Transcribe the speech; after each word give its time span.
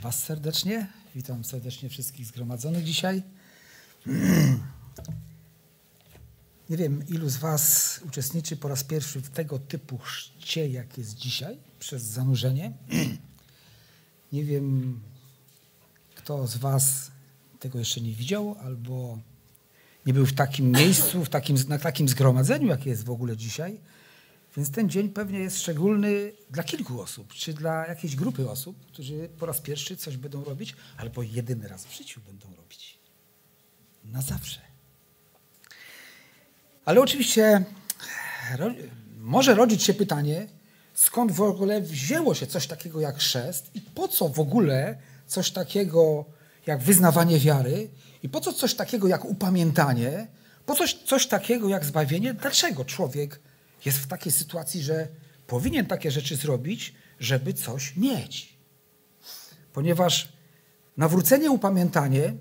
Was 0.00 0.24
serdecznie. 0.24 0.86
Witam 1.14 1.44
serdecznie 1.44 1.88
wszystkich 1.88 2.26
zgromadzonych 2.26 2.84
dzisiaj. 2.84 3.22
Nie 6.70 6.76
wiem, 6.76 7.08
ilu 7.08 7.28
z 7.28 7.36
Was 7.36 8.00
uczestniczy 8.06 8.56
po 8.56 8.68
raz 8.68 8.84
pierwszy 8.84 9.20
w 9.20 9.30
tego 9.30 9.58
typu 9.58 9.98
chrzcie, 9.98 10.68
jak 10.68 10.98
jest 10.98 11.14
dzisiaj, 11.14 11.58
przez 11.78 12.02
zanurzenie. 12.02 12.72
Nie 14.32 14.44
wiem, 14.44 15.00
kto 16.14 16.46
z 16.46 16.56
Was 16.56 17.10
tego 17.60 17.78
jeszcze 17.78 18.00
nie 18.00 18.12
widział, 18.12 18.56
albo 18.62 19.18
nie 20.06 20.14
był 20.14 20.26
w 20.26 20.32
takim 20.32 20.70
miejscu, 20.72 21.24
w 21.24 21.28
takim, 21.28 21.56
na 21.68 21.78
takim 21.78 22.08
zgromadzeniu, 22.08 22.68
jakie 22.68 22.90
jest 22.90 23.04
w 23.04 23.10
ogóle 23.10 23.36
dzisiaj. 23.36 23.80
Więc 24.56 24.70
ten 24.70 24.90
dzień 24.90 25.08
pewnie 25.08 25.38
jest 25.38 25.58
szczególny 25.58 26.32
dla 26.50 26.62
kilku 26.62 27.00
osób, 27.00 27.32
czy 27.32 27.52
dla 27.52 27.86
jakiejś 27.86 28.16
grupy 28.16 28.50
osób, 28.50 28.86
którzy 28.86 29.28
po 29.38 29.46
raz 29.46 29.60
pierwszy 29.60 29.96
coś 29.96 30.16
będą 30.16 30.44
robić, 30.44 30.76
albo 30.96 31.22
jedyny 31.22 31.68
raz 31.68 31.84
w 31.84 31.96
życiu 31.96 32.20
będą 32.26 32.56
robić. 32.56 32.98
Na 34.04 34.22
zawsze. 34.22 34.60
Ale 36.84 37.00
oczywiście 37.00 37.64
ro, 38.58 38.70
może 39.18 39.54
rodzić 39.54 39.82
się 39.82 39.94
pytanie, 39.94 40.48
skąd 40.94 41.32
w 41.32 41.40
ogóle 41.40 41.80
wzięło 41.80 42.34
się 42.34 42.46
coś 42.46 42.66
takiego 42.66 43.00
jak 43.00 43.16
chrzest 43.16 43.70
i 43.74 43.80
po 43.80 44.08
co 44.08 44.28
w 44.28 44.40
ogóle 44.40 44.98
coś 45.26 45.50
takiego 45.50 46.24
jak 46.66 46.82
wyznawanie 46.82 47.38
wiary 47.38 47.90
i 48.22 48.28
po 48.28 48.40
co 48.40 48.52
coś 48.52 48.74
takiego 48.74 49.08
jak 49.08 49.24
upamiętanie, 49.24 50.26
po 50.66 50.74
coś, 50.74 50.94
coś 50.94 51.26
takiego 51.26 51.68
jak 51.68 51.84
zbawienie, 51.84 52.34
dlaczego 52.34 52.84
człowiek 52.84 53.40
jest 53.84 53.98
w 53.98 54.06
takiej 54.06 54.32
sytuacji, 54.32 54.82
że 54.82 55.08
powinien 55.46 55.86
takie 55.86 56.10
rzeczy 56.10 56.36
zrobić, 56.36 56.94
żeby 57.20 57.54
coś 57.54 57.96
mieć. 57.96 58.56
Ponieważ 59.72 60.32
nawrócenie, 60.96 61.50
upamiętanie, 61.50 62.34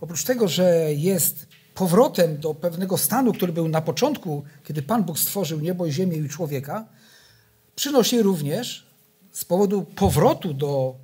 oprócz 0.00 0.24
tego, 0.24 0.48
że 0.48 0.94
jest 0.94 1.46
powrotem 1.74 2.38
do 2.38 2.54
pewnego 2.54 2.98
stanu, 2.98 3.32
który 3.32 3.52
był 3.52 3.68
na 3.68 3.80
początku, 3.80 4.44
kiedy 4.64 4.82
Pan 4.82 5.04
Bóg 5.04 5.18
stworzył 5.18 5.60
niebo 5.60 5.90
ziemię 5.90 6.16
i 6.16 6.28
człowieka, 6.28 6.86
przynosi 7.76 8.22
również 8.22 8.86
z 9.32 9.44
powodu 9.44 9.82
powrotu 9.82 10.54
do 10.54 10.94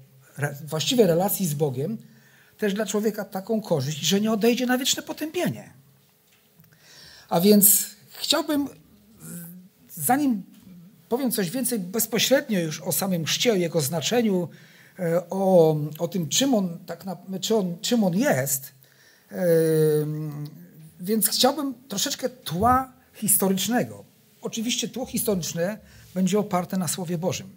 właściwej 0.65 1.07
relacji 1.07 1.47
z 1.47 1.55
Bogiem, 1.55 1.99
też 2.59 2.75
dla 2.75 2.87
człowieka 2.87 3.25
taką 3.25 3.61
korzyść, 3.61 3.99
że 3.99 4.21
nie 4.21 4.33
odejdzie 4.33 4.67
na 4.67 4.79
wieczne 4.79 5.03
potępienie. 5.03 5.73
A 7.29 7.41
więc 7.41 7.87
chciałbym 8.11 8.69
zanim 9.97 10.43
powiem 11.09 11.33
coś 11.33 11.51
więcej 11.51 11.79
bezpośrednio 11.79 12.61
już 12.61 12.81
o 12.81 12.93
samym 12.93 13.25
chrzcie, 13.25 13.53
o 13.53 13.55
jego 13.55 13.81
znaczeniu, 13.81 14.49
e, 14.99 15.31
o, 15.31 15.77
o 15.99 16.09
tym, 16.09 16.29
czym 16.29 16.55
on, 16.55 16.79
tak 16.87 17.05
na, 17.05 17.17
czy 17.41 17.57
on, 17.57 17.77
czym 17.81 18.05
on 18.05 18.15
jest, 18.17 18.73
e, 19.33 19.47
więc 21.01 21.29
chciałbym 21.29 21.75
troszeczkę 21.89 22.29
tła 22.29 22.93
historycznego. 23.15 24.05
Oczywiście 24.43 24.89
tło 24.89 25.07
historyczne 25.07 25.79
będzie 26.15 26.39
oparte 26.39 26.77
na 26.77 26.89
Słowie 26.89 27.19
Bożym. 27.19 27.51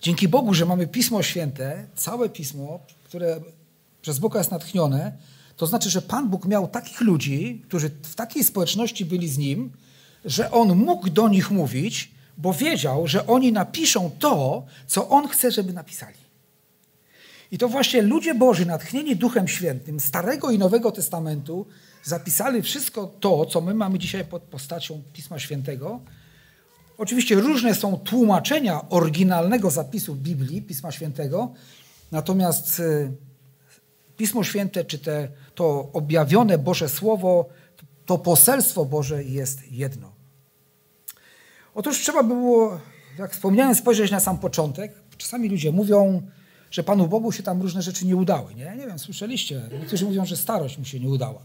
Dzięki 0.00 0.28
Bogu, 0.28 0.54
że 0.54 0.66
mamy 0.66 0.86
Pismo 0.86 1.22
Święte, 1.22 1.86
całe 1.96 2.28
Pismo, 2.28 2.80
które 3.04 3.40
przez 4.02 4.18
Boga 4.18 4.38
jest 4.38 4.50
natchnione, 4.50 5.12
to 5.56 5.66
znaczy, 5.66 5.90
że 5.90 6.02
Pan 6.02 6.28
Bóg 6.28 6.46
miał 6.46 6.68
takich 6.68 7.00
ludzi, 7.00 7.62
którzy 7.68 7.90
w 8.02 8.14
takiej 8.14 8.44
społeczności 8.44 9.04
byli 9.04 9.28
z 9.28 9.38
Nim, 9.38 9.72
że 10.24 10.50
on 10.50 10.76
mógł 10.76 11.10
do 11.10 11.28
nich 11.28 11.50
mówić, 11.50 12.10
bo 12.38 12.52
wiedział, 12.52 13.06
że 13.06 13.26
oni 13.26 13.52
napiszą 13.52 14.10
to, 14.18 14.66
co 14.86 15.08
on 15.08 15.28
chce, 15.28 15.50
żeby 15.50 15.72
napisali. 15.72 16.24
I 17.50 17.58
to 17.58 17.68
właśnie 17.68 18.02
ludzie 18.02 18.34
Boży, 18.34 18.66
natchnieni 18.66 19.16
Duchem 19.16 19.48
Świętym, 19.48 20.00
Starego 20.00 20.50
i 20.50 20.58
Nowego 20.58 20.92
Testamentu, 20.92 21.66
zapisali 22.02 22.62
wszystko 22.62 23.06
to, 23.20 23.46
co 23.46 23.60
my 23.60 23.74
mamy 23.74 23.98
dzisiaj 23.98 24.24
pod 24.24 24.42
postacią 24.42 25.02
Pisma 25.12 25.38
Świętego. 25.38 26.00
Oczywiście 26.98 27.34
różne 27.34 27.74
są 27.74 27.96
tłumaczenia 27.96 28.88
oryginalnego 28.88 29.70
zapisu 29.70 30.14
Biblii, 30.14 30.62
Pisma 30.62 30.92
Świętego, 30.92 31.52
natomiast 32.12 32.80
e, 32.80 33.12
Pismo 34.16 34.44
Święte, 34.44 34.84
czy 34.84 34.98
te, 34.98 35.28
to 35.54 35.90
objawione 35.92 36.58
Boże 36.58 36.88
Słowo, 36.88 37.48
to 38.06 38.18
poselstwo 38.18 38.84
Boże 38.84 39.24
jest 39.24 39.72
jedno. 39.72 40.13
Otóż 41.74 42.00
trzeba 42.00 42.22
było, 42.22 42.80
jak 43.18 43.32
wspomniałem, 43.32 43.74
spojrzeć 43.74 44.10
na 44.10 44.20
sam 44.20 44.38
początek. 44.38 44.92
Czasami 45.16 45.48
ludzie 45.48 45.72
mówią, 45.72 46.22
że 46.70 46.82
Panu 46.82 47.08
Bogu 47.08 47.32
się 47.32 47.42
tam 47.42 47.62
różne 47.62 47.82
rzeczy 47.82 48.06
nie 48.06 48.16
udały. 48.16 48.54
Nie, 48.54 48.76
nie 48.76 48.86
wiem, 48.86 48.98
słyszeliście. 48.98 49.62
Niektórzy 49.80 50.04
mówią, 50.04 50.24
że 50.24 50.36
starość 50.36 50.78
mu 50.78 50.84
się 50.84 51.00
nie 51.00 51.08
udała. 51.08 51.42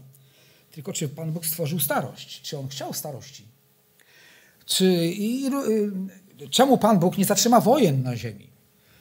Tylko 0.72 0.92
czy 0.92 1.08
Pan 1.08 1.32
Bóg 1.32 1.46
stworzył 1.46 1.80
starość? 1.80 2.42
Czy 2.42 2.58
On 2.58 2.68
chciał 2.68 2.92
starości? 2.92 3.44
Czy, 4.66 4.84
i, 5.06 5.46
y, 6.42 6.48
czemu 6.48 6.78
Pan 6.78 6.98
Bóg 6.98 7.18
nie 7.18 7.24
zatrzyma 7.24 7.60
wojen 7.60 8.02
na 8.02 8.16
ziemi? 8.16 8.50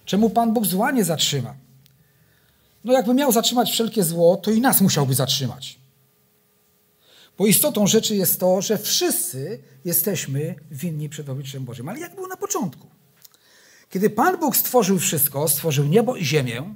Czemu 0.05 0.29
Pan 0.29 0.53
Bóg 0.53 0.65
zła 0.65 0.91
nie 0.91 1.03
zatrzyma? 1.03 1.55
No 2.83 2.93
jakby 2.93 3.13
miał 3.13 3.31
zatrzymać 3.31 3.71
wszelkie 3.71 4.03
zło, 4.03 4.37
to 4.37 4.51
i 4.51 4.61
nas 4.61 4.81
musiałby 4.81 5.13
zatrzymać. 5.13 5.79
Bo 7.39 7.47
istotą 7.47 7.87
rzeczy 7.87 8.15
jest 8.15 8.39
to, 8.39 8.61
że 8.61 8.77
wszyscy 8.77 9.59
jesteśmy 9.85 10.55
winni 10.71 11.09
przed 11.09 11.29
obliczem 11.29 11.65
Bożym. 11.65 11.89
Ale 11.89 11.99
jak 11.99 12.15
było 12.15 12.27
na 12.27 12.37
początku? 12.37 12.87
Kiedy 13.89 14.09
Pan 14.09 14.39
Bóg 14.39 14.55
stworzył 14.55 14.99
wszystko, 14.99 15.47
stworzył 15.47 15.85
niebo 15.85 16.15
i 16.15 16.25
ziemię, 16.25 16.75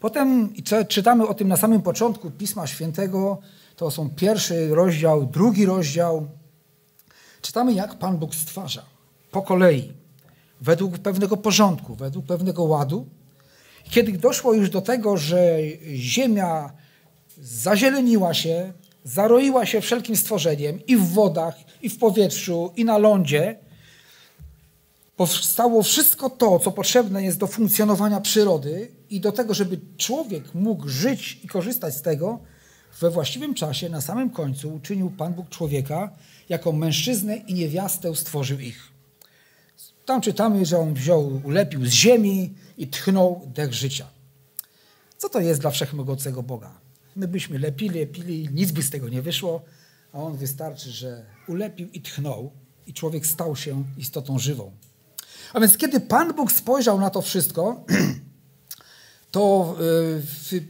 potem 0.00 0.52
czytamy 0.88 1.26
o 1.26 1.34
tym 1.34 1.48
na 1.48 1.56
samym 1.56 1.82
początku 1.82 2.30
Pisma 2.30 2.66
Świętego, 2.66 3.38
to 3.76 3.90
są 3.90 4.10
pierwszy 4.10 4.68
rozdział, 4.74 5.26
drugi 5.26 5.66
rozdział. 5.66 6.28
Czytamy, 7.42 7.72
jak 7.72 7.98
Pan 7.98 8.18
Bóg 8.18 8.34
stwarza 8.34 8.84
po 9.30 9.42
kolei, 9.42 9.92
według 10.60 10.98
pewnego 10.98 11.36
porządku, 11.36 11.94
według 11.94 12.26
pewnego 12.26 12.64
ładu. 12.64 13.06
Kiedy 13.90 14.12
doszło 14.12 14.54
już 14.54 14.70
do 14.70 14.80
tego, 14.80 15.16
że 15.16 15.58
ziemia 15.94 16.72
zazieleniła 17.38 18.34
się, 18.34 18.72
zaroiła 19.04 19.66
się 19.66 19.80
wszelkim 19.80 20.16
stworzeniem 20.16 20.86
i 20.86 20.96
w 20.96 21.08
wodach, 21.08 21.54
i 21.82 21.90
w 21.90 21.98
powietrzu, 21.98 22.72
i 22.76 22.84
na 22.84 22.98
lądzie. 22.98 23.58
Powstało 25.16 25.82
wszystko 25.82 26.30
to, 26.30 26.58
co 26.58 26.72
potrzebne 26.72 27.22
jest 27.22 27.38
do 27.38 27.46
funkcjonowania 27.46 28.20
przyrody 28.20 28.90
i 29.10 29.20
do 29.20 29.32
tego, 29.32 29.54
żeby 29.54 29.80
człowiek 29.96 30.54
mógł 30.54 30.88
żyć 30.88 31.40
i 31.44 31.48
korzystać 31.48 31.94
z 31.94 32.02
tego, 32.02 32.38
we 33.00 33.10
właściwym 33.10 33.54
czasie, 33.54 33.88
na 33.88 34.00
samym 34.00 34.30
końcu, 34.30 34.74
uczynił 34.74 35.10
Pan 35.10 35.34
Bóg 35.34 35.48
człowieka 35.48 36.10
jako 36.48 36.72
mężczyznę 36.72 37.36
i 37.36 37.54
niewiastę 37.54 38.16
stworzył 38.16 38.58
ich. 38.58 38.90
Tam 40.06 40.20
czytamy, 40.20 40.66
że 40.66 40.78
on 40.78 40.94
wziął, 40.94 41.40
ulepił 41.44 41.86
z 41.86 41.90
ziemi 41.90 42.54
i 42.78 42.88
tchnął 42.88 43.42
dech 43.46 43.72
życia. 43.74 44.06
Co 45.18 45.28
to 45.28 45.40
jest 45.40 45.60
dla 45.60 45.70
wszechmogącego 45.70 46.42
Boga? 46.42 46.89
My 47.16 47.28
byśmy 47.28 47.58
lepili, 47.58 47.98
lepili, 48.00 48.48
nic 48.52 48.72
by 48.72 48.82
z 48.82 48.90
tego 48.90 49.08
nie 49.08 49.22
wyszło, 49.22 49.62
a 50.12 50.18
on 50.18 50.36
wystarczy, 50.36 50.90
że 50.90 51.26
ulepił 51.48 51.88
i 51.92 52.00
tchnął 52.00 52.50
i 52.86 52.94
człowiek 52.94 53.26
stał 53.26 53.56
się 53.56 53.84
istotą 53.98 54.38
żywą. 54.38 54.72
A 55.52 55.60
więc 55.60 55.76
kiedy 55.76 56.00
Pan 56.00 56.34
Bóg 56.34 56.52
spojrzał 56.52 57.00
na 57.00 57.10
to 57.10 57.22
wszystko, 57.22 57.84
to 59.30 59.74
e, 59.74 59.82
w 60.20 60.60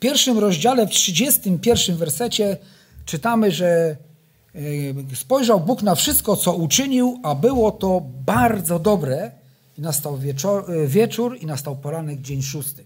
pierwszym 0.00 0.38
rozdziale, 0.38 0.86
w 0.86 0.90
31 0.90 1.96
wersecie 1.96 2.56
czytamy, 3.04 3.52
że 3.52 3.96
e, 4.54 5.16
spojrzał 5.16 5.60
Bóg 5.60 5.82
na 5.82 5.94
wszystko, 5.94 6.36
co 6.36 6.54
uczynił, 6.54 7.20
a 7.22 7.34
było 7.34 7.72
to 7.72 8.00
bardzo 8.26 8.78
dobre. 8.78 9.30
I 9.78 9.80
nastał 9.80 10.18
wieczor, 10.18 10.70
e, 10.70 10.86
wieczór 10.86 11.38
i 11.40 11.46
nastał 11.46 11.76
poranek, 11.76 12.20
dzień 12.20 12.42
szósty. 12.42 12.84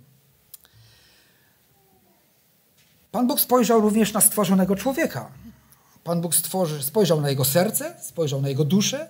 Pan 3.13 3.27
Bóg 3.27 3.41
spojrzał 3.41 3.81
również 3.81 4.13
na 4.13 4.21
stworzonego 4.21 4.77
człowieka. 4.77 5.31
Pan 6.05 6.21
Bóg 6.21 6.35
stworzy, 6.35 6.83
spojrzał 6.83 7.21
na 7.21 7.31
jego 7.31 7.45
serce, 7.45 7.97
spojrzał 8.01 8.43
na 8.43 8.49
jego 8.49 8.65
duszę 8.65 9.09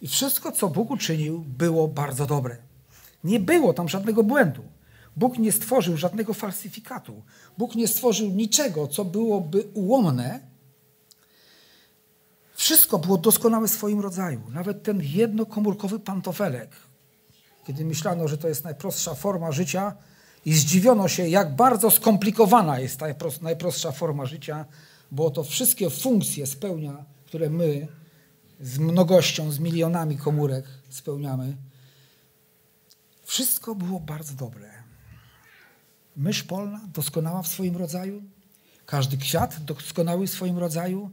i 0.00 0.08
wszystko, 0.08 0.52
co 0.52 0.68
Bóg 0.68 0.90
uczynił, 0.90 1.44
było 1.58 1.88
bardzo 1.88 2.26
dobre. 2.26 2.56
Nie 3.24 3.40
było 3.40 3.72
tam 3.72 3.88
żadnego 3.88 4.22
błędu. 4.22 4.62
Bóg 5.16 5.38
nie 5.38 5.52
stworzył 5.52 5.96
żadnego 5.96 6.34
falsyfikatu. 6.34 7.22
Bóg 7.58 7.74
nie 7.74 7.88
stworzył 7.88 8.30
niczego, 8.30 8.88
co 8.88 9.04
byłoby 9.04 9.64
ułomne. 9.74 10.40
Wszystko 12.54 12.98
było 12.98 13.18
doskonałe 13.18 13.68
w 13.68 13.70
swoim 13.70 14.00
rodzaju. 14.00 14.40
Nawet 14.50 14.82
ten 14.82 15.00
jednokomórkowy 15.02 15.98
pantofelek, 15.98 16.70
kiedy 17.66 17.84
myślano, 17.84 18.28
że 18.28 18.38
to 18.38 18.48
jest 18.48 18.64
najprostsza 18.64 19.14
forma 19.14 19.52
życia, 19.52 19.94
i 20.46 20.54
zdziwiono 20.54 21.08
się, 21.08 21.28
jak 21.28 21.56
bardzo 21.56 21.90
skomplikowana 21.90 22.78
jest 22.80 22.98
ta 22.98 23.06
najprostsza 23.42 23.92
forma 23.92 24.26
życia, 24.26 24.64
bo 25.10 25.30
to 25.30 25.44
wszystkie 25.44 25.90
funkcje 25.90 26.46
spełnia, 26.46 27.04
które 27.24 27.50
my 27.50 27.88
z 28.60 28.78
mnogością, 28.78 29.50
z 29.50 29.58
milionami 29.58 30.16
komórek 30.16 30.64
spełniamy. 30.90 31.56
Wszystko 33.24 33.74
było 33.74 34.00
bardzo 34.00 34.34
dobre. 34.34 34.70
mysz 36.16 36.42
polna 36.42 36.80
doskonała 36.94 37.42
w 37.42 37.48
swoim 37.48 37.76
rodzaju, 37.76 38.22
każdy 38.86 39.16
kwiat 39.16 39.64
doskonały 39.64 40.26
w 40.26 40.30
swoim 40.30 40.58
rodzaju, 40.58 41.10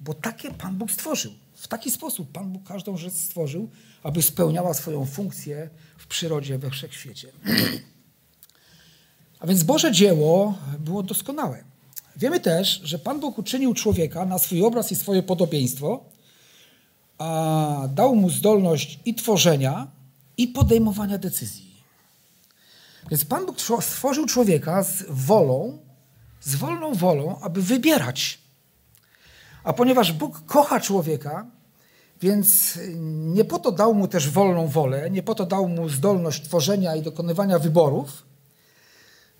bo 0.00 0.14
takie 0.14 0.50
Pan 0.50 0.76
Bóg 0.76 0.90
stworzył. 0.90 1.32
W 1.54 1.68
taki 1.68 1.90
sposób 1.90 2.32
Pan 2.32 2.52
Bóg 2.52 2.68
każdą 2.68 2.96
rzecz 2.96 3.14
stworzył, 3.14 3.70
aby 4.02 4.22
spełniała 4.22 4.74
swoją 4.74 5.06
funkcję 5.06 5.70
w 5.98 6.06
przyrodzie, 6.06 6.58
we 6.58 6.70
wszechświecie. 6.70 7.32
A 9.42 9.46
więc 9.46 9.62
Boże 9.62 9.92
dzieło 9.92 10.54
było 10.78 11.02
doskonałe. 11.02 11.64
Wiemy 12.16 12.40
też, 12.40 12.80
że 12.84 12.98
Pan 12.98 13.20
Bóg 13.20 13.38
uczynił 13.38 13.74
człowieka 13.74 14.26
na 14.26 14.38
swój 14.38 14.64
obraz 14.64 14.92
i 14.92 14.96
swoje 14.96 15.22
podobieństwo, 15.22 16.04
a 17.18 17.88
dał 17.94 18.16
mu 18.16 18.30
zdolność 18.30 19.00
i 19.04 19.14
tworzenia, 19.14 19.86
i 20.36 20.48
podejmowania 20.48 21.18
decyzji. 21.18 21.82
Więc 23.10 23.24
Pan 23.24 23.46
Bóg 23.46 23.56
stworzył 23.80 24.26
człowieka 24.26 24.82
z 24.82 25.04
wolą, 25.08 25.78
z 26.40 26.54
wolną 26.54 26.94
wolą, 26.94 27.40
aby 27.40 27.62
wybierać. 27.62 28.38
A 29.64 29.72
ponieważ 29.72 30.12
Bóg 30.12 30.46
kocha 30.46 30.80
człowieka, 30.80 31.46
więc 32.20 32.78
nie 33.34 33.44
po 33.44 33.58
to 33.58 33.72
dał 33.72 33.94
mu 33.94 34.08
też 34.08 34.30
wolną 34.30 34.66
wolę, 34.66 35.10
nie 35.10 35.22
po 35.22 35.34
to 35.34 35.46
dał 35.46 35.68
mu 35.68 35.88
zdolność 35.88 36.42
tworzenia 36.42 36.96
i 36.96 37.02
dokonywania 37.02 37.58
wyborów, 37.58 38.31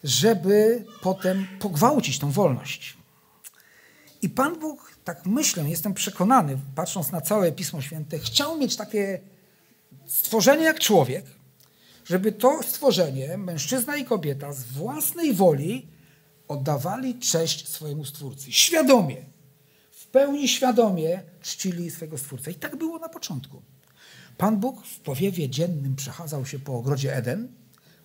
żeby 0.05 0.85
potem 1.03 1.47
pogwałcić 1.59 2.19
tą 2.19 2.31
wolność. 2.31 2.97
I 4.23 4.29
Pan 4.29 4.61
Bóg, 4.61 4.93
tak 5.05 5.27
myślę, 5.27 5.71
jestem 5.71 5.95
przekonany, 5.95 6.59
patrząc 6.75 7.13
na 7.13 7.21
całe 7.21 7.53
Pismo 7.53 7.83
Święte, 7.83 8.19
chciał 8.19 8.59
mieć 8.59 8.77
takie 8.77 9.21
stworzenie 10.07 10.65
jak 10.65 10.81
człowiek, 10.81 11.25
żeby 12.05 12.33
to 12.33 12.63
stworzenie, 12.63 13.37
mężczyzna 13.39 13.97
i 13.97 14.05
kobieta, 14.05 14.53
z 14.53 14.65
własnej 14.65 15.35
woli 15.35 15.87
oddawali 16.49 17.19
cześć 17.19 17.69
swojemu 17.69 18.05
Stwórcy. 18.05 18.53
Świadomie, 18.53 19.17
w 19.91 20.07
pełni 20.07 20.49
świadomie 20.49 21.23
czcili 21.43 21.91
swego 21.91 22.19
Stwórcę. 22.19 22.51
I 22.51 22.55
tak 22.55 22.77
było 22.77 22.99
na 22.99 23.09
początku. 23.09 23.63
Pan 24.39 24.57
Bóg 24.57 24.87
w 24.87 25.01
powiewie 25.01 25.49
dziennym 25.49 25.97
przechadzał 25.97 26.47
się 26.47 26.59
po 26.59 26.75
ogrodzie 26.75 27.17
Eden, 27.17 27.49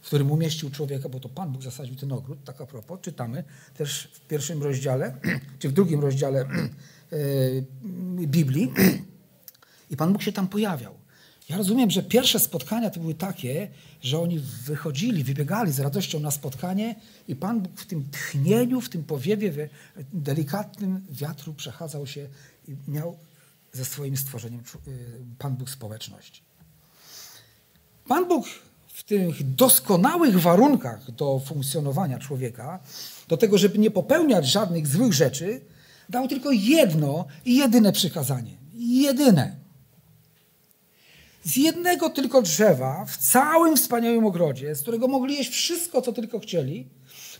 w 0.02 0.06
którym 0.08 0.32
umieścił 0.32 0.70
człowieka, 0.70 1.10
bo 1.10 1.20
to 1.20 1.30
Pan 1.30 1.52
Bóg 1.52 1.64
zasadził 1.64 1.96
ten 1.96 2.12
ogród, 2.12 2.44
tak 2.44 2.62
a 2.62 2.66
propos, 2.66 3.00
czytamy 3.02 3.44
też 3.74 4.10
w 4.14 4.20
pierwszym 4.20 4.64
rozdziale, 4.64 5.16
czy 5.60 5.70
w 5.70 5.72
drugim 5.74 6.02
rozdziale 6.02 6.40
e, 6.50 8.28
Biblii. 8.28 8.74
I 9.92 9.98
Pan 9.98 10.14
Bóg 10.14 10.22
się 10.22 10.32
tam 10.32 10.48
pojawiał. 10.48 10.96
Ja 11.50 11.58
rozumiem, 11.58 11.92
że 11.92 12.04
pierwsze 12.04 12.40
spotkania 12.40 12.90
to 12.90 13.00
były 13.00 13.14
takie, 13.14 13.72
że 14.02 14.20
oni 14.20 14.40
wychodzili, 14.40 15.24
wybiegali 15.24 15.72
z 15.72 15.80
radością 15.80 16.20
na 16.20 16.32
spotkanie 16.32 16.96
i 17.28 17.36
Pan 17.36 17.62
Bóg 17.62 17.80
w 17.80 17.86
tym 17.86 18.10
tchnieniu, 18.12 18.82
w 18.82 18.90
tym 18.90 19.04
powiewie 19.04 19.70
delikatnym 20.14 21.06
wiatru 21.10 21.54
przechadzał 21.54 22.08
się 22.08 22.28
i 22.68 22.76
miał 22.88 23.18
ze 23.74 23.86
swoim 23.86 24.18
stworzeniem 24.18 24.60
y, 24.60 24.92
Pan 25.40 25.56
Bóg 25.56 25.70
społeczność. 25.70 26.44
Pan 28.08 28.28
Bóg 28.28 28.46
w 28.98 29.04
tych 29.04 29.56
doskonałych 29.56 30.40
warunkach 30.42 31.12
do 31.12 31.40
funkcjonowania 31.40 32.20
człowieka, 32.20 32.80
do 33.28 33.38
tego, 33.38 33.58
żeby 33.58 33.78
nie 33.78 33.92
popełniać 33.92 34.48
żadnych 34.48 34.88
złych 34.88 35.14
rzeczy, 35.14 35.62
dał 36.10 36.28
tylko 36.28 36.52
jedno 36.52 37.26
i 37.46 37.56
jedyne 37.56 37.92
przykazanie. 37.92 38.52
Jedyne 38.74 39.56
z 41.44 41.56
jednego 41.56 42.10
tylko 42.10 42.42
drzewa 42.42 43.06
w 43.06 43.18
całym 43.18 43.78
wspaniałym 43.78 44.26
ogrodzie, 44.26 44.76
z 44.76 44.82
którego 44.82 45.08
mogli 45.08 45.36
jeść 45.36 45.52
wszystko, 45.52 46.02
co 46.02 46.14
tylko 46.14 46.40
chcieli, 46.40 46.88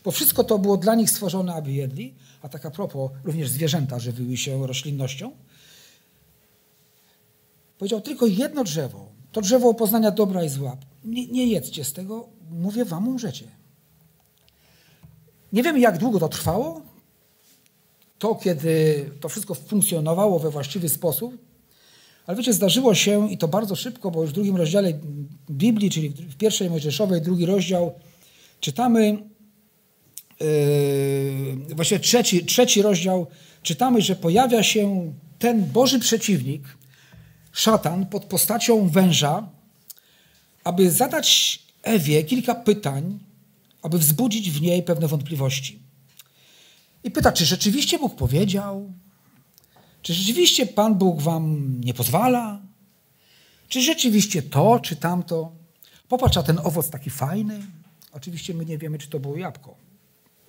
bo 0.04 0.12
wszystko 0.12 0.44
to 0.44 0.60
było 0.60 0.78
dla 0.78 0.96
nich 0.96 1.10
stworzone, 1.10 1.54
aby 1.54 1.72
jedli, 1.72 2.14
a 2.42 2.50
tak 2.50 2.66
a 2.66 2.72
propos, 2.72 3.12
również 3.24 3.50
zwierzęta 3.50 4.00
żywiły 4.00 4.38
się 4.38 4.68
roślinnością. 4.68 5.32
Powiedział 7.78 8.02
tylko 8.02 8.26
jedno 8.26 8.64
drzewo, 8.64 9.17
to 9.32 9.42
drzewo 9.42 9.74
poznania 9.74 10.12
dobra 10.12 10.44
i 10.44 10.50
zła. 10.50 10.78
Nie, 11.06 11.28
nie 11.28 11.48
jedzcie 11.48 11.84
z 11.84 11.94
tego, 11.94 12.30
mówię 12.52 12.86
wam, 12.86 13.08
umrzecie. 13.08 13.48
Nie 15.54 15.64
wiemy, 15.64 15.80
jak 15.80 15.98
długo 15.98 16.20
to 16.20 16.30
trwało. 16.30 16.82
To, 18.20 18.36
kiedy 18.36 19.06
to 19.20 19.30
wszystko 19.30 19.54
funkcjonowało 19.54 20.40
we 20.40 20.50
właściwy 20.50 20.90
sposób, 20.90 21.38
ale 22.26 22.38
wiecie, 22.38 22.54
zdarzyło 22.54 22.96
się 22.96 23.32
i 23.32 23.38
to 23.38 23.48
bardzo 23.48 23.76
szybko, 23.76 24.12
bo 24.12 24.22
już 24.22 24.30
w 24.32 24.34
drugim 24.34 24.56
rozdziale 24.56 24.94
Biblii, 25.50 25.90
czyli 25.90 26.10
w 26.10 26.38
pierwszej 26.38 26.70
Mojżeszowej, 26.70 27.22
drugi 27.22 27.46
rozdział, 27.46 27.94
czytamy, 28.60 29.18
yy, 30.40 31.76
właściwie 31.76 32.00
trzeci, 32.00 32.46
trzeci 32.46 32.82
rozdział, 32.82 33.28
czytamy, 33.62 34.02
że 34.02 34.16
pojawia 34.16 34.64
się 34.64 35.14
ten 35.40 35.66
Boży 35.66 36.00
przeciwnik, 36.00 36.64
szatan, 37.58 38.06
pod 38.06 38.26
postacią 38.26 38.90
węża, 38.90 39.50
aby 40.64 40.92
zadać 40.92 41.60
Ewie 41.84 42.24
kilka 42.24 42.56
pytań, 42.56 43.20
aby 43.82 43.98
wzbudzić 43.98 44.52
w 44.52 44.62
niej 44.62 44.84
pewne 44.84 45.08
wątpliwości. 45.08 45.80
I 47.04 47.12
pyta, 47.12 47.32
czy 47.32 47.46
rzeczywiście 47.46 48.00
Bóg 48.00 48.16
powiedział, 48.16 48.94
czy 50.02 50.14
rzeczywiście 50.14 50.66
Pan 50.66 50.96
Bóg 50.96 51.22
wam 51.22 51.76
nie 51.82 51.94
pozwala? 51.94 52.62
Czy 53.70 53.82
rzeczywiście 53.82 54.42
to, 54.42 54.80
czy 54.80 54.96
tamto? 54.96 55.52
Popatrz, 56.08 56.38
a 56.38 56.44
ten 56.44 56.60
owoc 56.64 56.90
taki 56.90 57.10
fajny. 57.10 57.60
Oczywiście 58.12 58.54
my 58.54 58.66
nie 58.66 58.78
wiemy, 58.78 58.98
czy 58.98 59.10
to 59.10 59.20
było 59.20 59.38
jabłko. 59.38 59.76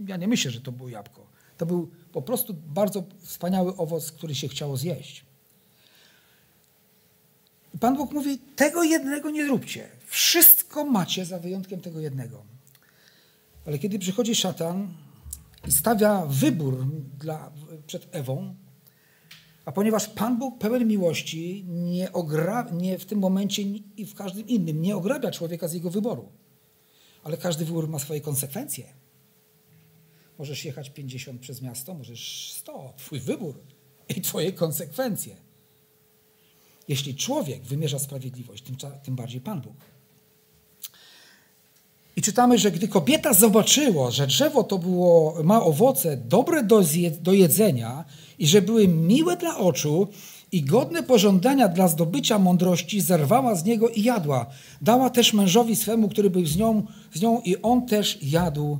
Ja 0.06 0.16
nie 0.16 0.28
myślę, 0.28 0.50
że 0.50 0.61
to 0.61 0.72
było 0.72 0.88
jabłko. 0.88 1.26
To 1.56 1.66
był 1.66 1.90
po 2.12 2.22
prostu 2.22 2.54
bardzo 2.54 3.04
wspaniały 3.20 3.76
owoc, 3.76 4.12
który 4.12 4.34
się 4.34 4.49
chciało 4.49 4.76
zjeść. 4.76 5.27
Pan 7.80 7.96
Bóg 7.96 8.12
mówi, 8.12 8.38
tego 8.38 8.82
jednego 8.82 9.30
nie 9.30 9.46
zróbcie. 9.46 9.88
Wszystko 10.06 10.84
macie 10.84 11.25
za 11.25 11.38
wyjątkiem 11.38 11.80
tego 11.80 12.00
jednego. 12.00 12.44
Ale 13.66 13.78
kiedy 13.78 13.98
przychodzi 13.98 14.34
szatan 14.34 14.94
i 15.69 15.72
stawia 15.72 16.26
wybór 16.26 16.86
dla, 17.19 17.52
przed 17.86 18.08
Ewą, 18.12 18.54
a 19.64 19.72
ponieważ 19.72 20.08
Pan 20.08 20.38
Bóg 20.38 20.58
pełen 20.58 20.88
miłości 20.88 21.64
nie, 21.69 22.12
ogra, 22.12 22.70
nie 22.73 22.99
w 22.99 23.04
tym 23.04 23.18
momencie 23.18 23.62
i 23.97 24.06
w 24.06 24.14
każdym 24.14 24.49
innym 24.49 24.82
nie 24.82 24.97
ograbia 24.97 25.30
człowieka 25.30 25.68
z 25.68 25.73
jego 25.73 25.90
wyboru. 25.90 26.32
Ale 27.23 27.37
każdy 27.37 27.64
wybór 27.64 27.88
ma 27.88 27.99
swoje 27.99 28.20
konsekwencje. 28.20 28.85
Możesz 30.38 30.64
jechać 30.64 30.90
50 30.90 31.40
przez 31.40 31.62
miasto, 31.62 31.94
możesz 31.94 32.52
100. 32.56 32.94
Twój 32.97 33.20
wybór 33.20 33.61
i 34.08 34.20
twoje 34.20 34.52
konsekwencje. 34.52 35.48
Jeśli 36.88 37.14
człowiek 37.14 37.62
wymierza 37.62 37.99
sprawiedliwość, 37.99 38.64
tym, 38.64 38.76
tym 39.02 39.16
bardziej 39.16 39.40
Pan 39.40 39.61
Bóg. 39.61 39.75
I 42.16 42.23
czytamy, 42.23 42.59
że 42.59 42.71
gdy 42.71 42.88
kobieta 42.88 43.35
zobaczyła, 43.35 44.11
że 44.11 44.26
drzewo 44.26 44.64
to 44.64 44.78
było, 44.78 45.42
ma 45.45 45.62
owoce 45.62 46.16
dobre 46.16 46.64
do, 46.64 46.83
do 47.21 47.33
jedzenia 47.33 48.04
i 48.38 48.47
że 48.47 48.62
były 48.62 48.88
miłe 48.88 49.37
dla 49.37 49.57
oczu 49.57 50.09
i 50.52 50.62
godne 50.62 51.02
pożądania 51.02 51.68
dla 51.68 51.88
zdobycia 51.88 52.38
mądrości, 52.38 53.00
zerwała 53.00 53.54
z 53.54 53.64
niego 53.64 53.88
i 53.88 54.02
jadła. 54.02 54.47
Dała 54.83 55.11
też 55.11 55.33
mężowi 55.33 55.76
swemu, 55.76 56.09
który 56.09 56.30
był 56.30 56.47
z 56.47 56.57
nią, 56.57 56.87
z 57.14 57.23
nią 57.23 57.40
i 57.40 57.57
on 57.62 57.87
też 57.87 58.18
jadł. 58.23 58.78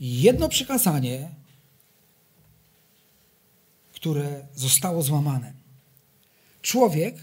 Jedno 0.00 0.48
przykazanie, 0.48 1.28
które 3.92 4.46
zostało 4.54 5.02
złamane. 5.02 5.63
Człowiek 6.64 7.14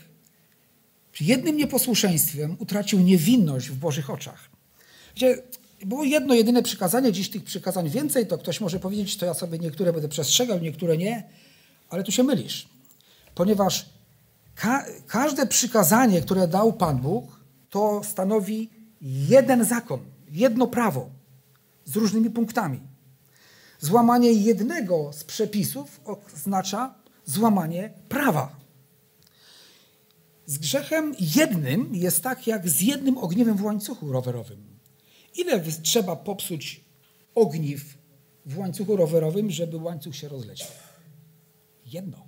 jednym 1.19 1.57
nieposłuszeństwem 1.57 2.55
utracił 2.60 3.00
niewinność 3.00 3.69
w 3.69 3.75
Bożych 3.75 4.10
oczach. 4.10 4.50
Gdzie 5.15 5.43
było 5.86 6.03
jedno, 6.03 6.33
jedyne 6.33 6.63
przykazanie, 6.63 7.12
dziś 7.12 7.29
tych 7.29 7.43
przykazań 7.43 7.89
więcej, 7.89 8.27
to 8.27 8.38
ktoś 8.38 8.62
może 8.62 8.79
powiedzieć, 8.79 9.17
to 9.17 9.25
ja 9.25 9.33
sobie 9.33 9.60
niektóre 9.60 9.93
będę 9.93 10.07
przestrzegał, 10.07 10.60
niektóre 10.60 10.98
nie, 10.98 11.24
ale 11.89 12.03
tu 12.03 12.12
się 12.12 12.24
mylisz. 12.24 12.67
Ponieważ 13.36 13.89
ka 14.55 14.86
każde 15.07 15.48
przykazanie, 15.48 16.21
które 16.21 16.48
dał 16.48 16.74
Pan 16.74 16.98
Bóg, 16.98 17.39
to 17.69 18.01
stanowi 18.03 18.69
jeden 19.01 19.65
zakon, 19.65 20.00
jedno 20.31 20.67
prawo 20.67 21.10
z 21.86 21.95
różnymi 21.95 22.29
punktami. 22.29 22.79
Złamanie 23.79 24.33
jednego 24.33 25.13
z 25.13 25.24
przepisów 25.24 26.01
oznacza 26.05 26.93
złamanie 27.25 27.93
prawa. 28.10 28.61
Z 30.45 30.57
grzechem 30.57 31.15
jednym 31.36 31.95
jest 31.95 32.24
tak 32.24 32.48
jak 32.48 32.69
z 32.69 32.81
jednym 32.81 33.17
ogniwem 33.17 33.57
w 33.57 33.63
łańcuchu 33.63 34.12
rowerowym. 34.12 34.71
Ile 35.36 35.62
trzeba 35.83 36.15
popsuć 36.15 36.81
ogniw 37.36 37.98
w 38.45 38.57
łańcuchu 38.57 38.95
rowerowym, 38.95 39.51
żeby 39.51 39.77
łańcuch 39.77 40.15
się 40.15 40.27
rozleciał? 40.27 40.67
Jedno. 41.86 42.27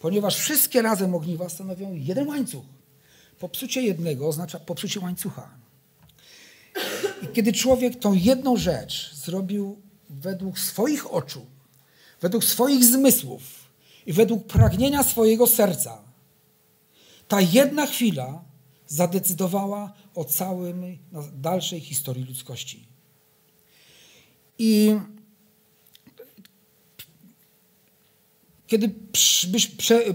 Ponieważ 0.00 0.36
wszystkie 0.36 0.82
razem 0.82 1.14
ogniwa 1.14 1.48
stanowią 1.48 1.94
jeden 1.94 2.28
łańcuch. 2.28 2.64
Popsucie 3.38 3.82
jednego 3.82 4.28
oznacza 4.28 4.60
popsucie 4.60 5.00
łańcucha. 5.00 5.58
I 7.22 7.26
kiedy 7.26 7.52
człowiek 7.52 7.98
tą 7.98 8.12
jedną 8.12 8.56
rzecz 8.56 9.14
zrobił 9.14 9.80
według 10.10 10.58
swoich 10.58 11.14
oczu, 11.14 11.46
według 12.20 12.44
swoich 12.44 12.84
zmysłów 12.84 13.42
i 14.06 14.12
według 14.12 14.46
pragnienia 14.46 15.04
swojego 15.04 15.46
serca, 15.46 16.05
ta 17.28 17.40
jedna 17.40 17.86
chwila 17.86 18.44
zadecydowała 18.86 19.92
o 20.14 20.24
całym 20.24 20.98
dalszej 21.32 21.80
historii 21.80 22.24
ludzkości. 22.24 22.86
I 24.58 24.94
kiedy 28.66 28.94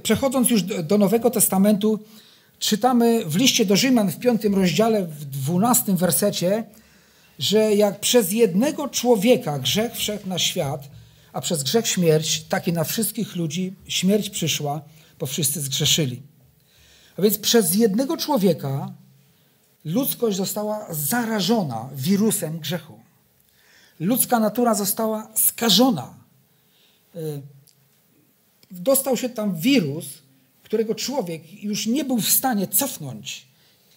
przechodząc 0.03 0.50
już 0.50 0.63
do 0.63 0.98
Nowego 0.98 1.30
Testamentu, 1.30 2.00
czytamy 2.60 3.25
w 3.25 3.36
liście 3.36 3.65
do 3.65 3.75
Rzymian 3.75 4.12
w 4.12 4.20
piątym 4.20 4.56
rozdziale, 4.56 5.06
w 5.06 5.25
dwunastym 5.25 5.98
wersecie, 5.98 6.63
że 7.39 7.75
jak 7.75 8.00
przez 8.00 8.32
jednego 8.32 8.89
człowieka 8.89 9.60
grzech 9.60 9.96
wszedł 9.96 10.30
na 10.30 10.39
świat, 10.39 10.89
a 11.34 11.41
przez 11.41 11.63
grzech 11.63 11.88
śmierć, 11.88 12.44
tak 12.50 12.68
i 12.68 12.74
na 12.74 12.84
wszystkich 12.84 13.36
ludzi 13.36 13.74
śmierć 13.88 14.30
przyszła, 14.30 14.82
bo 15.20 15.25
wszyscy 15.25 15.62
zgrzeszyli. 15.62 16.22
A 17.18 17.22
więc 17.22 17.38
przez 17.38 17.75
jednego 17.75 18.18
człowieka 18.18 18.94
ludzkość 19.86 20.38
została 20.38 20.88
zarażona 20.94 21.89
wirusem 21.96 22.60
grzechu. 22.60 23.00
Ludzka 24.00 24.39
natura 24.39 24.75
została 24.75 25.27
skażona. 25.36 26.13
Y, 27.15 27.41
dostał 28.72 29.18
się 29.18 29.30
tam 29.30 29.56
wirus, 29.56 30.06
którego 30.63 30.96
człowiek 30.96 31.63
już 31.63 31.88
nie 31.88 32.06
był 32.06 32.18
w 32.18 32.30
stanie 32.30 32.68
cofnąć 32.68 33.48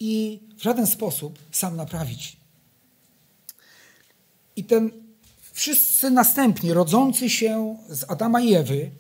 i 0.01 0.41
w 0.57 0.63
żaden 0.63 0.87
sposób 0.87 1.39
sam 1.53 1.77
naprawić. 1.77 2.37
I 4.57 4.65
ten 4.65 4.91
wszyscy 5.53 6.11
następni, 6.11 6.73
rodzący 6.73 7.31
się 7.31 7.77
z 7.89 8.11
Adama 8.11 8.41
i 8.41 8.55
Ewy, 8.55 8.91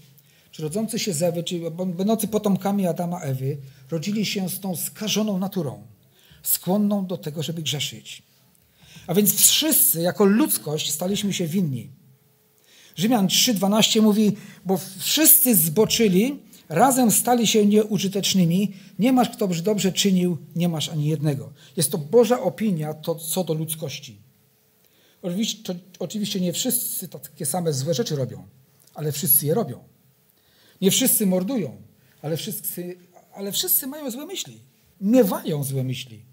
czy 0.54 0.62
rodzący 0.62 0.98
się 0.98 1.12
z 1.12 1.22
Ewy, 1.22 1.42
czy 1.42 1.60
będący 1.70 2.28
potomkami 2.28 2.86
Adama 2.86 3.20
Ewy, 3.20 3.56
rodzili 3.90 4.26
się 4.26 4.48
z 4.48 4.60
tą 4.60 4.76
skażoną 4.76 5.38
naturą, 5.38 5.86
skłonną 6.42 7.06
do 7.06 7.16
tego, 7.16 7.42
żeby 7.42 7.62
grzeszyć. 7.62 8.22
A 9.06 9.14
więc 9.14 9.34
wszyscy, 9.34 10.02
jako 10.02 10.24
ludzkość, 10.24 10.92
staliśmy 10.92 11.32
się 11.32 11.46
winni. 11.46 11.90
Rzymian 12.96 13.26
3,12 13.26 14.02
mówi, 14.02 14.36
bo 14.64 14.80
wszyscy 14.98 15.56
zboczyli, 15.56 16.42
razem 16.68 17.10
stali 17.10 17.46
się 17.46 17.66
nieużytecznymi, 17.66 18.72
nie 18.98 19.12
masz 19.12 19.30
kto 19.30 19.48
dobrze 19.48 19.92
czynił, 19.92 20.38
nie 20.56 20.68
masz 20.68 20.88
ani 20.88 21.06
jednego. 21.06 21.52
Jest 21.76 21.90
to 21.90 21.98
Boża 21.98 22.40
opinia 22.40 22.94
to, 22.94 23.14
co 23.14 23.44
do 23.44 23.54
ludzkości. 23.54 24.18
Oczywiście, 25.22 25.74
oczywiście 25.98 26.40
nie 26.40 26.52
wszyscy 26.52 27.08
takie 27.08 27.46
same 27.46 27.72
złe 27.72 27.94
rzeczy 27.94 28.16
robią, 28.16 28.46
ale 28.94 29.12
wszyscy 29.12 29.46
je 29.46 29.54
robią. 29.54 29.93
Nie 30.80 30.90
wszyscy 30.90 31.26
mordują, 31.26 31.76
ale 32.22 32.36
wszyscy, 32.36 32.96
ale 33.34 33.52
wszyscy 33.52 33.86
mają 33.86 34.10
złe 34.10 34.26
myśli. 34.26 34.60
Miewają 35.00 35.64
złe 35.64 35.84
myśli. 35.84 36.24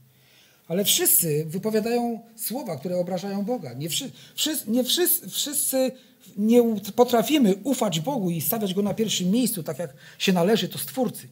Ale 0.68 0.86
wszyscy 0.86 1.46
wypowiadają 1.46 2.20
słowa, 2.36 2.78
które 2.78 2.98
obrażają 2.98 3.46
Boga. 3.46 3.74
Nie, 3.74 3.90
wszy, 3.90 4.12
wszyscy, 4.36 4.72
nie 4.72 4.84
wszyscy, 4.84 5.30
wszyscy 5.30 5.92
nie 6.38 6.76
potrafimy 6.96 7.56
ufać 7.64 8.00
Bogu 8.00 8.32
i 8.32 8.42
stawiać 8.42 8.74
Go 8.74 8.82
na 8.82 8.94
pierwszym 8.94 9.32
miejscu, 9.32 9.64
tak 9.64 9.80
jak 9.80 9.94
się 10.18 10.34
należy 10.34 10.70
to 10.70 10.80
Stwórcy. 10.80 11.28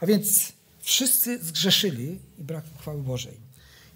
A 0.00 0.06
więc 0.06 0.52
wszyscy 0.80 1.44
zgrzeszyli 1.44 2.18
i 2.38 2.44
brak 2.44 2.64
chwały 2.78 3.02
Bożej. 3.02 3.34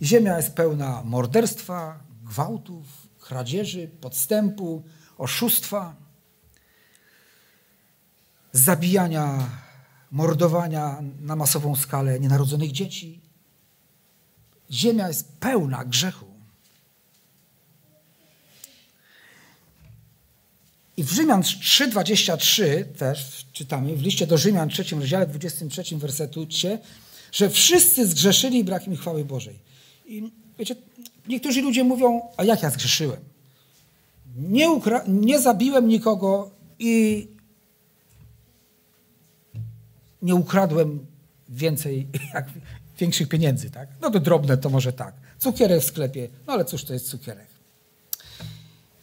Ziemia 0.02 0.36
jest 0.36 0.52
pełna 0.52 1.02
morderstwa, 1.04 2.00
gwałtów, 2.24 2.86
kradzieży, 3.18 3.90
podstępu, 4.00 4.82
oszustwa, 5.18 5.96
zabijania, 8.52 9.50
mordowania 10.10 11.02
na 11.20 11.36
masową 11.36 11.76
skalę 11.76 12.20
nienarodzonych 12.20 12.72
dzieci. 12.72 13.20
Ziemia 14.70 15.08
jest 15.08 15.32
pełna 15.40 15.84
grzechu. 15.84 16.26
I 20.96 21.04
w 21.04 21.10
Rzymian 21.10 21.42
3,23 21.42 22.84
też 22.84 23.46
czytamy, 23.52 23.96
w 23.96 24.02
liście 24.02 24.26
do 24.26 24.38
Rzymian 24.38 24.68
3 24.68 24.96
rozdziale 24.96 25.26
23 25.26 25.96
wersecie, 25.96 26.78
że 27.32 27.50
wszyscy 27.50 28.06
zgrzeszyli 28.06 28.58
i 28.58 28.64
brak 28.64 28.86
im 28.86 28.96
chwały 28.96 29.24
Bożej. 29.24 29.58
I 30.06 30.30
wiecie, 30.58 30.76
niektórzy 31.28 31.62
ludzie 31.62 31.84
mówią, 31.84 32.20
a 32.36 32.44
jak 32.44 32.62
ja 32.62 32.70
zgrzeszyłem? 32.70 33.20
Nie, 34.36 34.66
nie 35.08 35.40
zabiłem 35.40 35.88
nikogo 35.88 36.50
i 36.78 37.28
nie 40.22 40.34
ukradłem 40.34 41.06
więcej, 41.48 42.06
jak 42.34 42.48
większych 42.98 43.28
pieniędzy, 43.28 43.70
tak? 43.70 43.88
No 44.00 44.10
to 44.10 44.20
drobne 44.20 44.56
to 44.56 44.70
może 44.70 44.92
tak. 44.92 45.14
Cukierek 45.38 45.82
w 45.82 45.84
sklepie, 45.84 46.28
no 46.46 46.52
ale 46.52 46.64
cóż 46.64 46.84
to 46.84 46.92
jest 46.92 47.08
cukierek? 47.08 47.46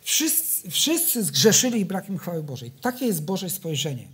Wszyscy, 0.02 0.72
wszyscy 0.72 1.24
zgrzeszyli 1.24 1.82
i 1.82 2.18
chwały 2.18 2.44
Bożej. 2.44 2.72
Takie 2.72 3.06
jest 3.06 3.24
Boże 3.24 3.50
spojrzenie. 3.50 4.08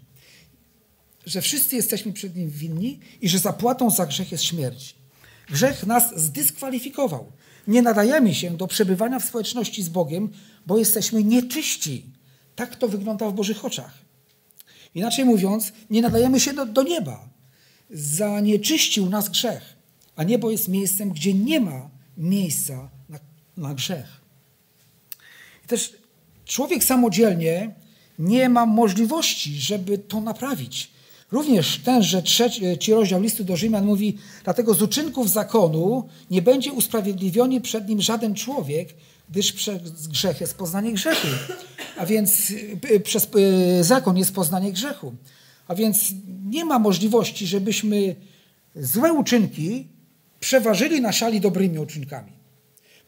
Że 1.26 1.42
wszyscy 1.42 1.76
jesteśmy 1.76 2.14
przed 2.14 2.36
Nim 2.36 2.50
winni 2.50 3.00
i 3.22 3.30
że 3.30 3.40
zapłatą 3.40 3.90
za 3.90 4.06
grzech 4.06 4.32
jest 4.32 4.44
śmierć. 4.44 4.96
Grzech 5.50 5.86
nas 5.86 6.22
zdyskwalifikował. 6.22 7.32
Nie 7.68 7.82
nadajemy 7.82 8.36
się 8.36 8.58
do 8.58 8.68
przebywania 8.68 9.20
w 9.20 9.26
społeczności 9.26 9.84
z 9.84 9.90
Bogiem, 9.90 10.30
bo 10.66 10.78
jesteśmy 10.78 11.24
nieczyści. 11.24 12.06
Tak 12.56 12.76
to 12.76 12.88
wygląda 12.88 13.30
w 13.30 13.34
Bożych 13.34 13.66
oczach. 13.66 14.03
Inaczej 14.96 15.26
mówiąc, 15.26 15.74
nie 15.90 16.02
nadajemy 16.02 16.40
się 16.40 16.54
do, 16.54 16.66
do 16.66 16.84
nieba. 16.84 17.30
Zanieczyścił 17.92 19.10
nas 19.10 19.30
grzech, 19.30 19.76
a 20.16 20.24
niebo 20.24 20.52
jest 20.52 20.68
miejscem, 20.68 21.10
gdzie 21.10 21.34
nie 21.34 21.60
ma 21.60 21.90
miejsca 22.18 22.90
na, 23.10 23.20
na 23.58 23.74
grzech. 23.74 24.22
I 25.66 25.68
też 25.68 25.94
człowiek 26.46 26.84
samodzielnie 26.84 27.76
nie 28.20 28.50
ma 28.50 28.66
możliwości, 28.66 29.56
żeby 29.56 29.98
to 29.98 30.22
naprawić. 30.22 30.94
Również 31.32 31.80
tenże 31.84 32.24
trzeci 32.24 32.94
rozdział 32.94 33.22
listu 33.22 33.44
do 33.44 33.56
Rzymian 33.56 33.86
mówi, 33.86 34.18
dlatego 34.44 34.74
z 34.74 34.82
uczynków 34.82 35.30
zakonu 35.30 36.10
nie 36.32 36.42
będzie 36.42 36.74
usprawiedliwiony 36.74 37.62
przed 37.62 37.90
nim 37.90 38.02
żaden 38.02 38.36
człowiek, 38.36 38.94
gdyż 39.34 39.70
grzech 40.10 40.42
jest 40.42 40.58
poznanie 40.58 40.94
grzechu. 40.94 41.28
A 41.98 42.06
więc 42.06 42.52
y, 42.92 43.00
przez 43.00 43.28
y, 43.80 43.84
zakon 43.84 44.18
jest 44.18 44.34
poznanie 44.34 44.72
grzechu. 44.72 45.14
A 45.68 45.76
więc 45.76 46.12
nie 46.46 46.66
ma 46.66 46.80
możliwości, 46.80 47.48
żebyśmy 47.48 48.16
złe 48.76 49.14
uczynki 49.14 49.88
przeważyli 50.40 51.02
na 51.02 51.12
szali 51.12 51.42
dobrymi 51.42 51.80
uczynkami. 51.80 52.32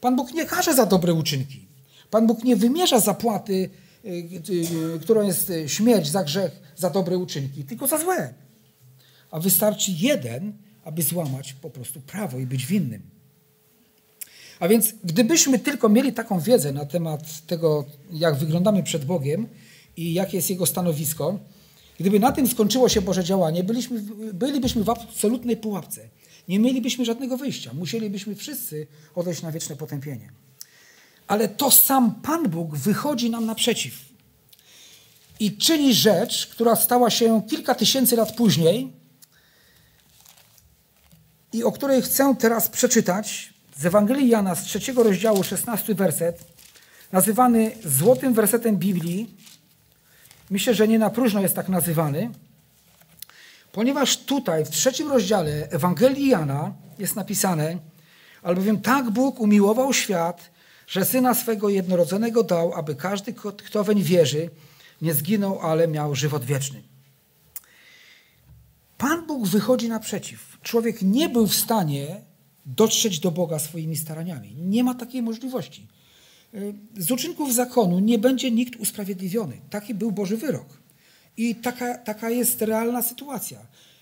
Pan 0.01 0.15
Bóg 0.15 0.33
nie 0.33 0.45
każe 0.45 0.73
za 0.73 0.85
dobre 0.85 1.13
uczynki. 1.13 1.67
Pan 2.09 2.27
Bóg 2.27 2.43
nie 2.43 2.55
wymierza 2.55 2.99
zapłaty, 2.99 3.69
y, 4.05 4.99
którą 5.01 5.27
jest 5.27 5.51
śmierć 5.67 6.07
za 6.07 6.23
grzech, 6.23 6.61
za 6.75 6.89
dobre 6.89 7.17
uczynki, 7.17 7.63
tylko 7.63 7.87
za 7.87 7.97
złe. 7.97 8.33
A 9.31 9.39
wystarczy 9.39 9.91
jeden, 9.97 10.53
aby 10.83 11.03
złamać 11.03 11.53
po 11.53 11.69
prostu 11.69 12.01
prawo 12.01 12.39
i 12.39 12.45
być 12.45 12.65
winnym. 12.65 13.14
A 14.59 14.67
więc 14.67 14.93
gdybyśmy 15.03 15.59
tylko 15.59 15.89
mieli 15.89 16.13
taką 16.13 16.39
wiedzę 16.39 16.71
na 16.71 16.85
temat 16.85 17.45
tego, 17.47 17.85
jak 18.11 18.35
wyglądamy 18.35 18.83
przed 18.83 19.05
Bogiem 19.05 19.47
i 19.97 20.13
jakie 20.13 20.37
jest 20.37 20.49
Jego 20.49 20.65
stanowisko, 20.65 21.39
gdyby 21.99 22.19
na 22.19 22.31
tym 22.31 22.47
skończyło 22.47 22.89
się 22.89 23.01
Boże 23.01 23.23
działanie, 23.23 23.63
byliśmy, 23.63 24.01
bylibyśmy 24.33 24.83
w 24.83 24.89
absolutnej 24.89 25.57
pułapce. 25.57 26.09
Nie 26.47 26.59
mielibyśmy 26.59 27.05
żadnego 27.05 27.37
wyjścia. 27.37 27.71
Musielibyśmy 27.73 28.35
wszyscy 28.35 28.87
odejść 29.15 29.41
na 29.41 29.51
wieczne 29.51 29.75
potępienie. 29.75 30.31
Ale 31.27 31.47
to 31.49 31.71
sam 31.71 32.15
Pan 32.15 32.49
Bóg 32.49 32.75
wychodzi 32.75 33.29
nam 33.29 33.45
naprzeciw 33.45 33.93
i 35.39 35.57
czyni 35.57 35.93
rzecz, 35.93 36.47
która 36.47 36.75
stała 36.75 37.09
się 37.09 37.41
kilka 37.49 37.75
tysięcy 37.75 38.15
lat 38.15 38.35
później 38.35 38.93
i 41.53 41.63
o 41.63 41.71
której 41.71 42.01
chcę 42.01 42.35
teraz 42.39 42.69
przeczytać 42.69 43.54
z 43.75 43.85
Ewangelii 43.85 44.29
Jana 44.29 44.55
z 44.55 44.63
trzeciego 44.63 45.03
rozdziału, 45.03 45.43
szesnasty 45.43 45.95
werset, 45.95 46.43
nazywany 47.11 47.71
złotym 47.85 48.33
wersetem 48.33 48.77
Biblii. 48.77 49.37
Myślę, 50.49 50.73
że 50.73 50.87
nie 50.87 50.99
na 50.99 51.09
próżno 51.09 51.41
jest 51.41 51.55
tak 51.55 51.69
nazywany, 51.69 52.29
ponieważ 53.71 54.17
tutaj 54.17 54.65
w 54.65 54.69
trzecim 54.69 55.11
rozdziale 55.11 55.69
Ewangelii 55.69 56.27
Jana 56.27 56.73
jest 56.99 57.15
napisane, 57.15 57.77
albowiem 58.43 58.81
tak 58.81 59.09
Bóg 59.09 59.39
umiłował 59.39 59.93
świat, 59.93 60.51
że 60.87 61.05
Syna 61.05 61.33
swego 61.33 61.69
jednorodzonego 61.69 62.43
dał, 62.43 62.73
aby 62.73 62.95
każdy, 62.95 63.33
kto 63.65 63.83
weń 63.83 64.03
wierzy, 64.03 64.49
nie 65.01 65.13
zginął, 65.13 65.59
ale 65.59 65.87
miał 65.87 66.15
żywot 66.15 66.45
wieczny. 66.45 66.83
Pan 68.97 69.27
Bóg 69.27 69.47
wychodzi 69.47 69.89
naprzeciw. 69.89 70.57
Człowiek 70.61 71.01
nie 71.01 71.29
był 71.29 71.47
w 71.47 71.55
stanie 71.55 72.21
dotrzeć 72.65 73.19
do 73.19 73.31
Boga 73.31 73.59
swoimi 73.59 73.97
staraniami. 73.97 74.55
Nie 74.55 74.83
ma 74.83 74.93
takiej 74.93 75.21
możliwości. 75.21 75.87
Y, 76.53 76.73
z 76.97 77.11
uczynków 77.11 77.53
zakonu 77.53 77.99
nie 77.99 78.19
będzie 78.19 78.51
nikt 78.51 78.75
usprawiedliwiony. 78.75 79.57
Taki 79.69 79.93
był 79.93 80.11
Boży 80.11 80.37
wyrok. 80.37 80.81
I 81.37 81.55
taka, 81.55 81.97
taka 81.97 82.29
jest 82.29 82.61
realna 82.61 83.01
sytuacja. 83.01 83.59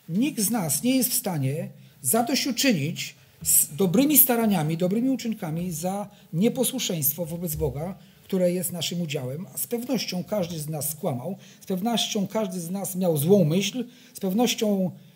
Nikt 0.09 0.39
z 0.41 0.49
nas 0.49 0.83
nie 0.83 0.95
jest 0.95 1.09
w 1.09 1.13
stanie 1.13 1.69
zadośćuczynić 2.01 3.15
z 3.43 3.75
dobrymi 3.75 4.17
staraniami, 4.17 4.77
dobrymi 4.77 5.09
uczynkami 5.09 5.71
za 5.71 6.09
nieposłuszeństwo 6.33 7.25
wobec 7.25 7.55
Boga, 7.55 7.95
które 8.23 8.51
jest 8.51 8.71
naszym 8.71 9.01
udziałem. 9.01 9.45
A 9.53 9.57
z 9.57 9.67
pewnością 9.67 10.23
każdy 10.23 10.59
z 10.59 10.69
nas 10.69 10.89
skłamał, 10.89 11.37
z 11.61 11.65
pewnością 11.65 12.27
każdy 12.27 12.59
z 12.59 12.69
nas 12.69 12.95
miał 12.95 13.17
złą 13.17 13.45
myśl, 13.45 13.85
z 14.13 14.19
pewnością 14.19 14.85
e, 14.85 15.12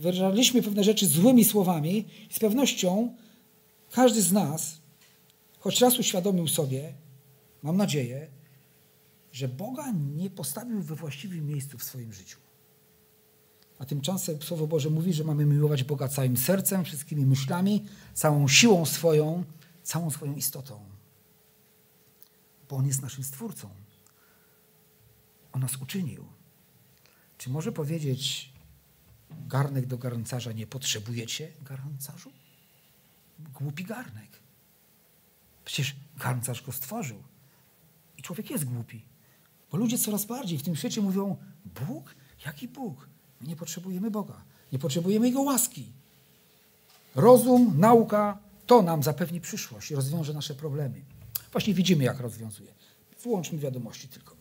wyrażaliśmy 0.00 0.62
pewne 0.62 0.84
rzeczy 0.84 1.06
złymi 1.06 1.44
słowami, 1.44 2.04
z 2.30 2.38
pewnością 2.38 3.14
każdy 3.90 4.22
z 4.22 4.32
nas, 4.32 4.80
choć 5.58 5.80
raz 5.80 5.98
uświadomił 5.98 6.48
sobie, 6.48 6.94
mam 7.62 7.76
nadzieję, 7.76 8.30
że 9.32 9.48
Boga 9.48 9.92
nie 10.16 10.30
postawił 10.30 10.82
we 10.82 10.94
właściwym 10.94 11.46
miejscu 11.46 11.78
w 11.78 11.84
swoim 11.84 12.12
życiu. 12.12 12.38
A 13.78 13.84
tymczasem 13.84 14.42
Słowo 14.42 14.66
Boże 14.66 14.90
mówi, 14.90 15.12
że 15.12 15.24
mamy 15.24 15.46
miłować 15.46 15.84
Boga 15.84 16.08
całym 16.08 16.36
sercem, 16.36 16.84
wszystkimi 16.84 17.26
myślami, 17.26 17.84
całą 18.14 18.48
siłą 18.48 18.86
swoją, 18.86 19.44
całą 19.82 20.10
swoją 20.10 20.34
istotą. 20.34 20.80
Bo 22.68 22.76
On 22.76 22.86
jest 22.86 23.02
naszym 23.02 23.24
Stwórcą. 23.24 23.70
On 25.52 25.60
nas 25.60 25.76
uczynił. 25.76 26.24
Czy 27.38 27.50
może 27.50 27.72
powiedzieć 27.72 28.52
garnek 29.48 29.86
do 29.86 29.98
garncarza, 29.98 30.52
nie 30.52 30.66
potrzebujecie 30.66 31.52
garncarzu? 31.62 32.32
Głupi 33.54 33.84
garnek. 33.84 34.40
Przecież 35.64 35.96
garncarz 36.16 36.62
go 36.62 36.72
stworzył. 36.72 37.22
I 38.18 38.22
człowiek 38.22 38.50
jest 38.50 38.64
głupi. 38.64 39.04
Bo 39.72 39.78
ludzie 39.78 39.98
coraz 39.98 40.24
bardziej 40.24 40.58
w 40.58 40.62
tym 40.62 40.76
świecie 40.76 41.00
mówią, 41.00 41.36
Bóg? 41.64 42.14
Jaki 42.46 42.68
Bóg? 42.68 43.08
My 43.40 43.46
nie 43.46 43.56
potrzebujemy 43.56 44.10
Boga. 44.10 44.42
Nie 44.72 44.78
potrzebujemy 44.78 45.26
Jego 45.26 45.42
łaski. 45.42 45.92
Rozum, 47.14 47.74
nauka, 47.76 48.38
to 48.66 48.82
nam 48.82 49.02
zapewni 49.02 49.40
przyszłość 49.40 49.90
i 49.90 49.94
rozwiąże 49.94 50.34
nasze 50.34 50.54
problemy. 50.54 51.04
Właśnie 51.52 51.74
widzimy, 51.74 52.04
jak 52.04 52.20
rozwiązuje. 52.20 52.74
Wyłączmy 53.22 53.58
wiadomości 53.58 54.08
tylko. 54.08 54.36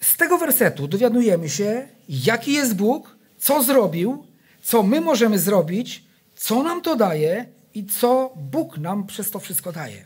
Z 0.00 0.09
tego 0.20 0.38
wersetu 0.38 0.88
dowiadujemy 0.88 1.48
się, 1.48 1.88
jaki 2.08 2.52
jest 2.52 2.74
Bóg, 2.74 3.16
co 3.38 3.62
zrobił, 3.62 4.26
co 4.62 4.82
my 4.82 5.00
możemy 5.00 5.38
zrobić, 5.38 6.04
co 6.36 6.62
nam 6.62 6.82
to 6.82 6.96
daje 6.96 7.46
i 7.74 7.86
co 7.86 8.32
Bóg 8.36 8.78
nam 8.78 9.06
przez 9.06 9.30
to 9.30 9.38
wszystko 9.38 9.72
daje. 9.72 10.04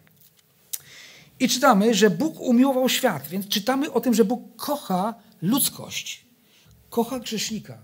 I 1.40 1.49
czytamy, 1.49 1.94
że 1.94 2.11
Bóg 2.11 2.40
umiłował 2.40 2.88
świat, 2.88 3.28
więc 3.28 3.49
czytamy 3.49 3.92
o 3.92 4.00
tym, 4.00 4.14
że 4.14 4.25
Bóg 4.25 4.56
kocha 4.56 5.14
ludzkość, 5.42 6.26
kocha 6.90 7.18
grzesznika. 7.18 7.78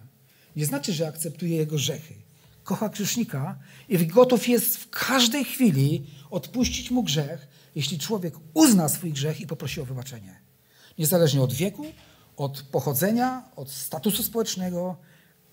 Nie 0.56 0.66
znaczy, 0.66 0.92
że 0.92 1.08
akceptuje 1.08 1.56
jego 1.56 1.76
grzechy. 1.76 2.14
Kocha 2.64 2.88
grzesznika 2.88 3.58
i 3.88 4.06
gotów 4.06 4.48
jest 4.48 4.76
w 4.76 4.90
każdej 4.90 5.44
chwili 5.44 6.06
odpuścić 6.30 6.90
mu 6.90 7.02
grzech, 7.02 7.46
jeśli 7.74 7.98
człowiek 7.98 8.34
uzna 8.54 8.88
swój 8.88 9.12
grzech 9.12 9.40
i 9.40 9.46
poprosi 9.46 9.80
o 9.80 9.84
wybaczenie. 9.84 10.40
Niezależnie 10.98 11.42
od 11.42 11.52
wieku, 11.52 11.86
od 12.36 12.62
pochodzenia, 12.62 13.42
od 13.56 13.70
statusu 13.70 14.22
społecznego, 14.22 14.96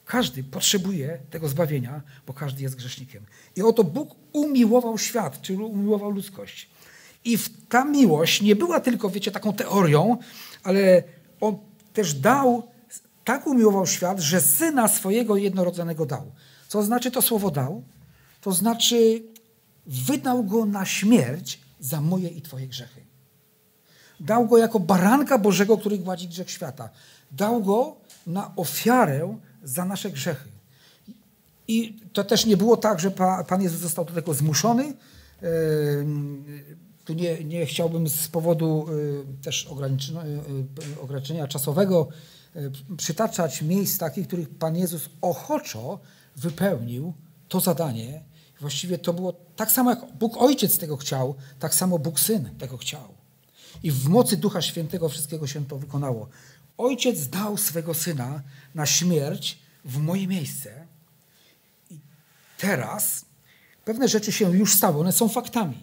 każdy 0.05 0.43
potrzebuje 0.43 1.19
tego 1.29 1.47
zbawienia, 1.47 2.01
bo 2.27 2.33
każdy 2.33 2.63
jest 2.63 2.75
grzesznikiem. 2.75 3.25
I 3.55 3.61
oto 3.61 3.83
Bóg 3.83 4.15
umiłował 4.33 4.97
świat, 4.97 5.41
czyli 5.41 5.59
umiłował 5.59 6.11
ludzkość. 6.11 6.69
I 7.25 7.37
ta 7.69 7.85
miłość 7.85 8.41
nie 8.41 8.55
była 8.55 8.79
tylko, 8.79 9.09
wiecie, 9.09 9.31
taką 9.31 9.53
teorią, 9.53 10.17
ale 10.63 11.03
on 11.41 11.57
też 11.93 12.13
dał, 12.13 12.67
tak 13.23 13.47
umiłował 13.47 13.87
świat, 13.87 14.19
że 14.19 14.41
syna 14.41 14.87
swojego 14.87 15.37
jednorodzonego 15.37 16.05
dał. 16.05 16.31
Co 16.67 16.83
znaczy 16.83 17.11
to 17.11 17.21
słowo 17.21 17.51
dał? 17.51 17.83
To 18.41 18.51
znaczy 18.51 19.23
wydał 19.85 20.43
go 20.43 20.65
na 20.65 20.85
śmierć 20.85 21.59
za 21.79 22.01
moje 22.01 22.29
i 22.29 22.41
twoje 22.41 22.67
grzechy. 22.67 23.06
Dał 24.19 24.47
go 24.47 24.57
jako 24.57 24.79
baranka 24.79 25.37
Bożego, 25.37 25.77
który 25.77 25.97
gładzi 25.97 26.27
grzech 26.27 26.51
świata. 26.51 26.89
Dał 27.31 27.63
go 27.63 27.95
na 28.27 28.55
ofiarę 28.55 29.37
za 29.63 29.85
nasze 29.85 30.11
grzechy. 30.11 30.49
I 31.67 31.99
to 32.13 32.23
też 32.23 32.45
nie 32.45 32.57
było 32.57 32.77
tak, 32.77 32.99
że 32.99 33.11
Pan 33.47 33.61
Jezus 33.61 33.79
został 33.79 34.05
do 34.05 34.13
tego 34.13 34.33
zmuszony. 34.33 34.93
Tu 37.05 37.13
nie, 37.13 37.43
nie 37.43 37.65
chciałbym 37.65 38.09
z 38.09 38.27
powodu 38.27 38.85
y, 38.91 39.43
też 39.43 39.67
ograniczenia, 39.67 40.25
y, 40.25 40.27
y, 40.97 41.01
ograniczenia 41.01 41.47
czasowego 41.47 42.07
przytaczać 42.97 43.61
miejsc 43.61 43.97
takich, 43.97 44.27
których 44.27 44.49
Pan 44.49 44.75
Jezus 44.75 45.09
ochoczo 45.21 45.99
wypełnił 46.35 47.13
to 47.49 47.59
zadanie. 47.59 48.23
Właściwie 48.59 48.97
to 48.97 49.13
było 49.13 49.33
tak 49.55 49.71
samo, 49.71 49.89
jak 49.89 49.99
Bóg 50.19 50.37
Ojciec 50.37 50.77
tego 50.77 50.97
chciał, 50.97 51.35
tak 51.59 51.75
samo 51.75 51.99
Bóg 51.99 52.19
Syn 52.19 52.49
tego 52.59 52.77
chciał. 52.77 53.16
I 53.83 53.91
w 53.91 54.09
mocy 54.09 54.37
Ducha 54.37 54.61
Świętego 54.61 55.09
wszystkiego 55.09 55.47
się 55.47 55.65
to 55.65 55.77
wykonało. 55.77 56.29
Ojciec 56.77 57.27
dał 57.27 57.57
swego 57.57 57.93
Syna 57.93 58.41
na 58.75 58.85
śmierć 58.85 59.57
w 59.85 59.97
moje 59.97 60.27
miejsce. 60.27 60.85
I 61.91 61.99
teraz 62.57 63.25
pewne 63.85 64.07
rzeczy 64.07 64.31
się 64.31 64.57
już 64.57 64.73
stały, 64.73 64.99
one 64.99 65.11
są 65.11 65.29
faktami. 65.29 65.77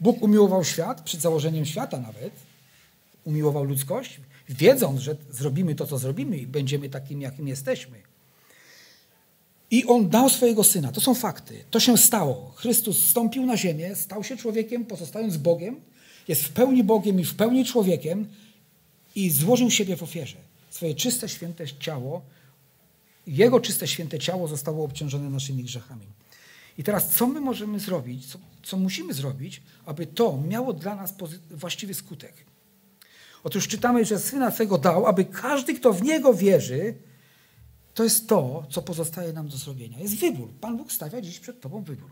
Bóg 0.00 0.22
umiłował 0.22 0.64
świat, 0.64 1.00
przed 1.00 1.20
założeniem 1.20 1.66
świata 1.66 2.00
nawet, 2.00 2.32
umiłował 3.24 3.64
ludzkość, 3.64 4.20
wiedząc, 4.48 5.00
że 5.00 5.16
zrobimy 5.30 5.74
to, 5.74 5.86
co 5.86 5.98
zrobimy 5.98 6.36
i 6.38 6.46
będziemy 6.46 6.88
takim, 6.88 7.20
jakim 7.20 7.48
jesteśmy. 7.48 7.98
I 9.70 9.86
On 9.86 10.08
dał 10.08 10.28
swojego 10.28 10.64
Syna. 10.64 10.92
To 10.92 11.00
są 11.00 11.14
fakty. 11.14 11.64
To 11.70 11.80
się 11.80 11.98
stało. 11.98 12.52
Chrystus 12.56 13.02
stąpił 13.06 13.46
na 13.46 13.56
ziemię, 13.56 13.96
stał 13.96 14.24
się 14.24 14.36
człowiekiem, 14.36 14.84
pozostając 14.84 15.36
Bogiem, 15.36 15.80
jest 16.28 16.44
w 16.44 16.52
pełni 16.52 16.84
Bogiem 16.84 17.20
i 17.20 17.24
w 17.24 17.34
pełni 17.34 17.64
człowiekiem 17.64 18.28
i 19.14 19.30
złożył 19.30 19.70
siebie 19.70 19.96
w 19.96 20.02
ofierze. 20.02 20.36
Swoje 20.70 20.94
czyste, 20.94 21.28
święte 21.28 21.68
ciało, 21.68 22.22
Jego 23.26 23.60
czyste, 23.60 23.88
święte 23.88 24.18
ciało 24.18 24.48
zostało 24.48 24.84
obciążone 24.84 25.30
naszymi 25.30 25.64
grzechami. 25.64 26.06
I 26.78 26.84
teraz 26.84 27.10
co 27.10 27.26
my 27.26 27.40
możemy 27.40 27.80
zrobić, 27.80 28.26
co, 28.26 28.38
co 28.62 28.76
musimy 28.76 29.14
zrobić, 29.14 29.62
aby 29.86 30.06
to 30.06 30.38
miało 30.48 30.72
dla 30.72 30.96
nas 30.96 31.14
właściwy 31.50 31.94
skutek? 31.94 32.34
Otóż 33.44 33.68
czytamy, 33.68 34.04
że 34.04 34.18
Syna 34.18 34.50
swego 34.50 34.78
dał, 34.78 35.06
aby 35.06 35.24
każdy, 35.24 35.74
kto 35.74 35.92
w 35.92 36.02
Niego 36.02 36.34
wierzy, 36.34 36.94
to 37.94 38.04
jest 38.04 38.28
to, 38.28 38.66
co 38.70 38.82
pozostaje 38.82 39.32
nam 39.32 39.48
do 39.48 39.56
zrobienia. 39.56 39.98
Jest 39.98 40.16
wybór. 40.16 40.48
Pan 40.60 40.76
Bóg 40.76 40.92
stawia 40.92 41.20
dziś 41.20 41.38
przed 41.38 41.60
Tobą 41.60 41.82
wybór. 41.82 42.10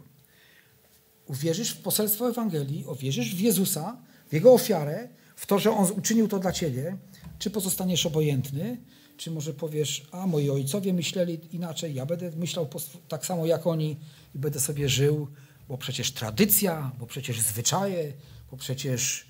Uwierzysz 1.27 1.71
w 1.71 1.83
poselstwo 1.83 2.31
Ewangelii, 2.31 2.85
uwierzysz 2.85 3.35
w 3.35 3.41
Jezusa, 3.41 3.97
w 4.29 4.33
Jego 4.33 4.53
ofiarę, 4.53 5.09
w 5.37 5.47
to, 5.47 5.59
że 5.59 5.71
On 5.71 5.93
uczynił 5.93 6.29
to 6.29 6.39
dla 6.39 6.53
Ciebie, 6.53 6.97
czy 7.39 7.51
pozostaniesz 7.51 8.07
obojętny, 8.07 8.77
czy 9.17 9.31
może 9.31 9.53
powiesz, 9.55 10.09
a 10.13 10.27
moi 10.27 10.51
ojcowie 10.51 10.93
myśleli 10.93 11.41
inaczej, 11.53 11.95
ja 11.95 12.07
będę 12.07 12.31
myślał 12.31 12.69
tak 13.09 13.27
samo 13.27 13.47
jak 13.47 13.67
oni 13.67 13.97
i 14.35 14.39
będę 14.39 14.61
sobie 14.61 14.89
żył, 14.89 15.29
bo 15.69 15.79
przecież 15.79 16.13
tradycja, 16.13 16.93
bo 16.99 17.07
przecież 17.07 17.41
zwyczaje, 17.41 18.13
bo 18.51 18.57
przecież 18.57 19.27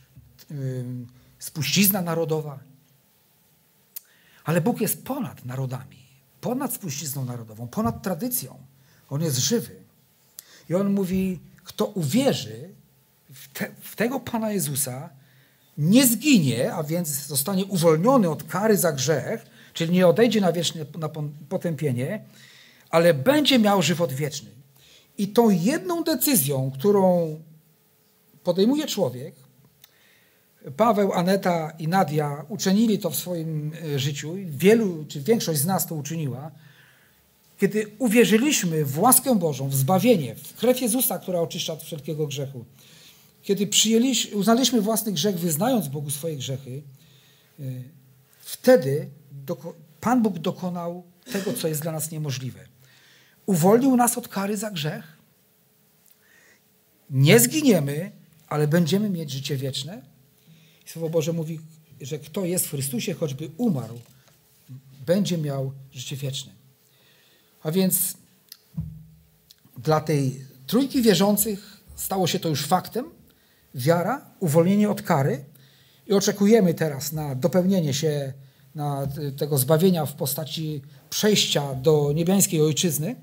yy, 0.51 0.85
spuścizna 1.39 2.03
narodowa. 2.03 2.59
Ale 4.45 4.61
Bóg 4.61 4.81
jest 4.81 5.05
ponad 5.05 5.45
narodami, 5.45 6.07
ponad 6.41 6.75
spuścizną 6.75 7.25
narodową, 7.25 7.69
ponad 7.69 8.03
tradycją. 8.03 8.59
On 9.11 9.23
jest 9.23 9.39
żywy. 9.39 9.77
I 10.71 10.75
On 10.75 10.93
mówi, 10.93 11.41
kto 11.67 11.87
uwierzy 11.87 12.69
w, 13.35 13.53
te, 13.53 13.71
w 13.81 13.97
tego 13.97 14.21
Pana 14.21 14.53
Jezusa, 14.53 15.11
nie 15.79 16.07
zginie, 16.07 16.73
a 16.73 16.83
więc 16.83 17.09
zostanie 17.09 17.65
uwolniony 17.65 18.31
od 18.31 18.45
kary 18.45 18.77
za 18.77 18.93
grzech, 18.93 19.47
czyli 19.73 19.93
nie 19.93 20.07
odejdzie 20.07 20.41
na 20.41 20.53
wieczne 20.53 20.85
na 20.99 21.09
potępienie, 21.49 22.25
ale 22.91 23.15
będzie 23.15 23.59
miał 23.59 23.83
żywot 23.83 24.13
wieczny. 24.13 24.51
I 25.19 25.29
tą 25.29 25.51
jedną 25.51 26.05
decyzją, 26.05 26.71
którą 26.71 27.37
podejmuje 28.45 28.87
człowiek, 28.87 29.35
Paweł, 30.77 31.13
Aneta 31.13 31.73
i 31.79 31.89
Nadia 31.89 32.45
uczynili 32.49 32.99
to 32.99 33.11
w 33.11 33.17
swoim 33.17 33.73
e, 33.95 33.99
życiu, 33.99 34.35
wielu, 34.47 35.05
czy 35.09 35.21
większość 35.21 35.61
z 35.61 35.67
nas 35.67 35.87
to 35.87 35.95
uczyniła, 35.95 36.51
kiedy 37.59 37.91
uwierzyliśmy 37.99 38.85
w 38.85 38.99
łaskę 38.99 39.39
Bożą, 39.39 39.69
w 39.69 39.75
zbawienie, 39.75 40.35
w 40.35 40.55
krew 40.55 40.81
Jezusa, 40.81 41.19
która 41.19 41.41
oczyszcza 41.41 41.73
od 41.73 41.83
wszelkiego 41.83 42.27
grzechu, 42.27 42.65
kiedy 43.43 43.67
przyjęliśmy, 43.67 44.37
uznaliśmy 44.37 44.81
własny 44.81 45.13
grzech, 45.13 45.39
wyznając 45.39 45.89
Bogu 45.89 46.11
swoje 46.11 46.37
grzechy, 46.37 46.83
e, 47.61 47.63
wtedy 48.41 49.09
Pan 50.01 50.23
Bóg 50.23 50.39
dokonał 50.39 51.03
tego, 51.33 51.53
co 51.53 51.69
jest 51.69 51.83
dla 51.83 51.93
nas 51.93 52.11
niemożliwe. 52.11 52.61
uwolnił 53.47 53.97
nas 53.97 54.19
od 54.19 54.29
kary 54.29 54.57
za 54.57 54.71
grzech. 54.71 55.17
Nie 57.11 57.41
zginiemy, 57.41 58.13
ale 58.49 58.69
będziemy 58.69 59.11
mieć 59.11 59.31
życie 59.31 59.57
wieczne. 59.57 60.03
Słowo 60.87 61.09
Boże 61.09 61.33
mówi, 61.33 61.61
że 62.01 62.19
kto 62.19 62.45
jest 62.45 62.67
w 62.67 62.71
Chrystusie, 62.71 63.15
choćby 63.15 63.51
umarł, 63.57 64.01
będzie 65.07 65.39
miał 65.39 65.73
życie 65.93 66.17
wieczne. 66.17 66.53
A 67.63 67.71
więc 67.71 68.15
dla 69.79 70.01
tej 70.01 70.47
trójki 70.67 71.03
wierzących 71.03 71.81
stało 71.97 72.27
się 72.27 72.39
to 72.39 72.49
już 72.49 72.67
faktem. 72.67 73.05
Wiara, 73.75 74.31
uwolnienie 74.41 74.91
od 74.91 75.03
kary 75.03 75.45
i 76.07 76.13
oczekujemy 76.13 76.75
teraz 76.75 77.13
na 77.13 77.35
dopełnienie 77.35 77.95
się 77.95 78.33
na 78.75 79.07
tego 79.37 79.59
zbawienia 79.59 80.07
w 80.07 80.13
postaci 80.13 80.83
przejścia 81.11 81.75
do 81.75 82.13
niebiańskiej 82.15 82.63
ojczyzny, 82.63 83.17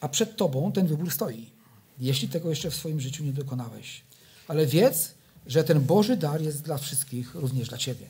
a 0.00 0.08
przed 0.08 0.36
Tobą 0.36 0.72
ten 0.72 0.86
wybór 0.86 1.10
stoi, 1.10 1.50
jeśli 1.98 2.28
tego 2.28 2.50
jeszcze 2.50 2.70
w 2.70 2.74
swoim 2.74 3.00
życiu 3.00 3.24
nie 3.24 3.32
dokonałeś. 3.32 4.04
Ale 4.48 4.66
wiedz, 4.66 5.14
że 5.46 5.64
ten 5.64 5.80
Boży 5.80 6.16
dar 6.16 6.42
jest 6.42 6.62
dla 6.62 6.78
wszystkich, 6.78 7.34
również 7.34 7.68
dla 7.68 7.78
Ciebie. 7.78 8.06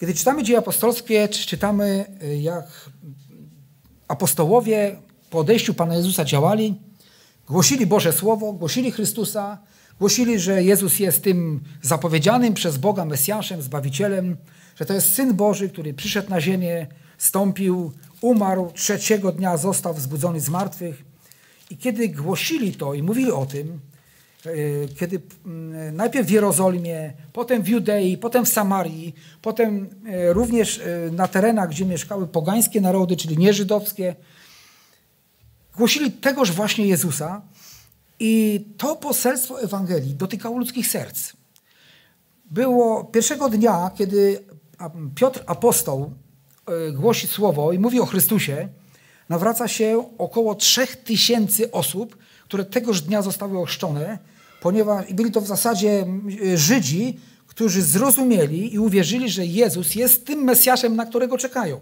Kiedy 0.00 0.14
czytamy 0.14 0.42
dzieje 0.42 0.58
apostolskie, 0.58 1.28
czytamy, 1.28 2.04
y, 2.22 2.36
jak 2.36 2.90
apostołowie 4.08 4.96
po 5.30 5.38
odejściu 5.38 5.74
Pana 5.74 5.94
Jezusa 5.94 6.24
działali, 6.24 6.74
głosili 7.46 7.86
Boże 7.86 8.12
Słowo, 8.12 8.52
głosili 8.52 8.90
Chrystusa, 8.90 9.58
głosili, 10.00 10.38
że 10.38 10.62
Jezus 10.62 10.98
jest 10.98 11.22
tym 11.22 11.60
zapowiedzianym 11.82 12.54
przez 12.54 12.78
Boga 12.78 13.04
Mesjaszem, 13.04 13.62
Zbawicielem, 13.62 14.36
że 14.76 14.86
to 14.86 14.94
jest 14.94 15.12
Syn 15.12 15.34
Boży, 15.34 15.68
który 15.68 15.94
przyszedł 15.94 16.30
na 16.30 16.40
ziemię, 16.40 16.86
stąpił, 17.18 17.92
umarł, 18.20 18.72
trzeciego 18.74 19.32
dnia 19.32 19.56
został 19.56 19.94
wzbudzony 19.94 20.40
z 20.40 20.48
martwych. 20.48 21.04
I 21.70 21.76
kiedy 21.76 22.08
głosili 22.08 22.74
to 22.74 22.94
i 22.94 23.02
mówili 23.02 23.32
o 23.32 23.46
tym, 23.46 23.80
kiedy 24.98 25.20
mm, 25.46 25.96
najpierw 25.96 26.26
w 26.26 26.30
Jerozolimie, 26.30 27.12
potem 27.32 27.62
w 27.62 27.68
Judei, 27.68 28.18
potem 28.18 28.44
w 28.44 28.48
Samarii, 28.48 29.14
potem 29.42 29.90
e, 30.06 30.32
również 30.32 30.78
e, 30.78 31.10
na 31.10 31.28
terenach, 31.28 31.70
gdzie 31.70 31.84
mieszkały 31.84 32.26
pogańskie 32.26 32.80
narody, 32.80 33.16
czyli 33.16 33.38
nieżydowskie, 33.38 34.16
głosili 35.76 36.12
tegoż 36.12 36.52
właśnie 36.52 36.86
Jezusa 36.86 37.42
i 38.20 38.64
to 38.76 38.96
poselstwo 38.96 39.62
Ewangelii 39.62 40.14
dotykało 40.14 40.58
ludzkich 40.58 40.86
serc. 40.86 41.32
Było 42.50 43.04
pierwszego 43.04 43.48
dnia, 43.48 43.90
kiedy 43.94 44.44
Piotr 45.14 45.42
apostoł 45.46 46.12
głosi 46.92 47.26
słowo 47.26 47.72
i 47.72 47.78
mówi 47.78 48.00
o 48.00 48.06
Chrystusie, 48.06 48.68
nawraca 49.28 49.68
się 49.68 50.04
około 50.18 50.54
3000 50.54 51.72
osób, 51.72 52.16
które 52.48 52.64
tegoż 52.64 53.00
dnia 53.00 53.22
zostały 53.22 53.58
ochrzczone, 53.58 54.18
ponieważ 54.60 55.12
byli 55.12 55.32
to 55.32 55.40
w 55.40 55.46
zasadzie 55.46 56.06
Żydzi, 56.54 57.20
którzy 57.46 57.82
zrozumieli 57.82 58.74
i 58.74 58.78
uwierzyli, 58.78 59.30
że 59.30 59.46
Jezus 59.46 59.94
jest 59.94 60.26
tym 60.26 60.44
Mesjaszem, 60.44 60.96
na 60.96 61.06
którego 61.06 61.38
czekają. 61.38 61.80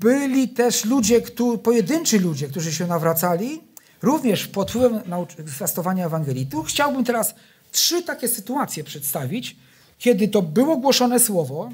Byli 0.00 0.48
też 0.48 0.84
ludzie, 0.84 1.22
pojedynczy 1.62 2.18
ludzie, 2.18 2.48
którzy 2.48 2.72
się 2.72 2.86
nawracali, 2.86 3.60
również 4.02 4.46
pod 4.46 4.70
wpływem 4.70 5.00
zwiastowania 5.46 6.06
Ewangelii. 6.06 6.46
Tu 6.46 6.62
chciałbym 6.62 7.04
teraz 7.04 7.34
trzy 7.72 8.02
takie 8.02 8.28
sytuacje 8.28 8.84
przedstawić, 8.84 9.56
kiedy 9.98 10.28
to 10.28 10.42
było 10.42 10.76
głoszone 10.76 11.20
słowo, 11.20 11.70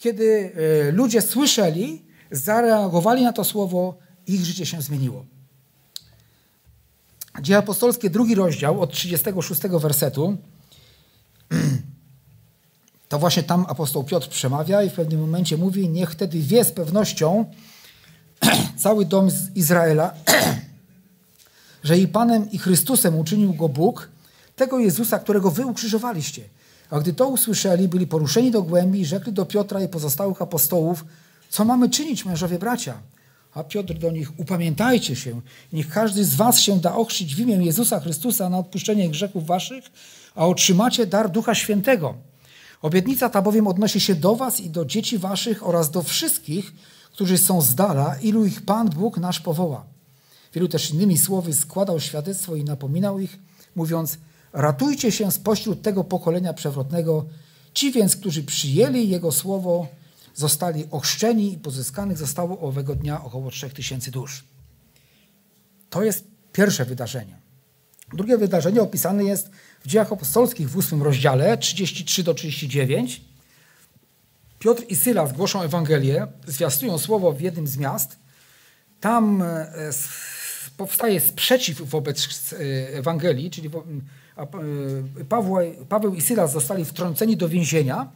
kiedy 0.00 0.52
e, 0.88 0.92
ludzie 0.92 1.22
słyszeli, 1.22 2.02
zareagowali 2.30 3.24
na 3.24 3.32
to 3.32 3.44
słowo, 3.44 3.98
ich 4.26 4.44
życie 4.44 4.66
się 4.66 4.82
zmieniło. 4.82 5.24
Dzieje 7.40 7.58
apostolskie, 7.58 8.10
drugi 8.10 8.34
rozdział, 8.34 8.80
od 8.80 8.92
36 8.92 9.60
wersetu. 9.62 10.36
To 13.08 13.18
właśnie 13.18 13.42
tam 13.42 13.66
apostoł 13.68 14.04
Piotr 14.04 14.28
przemawia 14.28 14.82
i 14.82 14.90
w 14.90 14.92
pewnym 14.92 15.20
momencie 15.20 15.56
mówi, 15.56 15.88
niech 15.88 16.10
wtedy 16.10 16.38
wie 16.38 16.64
z 16.64 16.72
pewnością 16.72 17.44
cały 18.84 19.04
dom 19.04 19.30
z 19.30 19.56
Izraela, 19.56 20.14
że 21.84 21.98
i 21.98 22.08
Panem 22.08 22.50
i 22.50 22.58
Chrystusem 22.58 23.18
uczynił 23.18 23.54
go 23.54 23.68
Bóg, 23.68 24.08
tego 24.56 24.78
Jezusa, 24.78 25.18
którego 25.18 25.50
wy 25.50 25.66
ukrzyżowaliście. 25.66 26.42
A 26.90 27.00
gdy 27.00 27.12
to 27.12 27.28
usłyszeli, 27.28 27.88
byli 27.88 28.06
poruszeni 28.06 28.50
do 28.50 28.62
głębi 28.62 29.00
i 29.00 29.06
rzekli 29.06 29.32
do 29.32 29.46
Piotra 29.46 29.82
i 29.82 29.88
pozostałych 29.88 30.42
apostołów, 30.42 31.04
co 31.50 31.64
mamy 31.64 31.90
czynić, 31.90 32.24
mężowie 32.24 32.58
bracia? 32.58 33.00
A 33.54 33.64
Piotr 33.64 33.94
do 33.94 34.10
nich, 34.10 34.40
upamiętajcie 34.40 35.16
się, 35.16 35.40
niech 35.72 35.88
każdy 35.88 36.24
z 36.24 36.34
was 36.34 36.60
się 36.60 36.80
da 36.80 36.94
ochrzcić 36.94 37.34
w 37.34 37.40
imię 37.40 37.54
Jezusa 37.54 38.00
Chrystusa 38.00 38.48
na 38.48 38.58
odpuszczenie 38.58 39.08
grzechów 39.08 39.46
waszych, 39.46 39.84
a 40.34 40.46
otrzymacie 40.46 41.06
dar 41.06 41.30
Ducha 41.30 41.54
Świętego. 41.54 42.14
Obietnica 42.82 43.28
ta 43.28 43.42
bowiem 43.42 43.66
odnosi 43.66 44.00
się 44.00 44.14
do 44.14 44.36
was 44.36 44.60
i 44.60 44.70
do 44.70 44.84
dzieci 44.84 45.18
waszych 45.18 45.66
oraz 45.66 45.90
do 45.90 46.02
wszystkich, 46.02 46.72
którzy 47.12 47.38
są 47.38 47.60
z 47.60 47.74
dala, 47.74 48.16
ilu 48.22 48.44
ich 48.44 48.62
Pan 48.62 48.88
Bóg 48.90 49.18
nasz 49.18 49.40
powoła. 49.40 49.84
Wielu 50.54 50.68
też 50.68 50.90
innymi 50.90 51.18
słowy 51.18 51.54
składał 51.54 52.00
świadectwo 52.00 52.56
i 52.56 52.64
napominał 52.64 53.20
ich, 53.20 53.38
mówiąc, 53.76 54.18
Ratujcie 54.52 55.12
się 55.12 55.30
spośród 55.30 55.82
tego 55.82 56.04
pokolenia 56.04 56.52
przewrotnego. 56.52 57.26
Ci 57.74 57.92
więc, 57.92 58.16
którzy 58.16 58.42
przyjęli 58.42 59.08
Jego 59.08 59.32
słowo, 59.32 59.88
zostali 60.34 60.86
ochrzczeni 60.90 61.52
i 61.52 61.58
pozyskanych 61.58 62.18
zostało 62.18 62.60
owego 62.60 62.94
dnia 62.94 63.24
około 63.24 63.50
3000 63.50 64.10
dusz. 64.10 64.44
To 65.90 66.02
jest 66.04 66.24
pierwsze 66.52 66.84
wydarzenie. 66.84 67.40
Drugie 68.12 68.38
wydarzenie 68.38 68.82
opisane 68.82 69.24
jest 69.24 69.50
w 69.80 69.86
dziejach 69.86 70.12
apostolskich 70.12 70.70
w 70.70 70.76
ósmym 70.76 71.02
rozdziale, 71.02 71.58
33 71.58 72.22
do 72.22 72.34
39. 72.34 73.20
Piotr 74.58 74.82
i 74.88 74.96
Syla 74.96 75.26
zgłoszą 75.26 75.62
Ewangelię, 75.62 76.26
zwiastują 76.46 76.98
słowo 76.98 77.32
w 77.32 77.40
jednym 77.40 77.66
z 77.66 77.76
miast. 77.76 78.16
Tam 79.00 79.42
e, 79.42 79.72
powstaje 80.76 81.20
sprzeciw 81.20 81.82
wobec 81.82 82.28
e, 82.52 82.56
Ewangelii, 82.98 83.50
czyli 83.50 83.70
E, 84.40 85.24
Paweł 85.88 86.14
i 86.14 86.20
Sylas 86.20 86.52
zostali 86.52 86.84
wtrąceni 86.84 87.36
do 87.36 87.48
więzienia, 87.48 88.10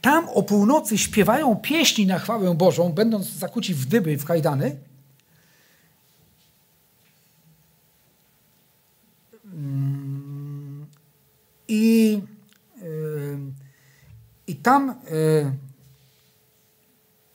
tam 0.00 0.28
o 0.28 0.42
północy 0.42 0.98
śpiewają 0.98 1.56
pieśni 1.56 2.06
na 2.06 2.18
chwałę 2.18 2.54
Bożą, 2.54 2.92
będąc 2.92 3.26
zakuci 3.30 3.74
w 3.74 3.86
dyby, 3.86 4.18
w 4.18 4.24
kajdany. 4.24 4.76
I, 11.68 12.20
e, 12.78 12.84
i 14.46 14.56
tam 14.56 14.90
e, 14.90 14.94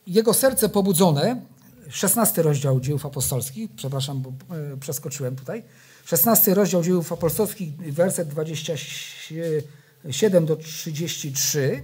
jego 0.07 0.33
serce 0.33 0.69
pobudzone, 0.69 1.41
16 1.89 2.41
rozdział 2.41 2.79
dziejów 2.79 3.05
apostolskich, 3.05 3.71
przepraszam, 3.75 4.21
bo 4.21 4.33
przeskoczyłem 4.79 5.35
tutaj, 5.35 5.63
16 6.05 6.53
rozdział 6.53 6.83
dziejów 6.83 7.13
apostolskich, 7.13 7.93
werset 7.93 8.27
27 8.27 10.45
do 10.45 10.55
33. 10.55 11.83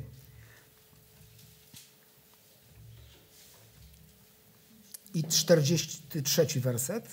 I 5.13 5.23
43 5.23 6.47
werset. 6.59 7.07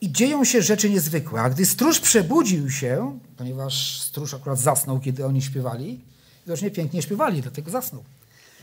I 0.00 0.12
dzieją 0.12 0.44
się 0.44 0.62
rzeczy 0.62 0.90
niezwykłe. 0.90 1.40
A 1.40 1.50
gdy 1.50 1.66
stróż 1.66 2.00
przebudził 2.00 2.70
się, 2.70 3.18
ponieważ 3.36 4.00
stróż 4.00 4.34
akurat 4.34 4.58
zasnął, 4.58 5.00
kiedy 5.00 5.26
oni 5.26 5.42
śpiewali, 5.42 6.04
widocznie 6.46 6.70
pięknie 6.70 7.02
śpiewali, 7.02 7.42
dlatego 7.42 7.70
zasnął. 7.70 8.04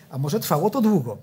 A 0.09 0.17
może 0.17 0.39
trwało 0.39 0.69
to 0.69 0.81
długo. 0.81 1.17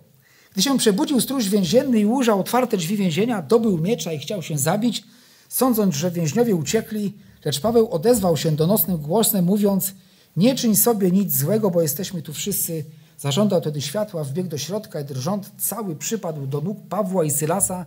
Gdy 0.56 0.62
się 0.62 0.78
przebudził 0.78 1.20
stróż 1.20 1.48
więzienny 1.48 2.00
i 2.00 2.06
ujrzał 2.06 2.40
otwarte 2.40 2.76
drzwi 2.76 2.96
więzienia, 2.96 3.42
dobył 3.42 3.78
miecza 3.78 4.12
i 4.12 4.18
chciał 4.18 4.42
się 4.42 4.58
zabić, 4.58 5.04
sądząc, 5.48 5.94
że 5.94 6.10
więźniowie 6.10 6.54
uciekli, 6.54 7.14
lecz 7.44 7.60
Paweł 7.60 7.90
odezwał 7.90 8.36
się 8.36 8.52
donosnym 8.52 8.96
głosem, 8.96 9.44
mówiąc, 9.44 9.94
nie 10.36 10.54
czyń 10.54 10.76
sobie 10.76 11.10
nic 11.10 11.36
złego, 11.36 11.70
bo 11.70 11.82
jesteśmy 11.82 12.22
tu 12.22 12.32
wszyscy. 12.32 12.84
Zażądał 13.18 13.60
wtedy 13.60 13.80
światła, 13.80 14.24
wbiegł 14.24 14.48
do 14.48 14.58
środka 14.58 15.00
i 15.00 15.04
drżąc 15.04 15.50
cały 15.58 15.96
przypadł 15.96 16.46
do 16.46 16.60
nóg 16.60 16.78
Pawła 16.88 17.24
i 17.24 17.30
Sylasa, 17.30 17.86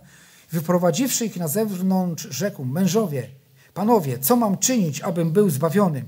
wyprowadziwszy 0.52 1.26
ich 1.26 1.36
na 1.36 1.48
zewnątrz, 1.48 2.28
rzekł, 2.30 2.64
mężowie, 2.64 3.28
panowie, 3.74 4.18
co 4.18 4.36
mam 4.36 4.58
czynić, 4.58 5.00
abym 5.00 5.32
był 5.32 5.50
zbawiony? 5.50 6.04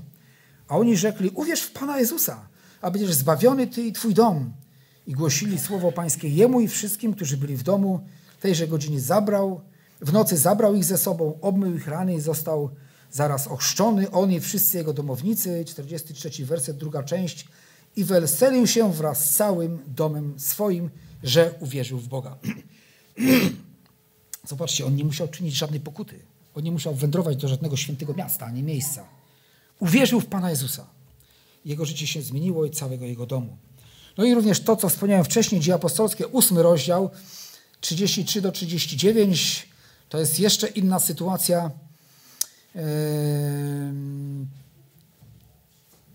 A 0.67 0.77
oni 0.77 0.97
rzekli, 0.97 1.29
uwierz 1.29 1.61
w 1.61 1.71
Pana 1.71 1.99
Jezusa, 1.99 2.47
a 2.81 2.91
będziesz 2.91 3.13
zbawiony 3.13 3.67
ty 3.67 3.81
i 3.81 3.91
twój 3.91 4.13
dom 4.13 4.62
i 5.07 5.13
głosili 5.13 5.59
słowo 5.59 5.91
pańskie 5.91 6.29
jemu 6.29 6.61
i 6.61 6.67
wszystkim, 6.67 7.13
którzy 7.13 7.37
byli 7.37 7.57
w 7.57 7.63
domu. 7.63 7.99
W 8.37 8.41
tejże 8.41 8.67
godzinie 8.67 9.01
zabrał, 9.01 9.61
w 10.01 10.13
nocy 10.13 10.37
zabrał 10.37 10.75
ich 10.75 10.85
ze 10.85 10.97
sobą, 10.97 11.37
obmył 11.41 11.75
ich 11.75 11.87
rany 11.87 12.15
i 12.15 12.21
został 12.21 12.69
zaraz 13.11 13.47
ochrzczony, 13.47 14.11
on 14.11 14.31
i 14.31 14.39
wszyscy 14.39 14.77
jego 14.77 14.93
domownicy, 14.93 15.65
43 15.67 16.45
werset, 16.45 16.77
druga 16.77 17.03
część, 17.03 17.47
i 17.95 18.03
weselił 18.03 18.67
się 18.67 18.93
wraz 18.93 19.29
z 19.29 19.35
całym 19.35 19.79
domem 19.87 20.33
swoim, 20.37 20.89
że 21.23 21.53
uwierzył 21.59 21.99
w 21.99 22.07
Boga. 22.07 22.37
Zobaczcie, 24.47 24.85
on 24.85 24.95
nie 24.95 25.03
musiał 25.03 25.27
czynić 25.27 25.55
żadnej 25.55 25.79
pokuty. 25.79 26.19
On 26.55 26.63
nie 26.63 26.71
musiał 26.71 26.95
wędrować 26.95 27.37
do 27.37 27.47
żadnego 27.47 27.77
świętego 27.77 28.13
miasta, 28.13 28.45
ani 28.45 28.63
miejsca. 28.63 29.05
Uwierzył 29.79 30.21
w 30.21 30.25
Pana 30.25 30.49
Jezusa. 30.49 30.85
Jego 31.65 31.85
życie 31.85 32.07
się 32.07 32.21
zmieniło 32.21 32.65
i 32.65 32.71
całego 32.71 33.05
jego 33.05 33.25
domu. 33.25 33.57
No 34.17 34.23
i 34.23 34.33
również 34.33 34.59
to, 34.59 34.75
co 34.75 34.89
wspomniałem 34.89 35.25
wcześniej, 35.25 35.61
Dzieje 35.61 35.75
Apostolskie, 35.75 36.27
ósmy 36.27 36.63
rozdział, 36.63 37.09
33 37.81 38.41
do 38.41 38.51
39, 38.51 39.67
to 40.09 40.19
jest 40.19 40.39
jeszcze 40.39 40.67
inna 40.67 40.99
sytuacja. 40.99 41.71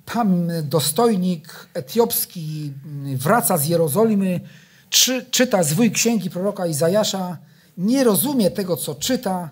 Tam 0.04 0.48
dostojnik 0.62 1.68
etiopski 1.74 2.72
wraca 3.16 3.58
z 3.58 3.66
Jerozolimy, 3.66 4.40
czy, 4.90 5.26
czyta 5.30 5.62
zwój 5.62 5.90
księgi 5.90 6.30
proroka 6.30 6.66
Izajasza, 6.66 7.38
nie 7.78 8.04
rozumie 8.04 8.50
tego, 8.50 8.76
co 8.76 8.94
czyta 8.94 9.50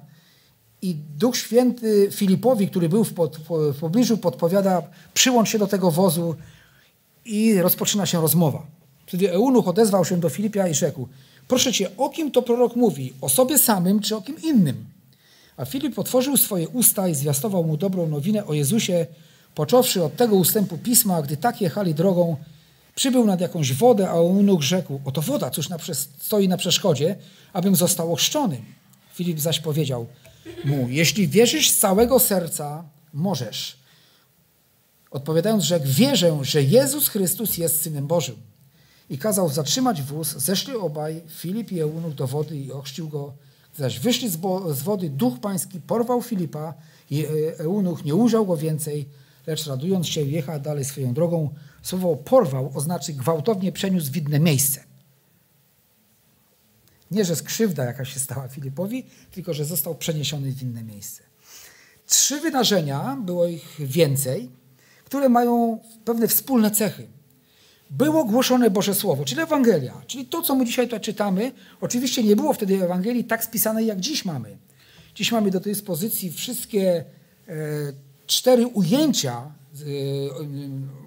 i 0.82 0.94
Duch 0.94 1.36
Święty 1.36 2.08
Filipowi, 2.12 2.68
który 2.68 2.88
był 2.88 3.04
w, 3.04 3.14
pod, 3.14 3.36
w 3.48 3.78
pobliżu, 3.80 4.18
podpowiada, 4.18 4.82
przyłącz 5.14 5.48
się 5.48 5.58
do 5.58 5.66
tego 5.66 5.90
wozu 5.90 6.36
i 7.26 7.60
rozpoczyna 7.62 8.06
się 8.06 8.20
rozmowa. 8.20 8.66
Wtedy 9.06 9.32
Eunuch 9.32 9.68
odezwał 9.68 10.04
się 10.04 10.20
do 10.20 10.28
Filipia 10.28 10.68
i 10.68 10.74
rzekł, 10.74 11.08
proszę 11.48 11.72
cię, 11.72 11.96
o 11.96 12.08
kim 12.08 12.30
to 12.30 12.42
prorok 12.42 12.76
mówi? 12.76 13.12
O 13.20 13.28
sobie 13.28 13.58
samym 13.58 14.00
czy 14.00 14.16
o 14.16 14.22
kim 14.22 14.36
innym? 14.42 14.84
A 15.56 15.64
Filip 15.64 15.98
otworzył 15.98 16.36
swoje 16.36 16.68
usta 16.68 17.08
i 17.08 17.14
zwiastował 17.14 17.64
mu 17.64 17.76
dobrą 17.76 18.06
nowinę 18.06 18.46
o 18.46 18.54
Jezusie, 18.54 19.06
począwszy 19.54 20.04
od 20.04 20.16
tego 20.16 20.36
ustępu 20.36 20.78
pisma, 20.78 21.22
gdy 21.22 21.36
tak 21.36 21.60
jechali 21.60 21.94
drogą, 21.94 22.36
przybył 22.94 23.26
nad 23.26 23.40
jakąś 23.40 23.72
wodę, 23.72 24.10
a 24.10 24.12
eunuch 24.12 24.62
rzekł, 24.62 25.00
oto 25.04 25.22
woda, 25.22 25.50
cóż 25.50 25.68
na, 25.68 25.78
stoi 26.18 26.48
na 26.48 26.56
przeszkodzie, 26.56 27.16
abym 27.52 27.76
został 27.76 28.12
ochrzczony. 28.12 28.60
Filip 29.14 29.40
zaś 29.40 29.60
powiedział 29.60 30.06
mu, 30.64 30.88
jeśli 30.88 31.28
wierzysz 31.28 31.70
z 31.70 31.78
całego 31.78 32.18
serca, 32.18 32.84
możesz. 33.12 33.76
Odpowiadając, 35.16 35.64
rzekł, 35.64 35.86
wierzę, 35.88 36.38
że 36.42 36.62
Jezus 36.62 37.08
Chrystus 37.08 37.56
jest 37.56 37.82
Synem 37.82 38.06
Bożym. 38.06 38.36
I 39.10 39.18
kazał 39.18 39.48
zatrzymać 39.48 40.02
wóz, 40.02 40.32
zeszli 40.36 40.74
obaj, 40.74 41.22
Filip 41.28 41.72
i 41.72 41.80
eunuch 41.80 42.14
do 42.14 42.26
wody 42.26 42.56
i 42.56 42.72
ochrzcił 42.72 43.08
go. 43.08 43.34
Zaś 43.76 43.98
wyszli 43.98 44.28
z, 44.28 44.38
z 44.72 44.82
wody, 44.82 45.10
duch 45.10 45.40
pański 45.40 45.80
porwał 45.80 46.22
Filipa 46.22 46.74
i 47.10 47.24
e, 47.24 47.28
eunuch 47.58 48.04
nie 48.04 48.14
ujrzał 48.14 48.46
go 48.46 48.56
więcej, 48.56 49.08
lecz 49.46 49.66
radując 49.66 50.06
się 50.06 50.22
jechał 50.22 50.60
dalej 50.60 50.84
swoją 50.84 51.14
drogą. 51.14 51.50
Słowo 51.82 52.16
porwał 52.16 52.72
oznaczy 52.74 53.12
gwałtownie 53.12 53.72
przeniósł 53.72 54.12
w 54.12 54.16
inne 54.16 54.40
miejsce. 54.40 54.84
Nie, 57.10 57.24
że 57.24 57.36
skrzywda 57.36 57.84
jaka 57.84 58.04
się 58.04 58.20
stała 58.20 58.48
Filipowi, 58.48 59.06
tylko 59.30 59.54
że 59.54 59.64
został 59.64 59.94
przeniesiony 59.94 60.52
w 60.52 60.62
inne 60.62 60.82
miejsce. 60.82 61.22
Trzy 62.06 62.40
wydarzenia, 62.40 63.18
było 63.24 63.46
ich 63.46 63.76
więcej, 63.78 64.50
które 65.06 65.28
mają 65.28 65.78
pewne 66.04 66.28
wspólne 66.28 66.70
cechy. 66.70 67.06
Było 67.90 68.24
głoszone 68.24 68.70
Boże 68.70 68.94
Słowo, 68.94 69.24
czyli 69.24 69.40
Ewangelia, 69.40 70.02
czyli 70.06 70.24
to, 70.24 70.42
co 70.42 70.54
my 70.54 70.64
dzisiaj 70.64 70.86
tutaj 70.86 71.00
czytamy. 71.00 71.52
Oczywiście 71.80 72.22
nie 72.22 72.36
było 72.36 72.52
wtedy 72.52 72.84
Ewangelii 72.84 73.24
tak 73.24 73.44
spisanej, 73.44 73.86
jak 73.86 74.00
dziś 74.00 74.24
mamy. 74.24 74.56
Dziś 75.14 75.32
mamy 75.32 75.50
do 75.50 75.60
dyspozycji 75.60 76.32
wszystkie 76.32 77.04
e, 77.48 77.54
cztery 78.26 78.66
ujęcia 78.66 79.32
e, 79.32 79.84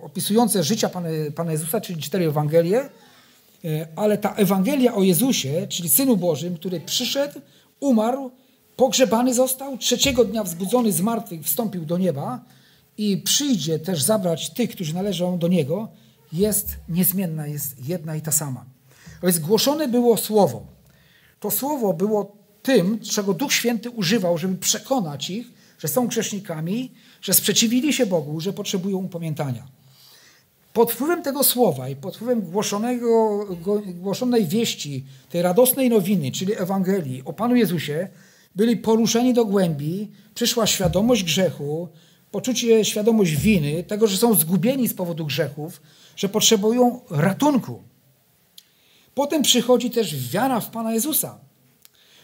opisujące 0.02 0.64
życia 0.64 0.90
Pana, 0.90 1.10
Pana 1.36 1.52
Jezusa, 1.52 1.82
czyli 1.82 2.02
cztery 2.02 2.28
Ewangelie, 2.28 2.90
E, 3.66 3.88
ale 3.96 4.18
ta 4.18 4.36
Ewangelia 4.36 4.96
o 4.96 5.04
Jezusie, 5.04 5.68
czyli 5.70 5.90
Synu 5.90 6.18
Bożym, 6.18 6.56
który 6.56 6.80
przyszedł, 6.80 7.40
umarł, 7.80 8.32
pogrzebany 8.76 9.34
został, 9.34 9.78
trzeciego 9.78 10.26
dnia 10.26 10.44
wzbudzony 10.44 10.92
z 10.92 11.02
martwych 11.02 11.44
wstąpił 11.44 11.86
do 11.86 11.98
nieba 11.98 12.40
i 13.00 13.18
przyjdzie 13.18 13.80
też 13.80 14.04
zabrać 14.04 14.50
tych, 14.50 14.70
którzy 14.70 14.94
należą 14.94 15.38
do 15.38 15.48
Niego, 15.48 15.88
jest 16.34 16.68
niezmienna, 16.90 17.48
jest 17.48 17.88
jedna 17.88 18.16
i 18.16 18.22
ta 18.22 18.32
sama. 18.32 18.66
A 19.22 19.40
głoszone 19.40 19.88
było 19.88 20.18
Słowo. 20.18 20.66
To 21.40 21.52
Słowo 21.52 21.94
było 21.94 22.38
tym, 22.62 23.00
czego 23.00 23.34
Duch 23.34 23.54
Święty 23.54 23.90
używał, 23.90 24.38
żeby 24.38 24.58
przekonać 24.58 25.30
ich, 25.30 25.52
że 25.80 25.88
są 25.88 26.08
grzesznikami, 26.08 26.92
że 27.22 27.34
sprzeciwili 27.34 27.94
się 27.94 28.06
Bogu, 28.06 28.40
że 28.40 28.54
potrzebują 28.54 28.98
upamiętania 28.98 29.80
pod 30.74 30.92
wpływem 30.92 31.24
tego 31.24 31.44
słowa 31.44 31.90
i 31.90 31.96
pod 31.96 32.16
wpływem 32.16 32.42
głoszonego, 32.42 33.46
głoszonej 33.86 34.48
wieści, 34.48 35.06
tej 35.30 35.42
radosnej 35.42 35.90
nowiny, 35.90 36.32
czyli 36.32 36.54
Ewangelii 36.58 37.22
o 37.26 37.34
Panu 37.34 37.56
Jezusie, 37.56 38.08
byli 38.56 38.78
poruszeni 38.78 39.34
do 39.34 39.46
głębi, 39.46 40.12
przyszła 40.36 40.68
świadomość 40.68 41.24
grzechu, 41.24 41.90
poczucie, 42.32 42.86
świadomość 42.86 43.36
winy, 43.36 43.84
tego, 43.84 44.08
że 44.08 44.18
są 44.18 44.34
zgubieni 44.34 44.88
z 44.88 44.94
powodu 44.94 45.26
grzechów, 45.26 45.82
że 46.16 46.30
potrzebują 46.30 47.02
ratunku. 47.10 47.84
Potem 49.16 49.42
przychodzi 49.42 49.90
też 49.90 50.30
wiara 50.30 50.60
w 50.60 50.70
Pana 50.70 50.94
Jezusa. 50.94 51.40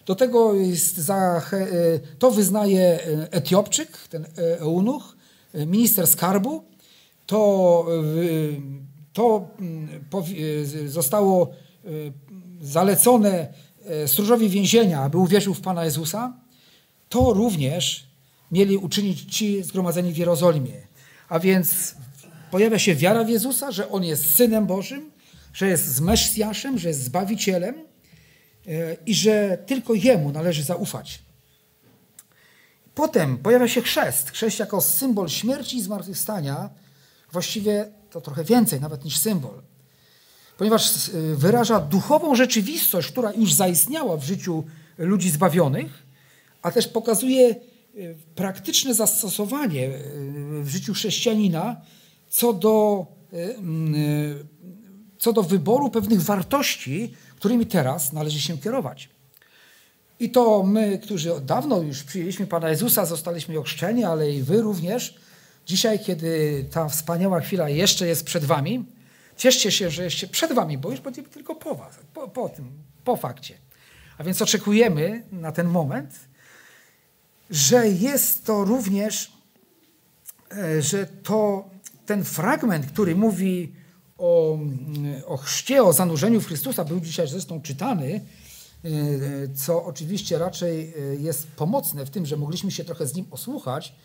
Do 0.05 0.15
tego 0.15 0.53
jest 0.53 0.97
za, 0.97 1.41
e, 1.53 1.99
to 2.19 2.31
wyznaje 2.31 2.99
Etiopczyk, 3.31 3.97
ten 4.07 4.25
eunuch, 4.59 5.15
minister 5.53 6.07
skarbu, 6.07 6.63
to, 7.25 7.85
to 9.13 9.47
y, 10.81 10.89
zostało 10.89 11.51
zalecone 12.61 13.53
stróżowi 14.05 14.49
więzienia, 14.49 15.01
aby 15.01 15.17
uwierzył 15.17 15.53
w 15.53 15.61
Pana 15.61 15.85
Jezusa, 15.85 16.33
to 17.09 17.33
również 17.33 18.07
mieli 18.55 18.77
uczynić 18.77 19.35
ci 19.35 19.63
zgromadzeni 19.63 20.13
w 20.13 20.17
Jerozolimie. 20.17 20.81
A 21.29 21.39
więc 21.39 21.95
pojawia 22.51 22.79
się 22.79 22.95
wiara 22.95 23.23
w 23.23 23.29
Jezusa, 23.29 23.71
że 23.71 23.89
On 23.89 24.03
jest 24.03 24.35
Synem 24.35 24.65
Bożym, 24.65 25.11
że 25.53 25.67
jest 25.67 26.01
Mesjaszem, 26.01 26.79
że 26.79 26.87
jest 26.87 27.03
Zbawicielem 27.03 27.75
i 29.05 29.15
że 29.15 29.57
tylko 29.65 29.93
Jemu 29.93 30.31
należy 30.31 30.63
zaufać. 30.63 31.19
Potem 32.95 33.37
pojawia 33.37 33.67
się 33.67 33.81
chrzest. 33.81 34.31
Chrzest 34.31 34.59
jako 34.59 34.81
symbol 34.81 35.29
śmierci 35.29 35.77
i 35.77 35.81
zmartwychwstania, 35.81 36.69
Właściwie 37.35 37.91
to 38.09 38.21
trochę 38.21 38.43
więcej 38.43 38.81
nawet 38.81 39.05
niż 39.05 39.17
symbol, 39.17 39.61
ponieważ 40.57 41.07
y, 41.07 41.35
wyraża 41.35 41.79
duchową 41.79 42.35
rzeczywistość, 42.35 43.11
która 43.11 43.33
już 43.33 43.53
zaistniała 43.53 44.17
w 44.17 44.23
życiu 44.23 44.63
ludzi 44.97 45.29
zbawionych, 45.29 46.03
a 46.61 46.71
też 46.71 46.87
pokazuje 46.87 47.55
praktyczne 48.35 48.93
zastosowanie 48.93 49.87
y, 49.87 50.63
w 50.63 50.67
życiu 50.67 50.93
chrześcijanina 50.93 51.81
co 52.29 52.53
do, 52.53 53.05
mm, 53.31 53.95
co 55.17 55.33
do 55.33 55.43
wyboru 55.43 55.89
pewnych 55.89 56.21
wartości, 56.21 57.13
którymi 57.35 57.65
teraz 57.65 58.13
należy 58.13 58.41
się 58.41 58.57
kierować. 58.57 59.09
I 60.19 60.29
to 60.29 60.63
my, 60.63 60.99
którzy 60.99 61.33
od 61.33 61.45
dawno 61.45 61.81
już 61.81 62.03
przyjęliśmy 62.03 62.47
Pana 62.47 62.69
Jezusa, 62.69 63.05
zostaliśmy 63.05 63.59
ochrzczeni, 63.59 64.03
ale 64.03 64.31
i 64.31 64.43
wy 64.43 64.61
również, 64.61 65.19
Dzisiaj, 65.65 65.99
kiedy 65.99 66.65
ta 66.71 66.89
wspaniała 66.89 67.39
chwila 67.39 67.69
jeszcze 67.69 68.07
jest 68.07 68.25
przed 68.25 68.45
wami, 68.45 68.85
cieszcie 69.37 69.71
się, 69.71 69.89
że 69.89 70.03
jeszcze 70.03 70.27
przed 70.27 70.53
wami, 70.53 70.77
bo 70.77 70.91
już 70.91 70.99
będzie 70.99 71.23
tylko 71.23 71.55
po 71.55 71.75
was, 71.75 71.99
po, 72.13 72.27
po 72.27 72.49
tym, 72.49 72.71
po 73.03 73.15
fakcie. 73.15 73.57
A 74.17 74.23
więc 74.23 74.41
oczekujemy 74.41 75.23
na 75.31 75.51
ten 75.51 75.67
moment, 75.67 76.19
że 77.49 77.87
jest 77.87 78.45
to 78.45 78.63
również, 78.63 79.31
e, 80.51 80.81
że 80.81 81.05
to 81.05 81.69
ten 82.05 82.23
fragment, 82.23 82.85
który 82.85 83.15
mówi 83.15 83.73
o, 84.17 84.59
o 85.25 85.37
chrzcie, 85.37 85.83
o 85.83 85.93
zanurzeniu 85.93 86.41
w 86.41 86.47
Chrystusa, 86.47 86.85
był 86.85 86.99
dzisiaj 86.99 87.27
zresztą 87.27 87.61
czytany, 87.61 88.25
e, 88.83 88.89
co 89.55 89.85
oczywiście 89.85 90.37
raczej 90.37 90.93
e, 90.93 91.15
jest 91.15 91.47
pomocne 91.47 92.05
w 92.05 92.09
tym, 92.09 92.25
że 92.25 92.37
mogliśmy 92.37 92.71
się 92.71 92.83
trochę 92.83 93.07
z 93.07 93.15
nim 93.15 93.25
osłuchać, 93.31 93.95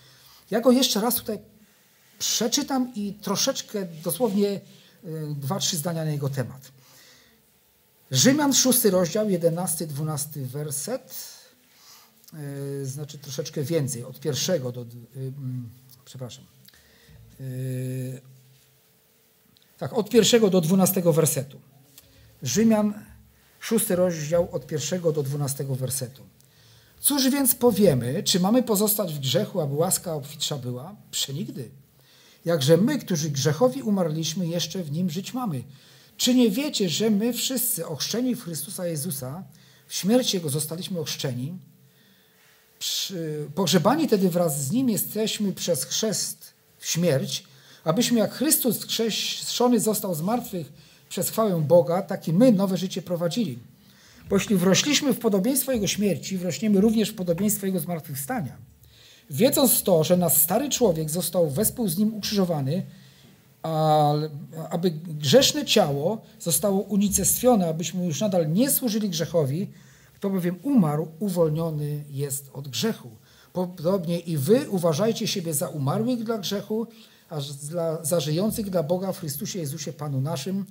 ja 0.50 0.61
go 0.61 0.72
jeszcze 0.72 1.00
raz 1.00 1.14
tutaj 1.14 1.38
przeczytam 2.18 2.92
i 2.94 3.14
troszeczkę, 3.14 3.87
dosłownie 4.05 4.61
dwa, 5.37 5.59
trzy 5.59 5.76
zdania 5.76 6.05
na 6.05 6.11
jego 6.11 6.29
temat. 6.29 6.72
Rzymian, 8.11 8.55
szósty 8.55 8.90
rozdział, 8.90 9.31
jedenasty, 9.31 9.87
dwunasty 9.87 10.46
werset, 10.46 11.39
znaczy 12.83 13.19
troszeczkę 13.19 13.62
więcej, 13.62 14.05
od 14.05 14.21
pierwszego 14.21 14.73
do, 14.73 14.83
y, 14.83 14.87
mm, 15.16 15.71
przepraszam, 16.05 16.45
tak, 19.79 19.93
od 19.93 20.11
pierwszego 20.11 20.51
do 20.51 20.61
dwunastego 20.61 21.12
wersetu. 21.12 21.61
Rzymian, 22.43 22.95
szósty 23.61 23.97
rozdział, 23.97 24.49
od 24.53 24.66
pierwszego 24.66 25.12
do 25.12 25.23
dwunastego 25.23 25.75
wersetu. 25.75 26.23
Cóż 27.01 27.31
więc 27.31 27.55
powiemy? 27.55 28.23
Czy 28.23 28.40
mamy 28.40 28.62
pozostać 28.62 29.14
w 29.14 29.19
grzechu, 29.19 29.61
aby 29.61 29.75
łaska 29.75 30.14
obfitsza 30.14 30.59
była? 30.59 30.97
Przenigdy. 31.11 31.71
Jakże 32.45 32.77
my, 32.77 32.99
którzy 32.99 33.31
grzechowi 33.31 33.83
umarliśmy, 33.83 34.47
jeszcze 34.47 34.83
w 34.83 34.93
nim 34.93 35.11
żyć 35.11 35.35
mamy. 35.35 35.64
Czy 36.16 36.35
nie 36.35 36.51
wiecie, 36.51 36.88
że 36.88 37.11
my 37.11 37.33
wszyscy 37.33 37.87
ochrzczeni 37.87 38.35
w 38.35 38.45
Chrystusa 38.45 38.87
Jezusa, 38.87 39.45
w 39.87 39.95
śmierci 39.95 40.37
Jego 40.37 40.51
zostaliśmy 40.51 41.01
ochrzczeni? 41.01 41.59
Pogrzebani 43.55 44.09
tedy 44.09 44.31
wraz 44.31 44.64
z 44.64 44.73
Nim 44.73 44.90
jesteśmy 44.90 45.53
przez 45.53 45.85
chrzest 45.85 46.55
w 46.79 46.87
śmierć, 46.87 47.45
abyśmy 47.85 48.19
jak 48.19 48.33
Chrystus 48.33 48.85
chrzeszony 48.85 49.81
został 49.81 50.14
z 50.14 50.23
martwych 50.23 50.73
przez 51.09 51.31
chwałę 51.31 51.61
Boga, 51.61 52.03
tak 52.03 52.29
i 52.29 52.33
my 52.33 52.53
nowe 52.53 52.77
życie 52.77 53.03
prowadzili. 53.03 53.59
Bo 54.29 54.37
jeśli 54.37 54.57
wrośliśmy 54.57 55.12
w 55.14 55.19
podobieństwo 55.19 55.73
Jego 55.73 55.87
śmierci, 55.87 56.38
wrośniemy 56.38 56.81
również 56.81 57.11
w 57.11 57.14
podobieństwo 57.14 57.66
Jego 57.66 57.81
zmartwychwstania. 57.81 58.57
Wiedząc 59.31 59.83
to, 59.83 60.05
że 60.05 60.16
nasz 60.16 60.33
stary 60.33 60.69
człowiek 60.69 61.11
został 61.11 61.51
wespół 61.51 61.88
z 61.88 61.99
Nim 61.99 62.14
ukrzyżowany, 62.14 62.87
a, 63.62 64.12
aby 64.71 64.90
grzeszne 64.90 65.64
ciało 65.64 66.23
zostało 66.38 66.81
unicestwione, 66.81 67.69
abyśmy 67.69 68.07
już 68.07 68.21
nadal 68.21 68.53
nie 68.53 68.71
służyli 68.71 69.11
grzechowi, 69.11 69.71
kto 70.21 70.31
bowiem 70.31 70.59
umarł, 70.63 71.09
uwolniony 71.19 72.05
jest 72.11 72.51
od 72.53 72.69
grzechu. 72.69 73.11
Podobnie 73.53 74.19
i 74.19 74.37
wy 74.37 74.71
uważajcie 74.71 75.27
siebie 75.27 75.55
za 75.55 75.69
umarłych 75.69 76.25
dla 76.25 76.39
grzechu, 76.39 76.87
a 77.29 77.41
dla, 77.71 78.05
za 78.05 78.21
żyjących 78.21 78.71
dla 78.71 78.83
Boga 78.83 79.13
w 79.13 79.19
Chrystusie 79.19 79.59
Jezusie 79.59 79.93
Panu 79.93 80.21
naszym. 80.21 80.67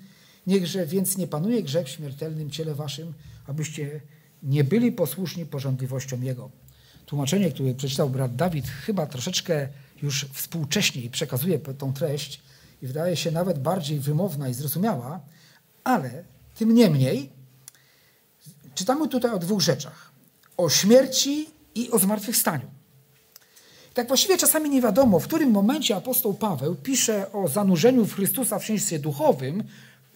Niechże 0.48 0.86
więc 0.86 1.18
nie 1.18 1.28
panuje 1.28 1.64
grzech 1.64 1.88
w 1.88 1.90
śmiertelnym 1.90 2.50
ciele 2.50 2.76
waszym, 2.76 3.14
abyście 3.48 4.02
nie 4.44 4.64
byli 4.64 4.92
posłuszni 4.92 5.46
porządliwościom 5.46 6.24
Jego. 6.24 6.50
Tłumaczenie, 7.06 7.52
które 7.52 7.74
przeczytał 7.74 8.10
brat 8.10 8.36
Dawid, 8.36 8.68
chyba 8.68 9.06
troszeczkę 9.06 9.68
już 10.02 10.26
współcześniej 10.34 11.10
przekazuje 11.10 11.60
tą 11.60 11.94
treść 11.94 12.42
i 12.82 12.88
wydaje 12.88 13.16
się 13.16 13.32
nawet 13.32 13.60
bardziej 13.60 14.00
wymowna 14.00 14.50
i 14.50 14.54
zrozumiała, 14.54 15.20
ale 15.84 16.24
tym 16.56 16.74
niemniej 16.74 17.38
czytamy 18.80 19.08
tutaj 19.08 19.32
o 19.32 19.39
dwóch 19.39 19.62
rzeczach. 19.62 20.12
O 20.58 20.70
śmierci 20.70 21.50
i 21.76 21.92
o 21.92 22.00
zmartwychwstaniu. 22.00 22.68
Tak 23.94 24.08
właściwie 24.08 24.38
czasami 24.38 24.70
nie 24.70 24.82
wiadomo, 24.82 25.20
w 25.20 25.28
którym 25.28 25.52
momencie 25.52 25.96
apostoł 25.96 26.34
Paweł 26.34 26.76
pisze 26.76 27.32
o 27.32 27.48
zanurzeniu 27.48 28.06
w 28.06 28.15
Chrystusa 28.15 28.60
w 28.60 28.65
sensie 28.65 29.00
duchowym, 29.00 29.63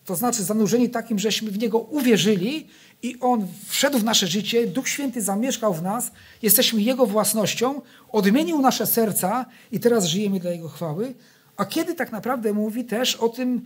to 0.05 0.15
znaczy 0.15 0.43
zanurzeni 0.43 0.89
takim, 0.89 1.19
żeśmy 1.19 1.51
w 1.51 1.57
Niego 1.57 1.79
uwierzyli 1.79 2.67
i 3.01 3.17
On 3.19 3.47
wszedł 3.67 3.99
w 3.99 4.03
nasze 4.03 4.27
życie, 4.27 4.67
Duch 4.67 4.87
Święty 4.87 5.21
zamieszkał 5.21 5.73
w 5.73 5.81
nas, 5.81 6.11
jesteśmy 6.41 6.81
Jego 6.81 7.05
własnością, 7.05 7.81
odmienił 8.09 8.61
nasze 8.61 8.85
serca 8.85 9.45
i 9.71 9.79
teraz 9.79 10.05
żyjemy 10.05 10.39
dla 10.39 10.51
Jego 10.51 10.69
chwały. 10.69 11.13
A 11.57 11.65
kiedy 11.65 11.95
tak 11.95 12.11
naprawdę 12.11 12.53
mówi 12.53 12.85
też 12.85 13.15
o 13.15 13.29
tym 13.29 13.65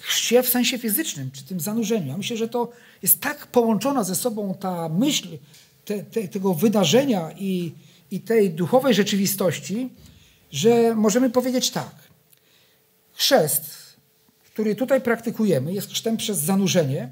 chrzcie 0.00 0.42
w 0.42 0.48
sensie 0.48 0.78
fizycznym, 0.78 1.30
czy 1.30 1.44
tym 1.44 1.60
zanurzeniu. 1.60 2.06
Ja 2.06 2.16
myślę, 2.16 2.36
że 2.36 2.48
to 2.48 2.70
jest 3.02 3.20
tak 3.20 3.46
połączona 3.46 4.04
ze 4.04 4.14
sobą 4.14 4.54
ta 4.60 4.88
myśl 4.88 5.28
te, 5.84 6.02
te, 6.02 6.28
tego 6.28 6.54
wydarzenia 6.54 7.30
i, 7.38 7.72
i 8.10 8.20
tej 8.20 8.50
duchowej 8.50 8.94
rzeczywistości, 8.94 9.88
że 10.52 10.94
możemy 10.94 11.30
powiedzieć 11.30 11.70
tak. 11.70 11.94
Chrzest 13.12 13.88
który 14.58 14.74
tutaj 14.74 15.00
praktykujemy, 15.00 15.72
jest 15.72 15.90
chrztem 15.90 16.16
przez 16.16 16.38
zanurzenie, 16.38 17.08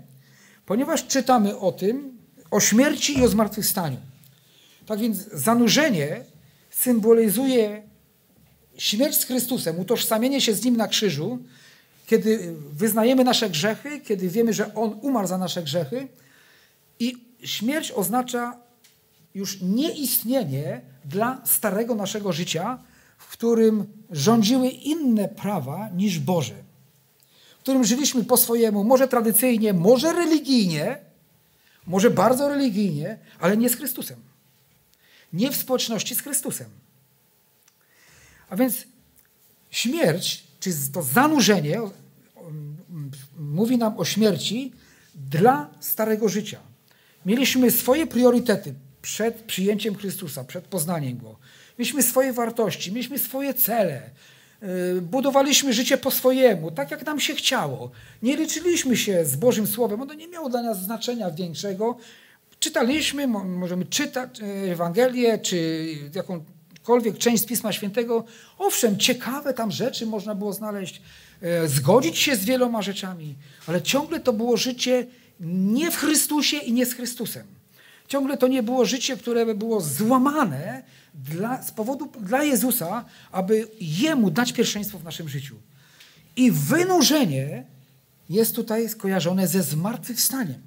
ponieważ 0.67 1.07
czytamy 1.07 1.59
o 1.59 1.73
tym, 1.73 2.19
o 2.51 2.61
śmierci 2.61 3.19
i 3.19 3.25
o 3.25 3.29
zmartwychwstaniu. 3.29 3.97
Tak 4.87 4.99
więc 4.99 5.29
zanurzenie 5.33 6.25
symbolizuje 6.71 7.83
śmierć 8.79 9.17
z 9.17 9.25
Chrystusem, 9.25 9.79
utożsamienie 9.81 10.41
się 10.41 10.55
z 10.55 10.65
Nim 10.65 10.77
na 10.77 10.89
krzyżu, 10.89 11.39
kiedy 12.07 12.55
wyznajemy 12.73 13.25
nasze 13.25 13.51
grzechy, 13.51 14.01
kiedy 14.01 14.29
wiemy, 14.29 14.53
że 14.53 14.75
On 14.75 14.99
umarł 15.03 15.29
za 15.29 15.39
nasze 15.39 15.63
grzechy 15.63 16.09
i 17.01 17.17
śmierć 17.43 17.93
oznacza 17.93 18.57
już 19.35 19.61
nieistnienie 19.63 20.81
dla 21.05 21.41
starego 21.45 21.95
naszego 21.95 22.33
życia, 22.33 22.79
w 23.19 23.29
którym 23.29 23.87
rządziły 24.11 24.69
inne 24.69 25.29
prawa 25.29 25.89
niż 25.95 26.19
Boże 26.19 26.67
którym 27.67 27.85
żyliśmy 27.85 28.25
po 28.25 28.37
swojemu, 28.37 28.85
może 28.85 29.09
tradycyjnie, 29.09 29.73
może 29.73 30.13
religijnie, 30.13 30.99
może 31.87 32.11
bardzo 32.11 32.49
religijnie, 32.49 33.19
ale 33.41 33.57
nie 33.57 33.69
z 33.69 33.77
Chrystusem. 33.77 34.17
Nie 35.33 35.51
w 35.51 35.57
społeczności 35.57 36.15
z 36.15 36.21
Chrystusem. 36.21 36.67
A 38.51 38.57
więc 38.57 38.85
śmierć, 39.71 40.45
czy 40.61 40.71
to 40.93 41.03
zanurzenie, 41.03 41.81
mówi 43.39 43.79
nam 43.79 43.99
o 43.99 44.05
śmierci 44.05 44.73
dla 45.15 45.71
starego 45.81 46.29
życia. 46.29 46.61
Mieliśmy 47.27 47.71
swoje 47.71 48.07
priorytety 48.07 48.75
przed 49.03 49.43
przyjęciem 49.43 49.95
Chrystusa, 49.95 50.45
przed 50.45 50.65
poznaniem 50.65 51.19
Go. 51.19 51.37
Mieliśmy 51.79 52.03
swoje 52.03 52.33
wartości, 52.33 52.93
mieliśmy 52.93 53.19
swoje 53.19 53.55
cele, 53.55 54.11
Y, 54.63 55.01
budowaliśmy 55.03 55.73
życie 55.73 55.99
po 55.99 56.11
swojemu, 56.11 56.71
tak 56.71 56.91
jak 56.91 57.07
nam 57.07 57.21
się 57.21 57.35
chciało. 57.35 57.91
Nie 58.23 58.37
liczyliśmy 58.37 58.97
się 58.97 59.25
z 59.25 59.37
Bożym 59.37 59.67
Słowem, 59.67 60.03
ono 60.03 60.15
nie 60.15 60.29
miało 60.29 60.49
dla 60.49 60.63
nas 60.63 60.83
znaczenia 60.83 61.31
większego. 61.31 61.97
Czytaliśmy, 62.61 63.27
możemy 63.27 63.85
czytać 63.85 64.41
y, 64.41 64.45
Ewangelię, 64.73 65.39
czy 65.39 65.89
jakąkolwiek 66.87 67.19
część 67.19 67.43
z 67.43 67.47
Pisma 67.47 67.73
Świętego. 67.73 68.25
Owszem, 68.59 68.99
ciekawe 68.99 69.55
tam 69.55 69.71
rzeczy 69.71 70.07
można 70.07 70.35
było 70.35 70.53
znaleźć, 70.53 71.03
y, 71.65 71.69
zgodzić 71.69 72.19
się 72.19 72.37
z 72.37 72.45
wieloma 72.45 72.83
rzeczami, 72.83 73.35
ale 73.67 73.83
ciągle 73.83 74.21
to 74.21 74.33
było 74.33 74.57
życie 74.57 75.07
nie 75.41 75.91
w 75.91 75.97
Chrystusie 75.97 76.57
i 76.57 76.73
nie 76.73 76.87
z 76.87 76.95
Chrystusem. 76.95 77.47
Ciągle 78.09 78.37
to 78.37 78.49
nie 78.49 78.63
było 78.63 78.85
życie, 78.85 79.17
które 79.17 79.47
by 79.47 79.55
było 79.55 79.81
złamane 79.81 80.83
dla, 81.15 81.63
z 81.63 81.71
powodu 81.73 82.13
dla 82.21 82.45
Jezusa, 82.45 83.05
aby 83.33 83.69
Jemu 83.81 84.31
dać 84.31 84.53
pierwszeństwo 84.53 84.99
w 84.99 85.05
naszym 85.05 85.29
życiu. 85.29 85.57
I 86.37 86.51
wynurzenie 86.51 87.65
jest 88.29 88.55
tutaj 88.55 88.89
skojarzone 88.89 89.49
ze 89.49 89.63
zmartwychwstaniem. 89.63 90.66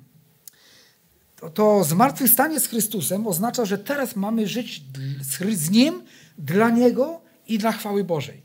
To, 1.53 1.83
zmartwychwstanie 1.83 2.59
z 2.59 2.67
Chrystusem 2.67 3.27
oznacza, 3.27 3.65
że 3.65 3.77
teraz 3.77 4.15
mamy 4.15 4.47
żyć 4.47 4.81
z 5.51 5.69
Nim, 5.69 6.03
dla 6.37 6.69
Niego 6.69 7.21
i 7.47 7.57
dla 7.57 7.71
chwały 7.71 8.03
Bożej. 8.03 8.41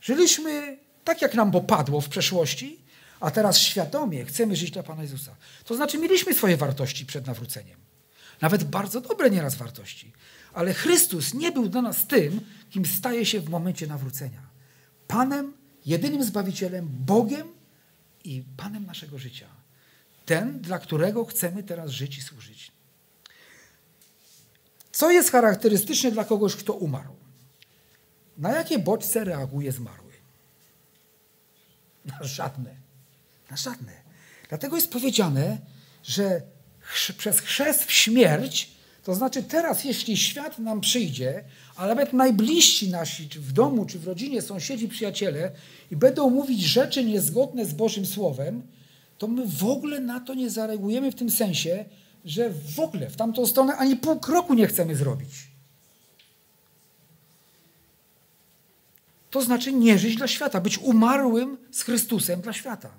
Żyliśmy 0.00 0.78
tak, 1.04 1.22
jak 1.22 1.34
nam 1.34 1.50
popadło 1.50 2.00
w 2.00 2.08
przeszłości, 2.08 2.78
a 3.20 3.30
teraz 3.30 3.58
świadomie 3.58 4.24
chcemy 4.24 4.56
żyć 4.56 4.70
dla 4.70 4.82
Pana 4.82 5.02
Jezusa. 5.02 5.36
To 5.64 5.76
znaczy, 5.76 5.98
mieliśmy 5.98 6.34
swoje 6.34 6.56
wartości 6.56 7.06
przed 7.06 7.26
nawróceniem. 7.26 7.78
Nawet 8.40 8.64
bardzo 8.64 9.00
dobre 9.00 9.30
nieraz 9.30 9.54
wartości. 9.54 10.12
Ale 10.52 10.74
Chrystus 10.74 11.34
nie 11.34 11.52
był 11.52 11.68
dla 11.68 11.82
nas 11.82 12.06
tym, 12.06 12.40
kim 12.70 12.86
staje 12.86 13.26
się 13.26 13.40
w 13.40 13.48
momencie 13.48 13.86
nawrócenia. 13.86 14.42
Panem, 15.06 15.52
jedynym 15.86 16.24
Zbawicielem, 16.24 16.88
Bogiem 16.90 17.48
i 18.24 18.44
Panem 18.56 18.86
naszego 18.86 19.18
życia. 19.18 19.55
Ten, 20.26 20.60
dla 20.60 20.78
którego 20.78 21.24
chcemy 21.24 21.62
teraz 21.62 21.90
żyć 21.90 22.18
i 22.18 22.22
służyć. 22.22 22.72
Co 24.92 25.10
jest 25.10 25.30
charakterystyczne 25.30 26.10
dla 26.10 26.24
kogoś, 26.24 26.56
kto 26.56 26.72
umarł? 26.72 27.16
Na 28.38 28.56
jakie 28.56 28.78
bodźce 28.78 29.24
reaguje 29.24 29.72
zmarły? 29.72 30.12
Na 32.04 32.18
żadne. 32.22 32.74
Na 33.50 33.56
żadne. 33.56 33.92
Dlatego 34.48 34.76
jest 34.76 34.90
powiedziane, 34.90 35.58
że 36.02 36.42
przez 37.18 37.40
chrzest 37.40 37.84
w 37.84 37.92
śmierć, 37.92 38.70
to 39.04 39.14
znaczy 39.14 39.42
teraz, 39.42 39.84
jeśli 39.84 40.16
świat 40.16 40.58
nam 40.58 40.80
przyjdzie, 40.80 41.44
a 41.76 41.86
nawet 41.86 42.12
najbliżsi 42.12 42.90
nasi, 42.90 43.28
czy 43.28 43.40
w 43.40 43.52
domu, 43.52 43.86
czy 43.86 43.98
w 43.98 44.06
rodzinie, 44.06 44.42
sąsiedzi, 44.42 44.88
przyjaciele, 44.88 45.52
i 45.90 45.96
będą 45.96 46.30
mówić 46.30 46.60
rzeczy 46.60 47.04
niezgodne 47.04 47.66
z 47.66 47.72
Bożym 47.72 48.06
Słowem, 48.06 48.62
to 49.18 49.28
my 49.28 49.46
w 49.46 49.64
ogóle 49.64 50.00
na 50.00 50.20
to 50.20 50.34
nie 50.34 50.50
zareagujemy 50.50 51.12
w 51.12 51.14
tym 51.14 51.30
sensie, 51.30 51.84
że 52.24 52.50
w 52.50 52.80
ogóle 52.80 53.10
w 53.10 53.16
tamtą 53.16 53.46
stronę 53.46 53.76
ani 53.76 53.96
pół 53.96 54.20
kroku 54.20 54.54
nie 54.54 54.66
chcemy 54.66 54.96
zrobić. 54.96 55.30
To 59.30 59.42
znaczy 59.42 59.72
nie 59.72 59.98
żyć 59.98 60.16
dla 60.16 60.28
świata, 60.28 60.60
być 60.60 60.78
umarłym 60.78 61.56
z 61.70 61.82
Chrystusem 61.82 62.40
dla 62.40 62.52
świata. 62.52 62.90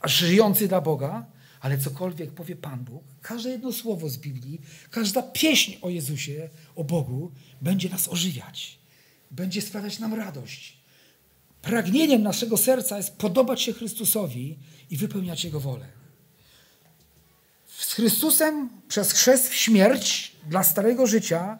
A 0.00 0.08
żyjący 0.08 0.68
dla 0.68 0.80
Boga 0.80 1.26
ale 1.62 1.78
cokolwiek 1.78 2.32
powie 2.32 2.56
Pan 2.56 2.84
Bóg, 2.84 3.02
każde 3.22 3.50
jedno 3.50 3.72
słowo 3.72 4.08
z 4.08 4.16
Biblii, 4.16 4.60
każda 4.90 5.22
pieśń 5.22 5.74
o 5.82 5.88
Jezusie, 5.88 6.48
o 6.76 6.84
Bogu, 6.84 7.32
będzie 7.60 7.88
nas 7.88 8.08
ożywiać, 8.08 8.78
będzie 9.30 9.62
sprawiać 9.62 9.98
nam 9.98 10.14
radość. 10.14 10.81
Pragnieniem 11.62 12.22
naszego 12.22 12.56
serca 12.56 12.96
jest 12.96 13.16
podobać 13.16 13.62
się 13.62 13.72
Chrystusowi 13.72 14.58
i 14.90 14.96
wypełniać 14.96 15.44
Jego 15.44 15.60
wolę. 15.60 15.86
z 17.66 17.92
Chrystusem 17.92 18.68
przez 18.88 19.12
chrzest 19.12 19.48
w 19.48 19.54
śmierć 19.54 20.32
dla 20.48 20.62
starego 20.62 21.06
życia, 21.06 21.58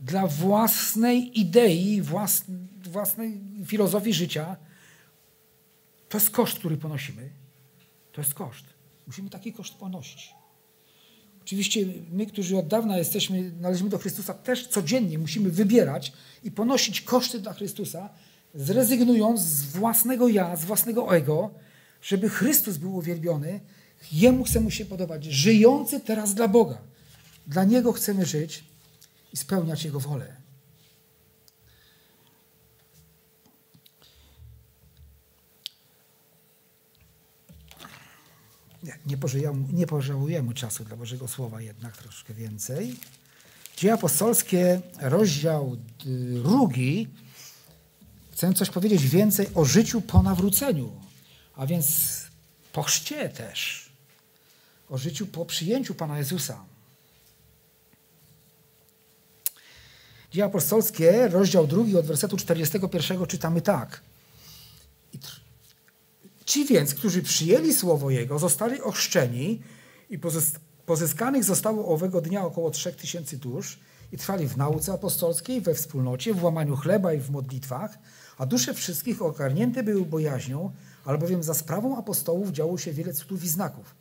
dla 0.00 0.26
własnej 0.26 1.40
idei, 1.40 2.02
własnej 2.84 3.40
filozofii 3.66 4.12
życia, 4.12 4.56
to 6.08 6.18
jest 6.18 6.30
koszt, 6.30 6.58
który 6.58 6.76
ponosimy. 6.76 7.30
To 8.12 8.20
jest 8.20 8.34
koszt. 8.34 8.64
Musimy 9.06 9.30
taki 9.30 9.52
koszt 9.52 9.74
ponosić. 9.74 10.34
Oczywiście 11.42 11.86
my, 12.12 12.26
którzy 12.26 12.58
od 12.58 12.66
dawna 12.66 12.98
jesteśmy, 12.98 13.52
należymy 13.60 13.90
do 13.90 13.98
Chrystusa, 13.98 14.34
też 14.34 14.66
codziennie 14.66 15.18
musimy 15.18 15.50
wybierać 15.50 16.12
i 16.44 16.50
ponosić 16.50 17.00
koszty 17.00 17.40
dla 17.40 17.52
Chrystusa, 17.52 18.10
zrezygnując 18.56 19.40
z 19.40 19.64
własnego 19.64 20.28
ja, 20.28 20.56
z 20.56 20.64
własnego 20.64 21.16
ego, 21.16 21.50
żeby 22.02 22.28
Chrystus 22.28 22.76
był 22.76 22.96
uwielbiony. 22.96 23.60
Jemu 24.12 24.44
chcemy 24.44 24.70
się 24.70 24.84
podobać, 24.84 25.24
żyjący 25.24 26.00
teraz 26.00 26.34
dla 26.34 26.48
Boga. 26.48 26.78
Dla 27.46 27.64
Niego 27.64 27.92
chcemy 27.92 28.26
żyć 28.26 28.64
i 29.32 29.36
spełniać 29.36 29.84
Jego 29.84 30.00
wolę. 30.00 30.36
Nie, 38.82 38.98
nie, 39.06 39.16
nie 39.72 39.86
czasu 40.54 40.84
dla 40.84 40.96
Bożego 40.96 41.28
Słowa 41.28 41.60
jednak 41.60 41.96
troszkę 41.96 42.34
więcej. 42.34 42.96
Dzieje 43.76 43.94
apostolskie, 43.94 44.80
rozdział 45.00 45.76
drugi, 46.42 47.08
chcę 48.36 48.54
coś 48.54 48.70
powiedzieć 48.70 49.08
więcej 49.08 49.46
o 49.54 49.64
życiu 49.64 50.00
po 50.00 50.22
nawróceniu, 50.22 50.92
a 51.54 51.66
więc 51.66 51.86
po 52.72 52.82
chrzcie 52.82 53.28
też, 53.28 53.90
o 54.90 54.98
życiu 54.98 55.26
po 55.26 55.46
przyjęciu 55.46 55.94
Pana 55.94 56.18
Jezusa. 56.18 56.64
Dzieje 60.30 60.44
apostolskie, 60.44 61.28
rozdział 61.28 61.66
drugi 61.66 61.96
od 61.96 62.06
wersetu 62.06 62.36
41 62.36 63.26
czytamy 63.26 63.60
tak. 63.60 64.00
Ci 66.44 66.64
więc, 66.64 66.94
którzy 66.94 67.22
przyjęli 67.22 67.74
słowo 67.74 68.10
Jego, 68.10 68.38
zostali 68.38 68.80
ochrzczeni 68.80 69.62
i 70.10 70.18
pozyskanych 70.86 71.44
zostało 71.44 71.88
owego 71.88 72.20
dnia 72.20 72.44
około 72.44 72.70
trzech 72.70 72.96
tysięcy 72.96 73.36
dusz 73.36 73.78
i 74.12 74.18
trwali 74.18 74.48
w 74.48 74.56
nauce 74.56 74.92
apostolskiej, 74.92 75.60
we 75.60 75.74
wspólnocie, 75.74 76.34
w 76.34 76.44
łamaniu 76.44 76.76
chleba 76.76 77.12
i 77.12 77.18
w 77.18 77.30
modlitwach, 77.30 77.98
a 78.38 78.46
dusze 78.46 78.74
wszystkich 78.74 79.22
ogarnięte 79.22 79.82
były 79.82 80.06
bojaźnią, 80.06 80.72
albowiem 81.04 81.42
za 81.42 81.54
sprawą 81.54 81.98
apostołów 81.98 82.50
działo 82.50 82.78
się 82.78 82.92
wiele 82.92 83.12
cudów 83.12 83.44
i 83.44 83.48
znaków. 83.48 83.94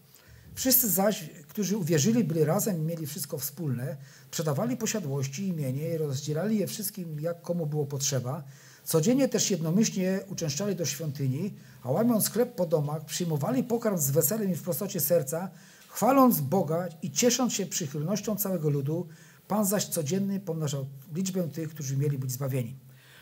Wszyscy 0.55 0.89
zaś, 0.89 1.29
którzy 1.47 1.77
uwierzyli, 1.77 2.23
byli 2.23 2.43
razem 2.43 2.77
i 2.77 2.81
mieli 2.81 3.07
wszystko 3.07 3.37
wspólne, 3.37 3.97
sprzedawali 4.27 4.77
posiadłości 4.77 5.47
imienie 5.47 5.89
i 5.89 5.97
rozdzielali 5.97 6.57
je 6.57 6.67
wszystkim, 6.67 7.19
jak 7.19 7.41
komu 7.41 7.65
było 7.65 7.85
potrzeba. 7.85 8.43
Codziennie 8.83 9.29
też 9.29 9.51
jednomyślnie 9.51 10.19
uczęszczali 10.29 10.75
do 10.75 10.85
świątyni, 10.85 11.53
a 11.83 11.91
łamiąc 11.91 12.29
chleb 12.29 12.55
po 12.55 12.65
domach, 12.65 13.05
przyjmowali 13.05 13.63
pokarm 13.63 13.97
z 13.97 14.11
weselem 14.11 14.51
i 14.51 14.55
w 14.55 14.61
prostocie 14.61 14.99
serca, 14.99 15.49
chwaląc 15.87 16.41
Boga 16.41 16.87
i 17.01 17.11
ciesząc 17.11 17.53
się 17.53 17.65
przychylnością 17.65 18.35
całego 18.35 18.69
ludu, 18.69 19.07
Pan 19.47 19.65
zaś 19.65 19.85
codziennie 19.85 20.39
pomnażał 20.39 20.85
liczbę 21.13 21.49
tych, 21.49 21.69
którzy 21.69 21.97
mieli 21.97 22.17
być 22.17 22.31
zbawieni. 22.31 22.75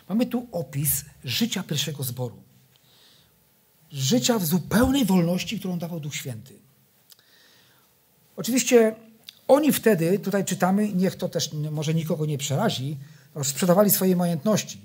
Mamy 0.08 0.26
tu 0.26 0.46
opis 0.52 1.04
życia 1.24 1.62
pierwszego 1.62 2.02
zboru. 2.02 2.42
Życia 3.92 4.38
w 4.38 4.46
zupełnej 4.46 5.04
wolności, 5.04 5.58
którą 5.58 5.78
dawał 5.78 6.00
Duch 6.00 6.14
Święty. 6.14 6.54
Oczywiście 8.36 8.94
oni 9.48 9.72
wtedy, 9.72 10.18
tutaj 10.18 10.44
czytamy, 10.44 10.92
niech 10.92 11.16
to 11.16 11.28
też 11.28 11.52
może 11.52 11.94
nikogo 11.94 12.26
nie 12.26 12.38
przerazi, 12.38 12.96
sprzedawali 13.42 13.90
swoje 13.90 14.16
majątności. 14.16 14.80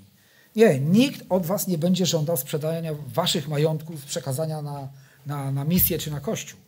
Nie, 0.56 0.80
nikt 0.80 1.26
od 1.28 1.46
was 1.46 1.66
nie 1.66 1.78
będzie 1.78 2.06
żądał 2.06 2.36
sprzedania 2.36 2.92
waszych 3.14 3.48
majątków, 3.48 4.04
przekazania 4.04 4.62
na, 4.62 4.88
na, 5.26 5.52
na 5.52 5.64
misję 5.64 5.98
czy 5.98 6.10
na 6.10 6.20
kościół. 6.20 6.60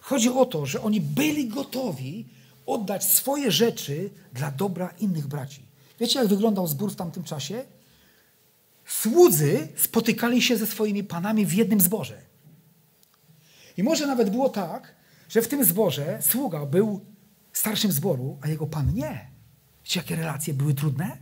Chodzi 0.00 0.28
o 0.28 0.46
to, 0.46 0.66
że 0.66 0.82
oni 0.82 1.00
byli 1.00 1.48
gotowi 1.48 2.26
oddać 2.66 3.04
swoje 3.04 3.50
rzeczy 3.50 4.10
dla 4.32 4.50
dobra 4.50 4.94
innych 5.00 5.26
braci. 5.26 5.62
Wiecie, 6.00 6.18
jak 6.18 6.28
wyglądał 6.28 6.66
zbór 6.66 6.92
w 6.92 6.96
tamtym 6.96 7.24
czasie? 7.24 7.64
Słudzy 8.86 9.68
spotykali 9.76 10.42
się 10.42 10.56
ze 10.56 10.66
swoimi 10.66 11.04
panami 11.04 11.46
w 11.46 11.52
jednym 11.52 11.80
zborze. 11.80 12.22
I 13.76 13.82
może 13.82 14.06
nawet 14.06 14.30
było 14.30 14.48
tak, 14.48 14.94
że 15.28 15.42
w 15.42 15.48
tym 15.48 15.64
zborze 15.64 16.18
sługa 16.22 16.66
był 16.66 17.00
starszym 17.52 17.92
zboru, 17.92 18.38
a 18.42 18.48
jego 18.48 18.66
pan 18.66 18.94
nie. 18.94 19.30
Wiecie, 19.84 20.00
jakie 20.00 20.16
relacje 20.16 20.54
były 20.54 20.74
trudne? 20.74 21.18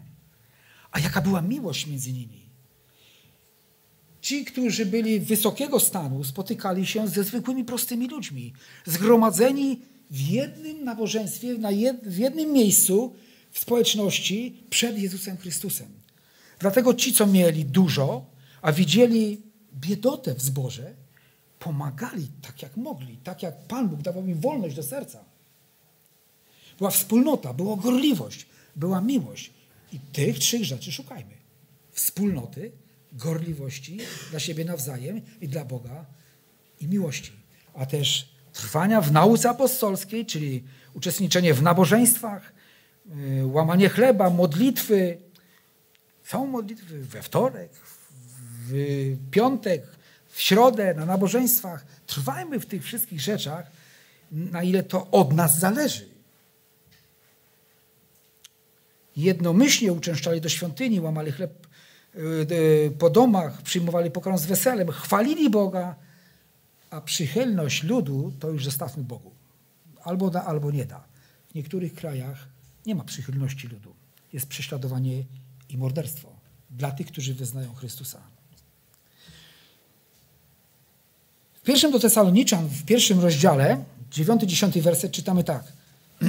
A 0.91 1.01
jaka 1.01 1.21
była 1.21 1.43
miłość 1.43 1.87
między 1.87 2.13
nimi? 2.13 2.51
Ci, 4.21 4.45
którzy 4.45 4.87
byli 4.87 5.21
wysokiego 5.21 5.81
stanu, 5.81 6.25
spotykali 6.25 6.87
się 6.87 7.09
ze 7.09 7.25
zwykłymi, 7.25 7.65
prostymi 7.65 8.09
ludźmi, 8.09 8.53
zgromadzeni 8.87 9.81
w 10.11 10.21
jednym 10.21 10.85
nabożeństwie, 10.85 11.59
na 11.59 11.69
w 12.03 12.19
jednym 12.19 12.53
miejscu 12.53 13.15
w 13.51 13.59
społeczności 13.59 14.67
przed 14.71 14.99
Jezusem 14.99 15.37
Chrystusem. 15.37 16.00
Dlatego 16.61 16.95
ci, 16.95 17.13
co 17.13 17.27
mieli 17.27 17.65
dużo, 17.65 18.27
a 18.63 18.73
widzieli 18.73 19.43
biedotę 19.75 20.35
w 20.35 20.43
zborze, 20.43 20.95
pomagali 21.59 22.29
tak, 22.43 22.63
jak 22.63 22.77
mogli, 22.77 23.17
tak 23.17 23.43
jak 23.43 23.67
Pan 23.67 23.89
Bóg 23.89 24.03
dawał 24.03 24.27
im 24.27 24.41
wolność 24.41 24.77
do 24.77 24.83
serca. 24.83 25.25
Była 26.79 26.91
wspólnota, 26.91 27.55
była 27.55 27.77
gorliwość, 27.77 28.47
była 28.77 29.01
miłość. 29.01 29.51
I 29.93 30.01
tych 30.13 30.39
trzech 30.39 30.65
rzeczy 30.65 30.93
szukajmy. 30.93 31.35
Wspólnoty, 31.93 32.73
gorliwości 33.13 33.99
dla 34.31 34.41
siebie 34.41 34.65
nawzajem 34.65 35.21
i 35.41 35.49
dla 35.49 35.65
Boga 35.65 36.07
i 36.81 36.87
miłości. 36.87 37.33
A 37.75 37.87
też 37.87 38.29
trwania 38.53 39.01
w 39.01 39.13
nauce 39.13 39.51
apostolskiej, 39.51 40.27
czyli 40.27 40.65
uczestniczenie 40.95 41.55
w 41.55 41.63
nabożeństwach, 41.63 42.53
y, 43.41 43.47
łamanie 43.47 43.89
chleba, 43.89 44.31
modlitwy. 44.31 45.19
Są 46.31 46.47
modlitwy 46.47 46.99
we 46.99 47.23
wtorek, 47.23 47.71
w 48.67 49.17
piątek, 49.31 49.87
w 50.29 50.41
środę, 50.41 50.95
na 50.95 51.07
nabożeństwach. 51.07 51.87
Trwajmy 52.07 52.61
w 52.61 52.67
tych 52.67 52.85
wszystkich 52.85 53.21
rzeczach, 53.21 53.71
na 54.31 54.63
ile 54.63 54.83
to 54.83 55.11
od 55.11 55.33
nas 55.33 55.59
zależy. 55.59 56.09
Jednomyślnie 59.17 59.93
uczęszczali 59.93 60.41
do 60.41 60.49
świątyni, 60.49 61.01
łamali 61.01 61.33
chleb 61.33 61.67
y, 62.15 62.19
y, 62.19 62.93
po 62.99 63.11
domach, 63.11 63.63
przyjmowali 63.63 64.11
pokarm 64.11 64.39
z 64.39 64.47
weselem, 64.47 64.91
chwalili 64.91 65.51
Boga, 65.51 65.95
a 66.91 67.01
przychylność 67.01 67.83
ludu 67.83 68.33
to 68.41 68.51
już 68.51 68.65
zostawmy 68.65 69.05
Bogu. 69.05 69.33
Albo 70.03 70.31
da, 70.31 70.45
albo 70.45 70.71
nie 70.71 70.85
da. 70.85 71.05
W 71.51 71.55
niektórych 71.55 71.95
krajach 71.95 72.49
nie 72.87 72.95
ma 72.95 73.05
przychylności 73.05 73.69
ludu. 73.69 73.95
Jest 74.33 74.47
prześladowanie 74.47 75.25
i 75.71 75.77
morderstwo 75.77 76.29
dla 76.71 76.91
tych, 76.91 77.07
którzy 77.07 77.35
wyznają 77.35 77.75
Chrystusa. 77.75 78.21
W 81.55 81.63
pierwszym 81.63 81.93
do 81.93 81.99
Tesaloniczan, 81.99 82.69
w 82.69 82.85
pierwszym 82.85 83.21
rozdziale, 83.21 83.85
9-10 84.13 84.81
werset 84.81 85.13
czytamy 85.13 85.45
tak. 85.45 85.73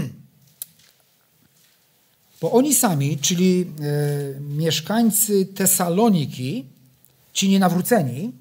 Bo 2.42 2.52
oni 2.52 2.76
sami, 2.76 3.18
czyli 3.18 3.62
e, 3.62 4.40
mieszkańcy 4.40 5.46
Tesaloniki, 5.46 6.66
ci 7.34 7.50
nienawróceni, 7.50 8.32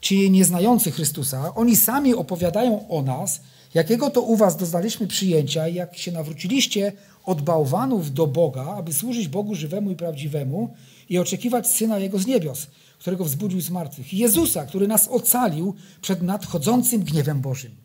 ci 0.00 0.30
nieznający 0.30 0.90
Chrystusa, 0.90 1.54
oni 1.54 1.76
sami 1.76 2.14
opowiadają 2.14 2.88
o 2.88 3.02
nas, 3.02 3.40
jakiego 3.74 4.10
to 4.10 4.22
u 4.22 4.36
was 4.36 4.56
doznaliśmy 4.56 5.06
przyjęcia 5.06 5.68
jak 5.68 5.96
się 5.96 6.12
nawróciliście 6.12 6.92
od 7.24 7.42
bałwanów 7.42 8.12
do 8.12 8.26
Boga, 8.26 8.74
aby 8.76 8.92
służyć 8.92 9.28
Bogu 9.28 9.54
żywemu 9.54 9.90
i 9.90 9.96
prawdziwemu 9.96 10.74
i 11.08 11.18
oczekiwać 11.18 11.66
Syna 11.66 11.98
Jego 11.98 12.18
z 12.18 12.26
niebios, 12.26 12.66
którego 12.98 13.24
wzbudził 13.24 13.60
z 13.60 13.70
martwych. 13.70 14.14
Jezusa, 14.14 14.66
który 14.66 14.88
nas 14.88 15.08
ocalił 15.08 15.74
przed 16.02 16.22
nadchodzącym 16.22 17.02
gniewem 17.02 17.40
Bożym. 17.40 17.76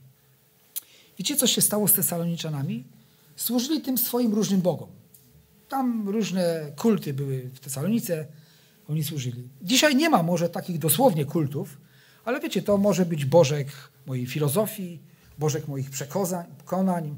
Wiecie, 1.19 1.35
co 1.35 1.47
się 1.47 1.61
stało 1.61 1.87
z 1.87 1.93
Tesaloniczanami? 1.93 2.83
Służyli 3.35 3.81
tym 3.81 3.97
swoim 3.97 4.33
różnym 4.33 4.61
bogom. 4.61 4.89
Tam 5.69 6.09
różne 6.09 6.71
kulty 6.75 7.13
były 7.13 7.49
w 7.53 7.59
Tesalonice, 7.59 8.27
oni 8.89 9.03
służyli. 9.03 9.49
Dzisiaj 9.61 9.95
nie 9.95 10.09
ma 10.09 10.23
może 10.23 10.49
takich 10.49 10.79
dosłownie 10.79 11.25
kultów, 11.25 11.77
ale 12.25 12.39
wiecie, 12.39 12.61
to 12.61 12.77
może 12.77 13.05
być 13.05 13.25
bożek 13.25 13.67
mojej 14.05 14.25
filozofii, 14.25 14.99
bożek 15.39 15.67
moich 15.67 15.89
przekonań, 15.89 17.17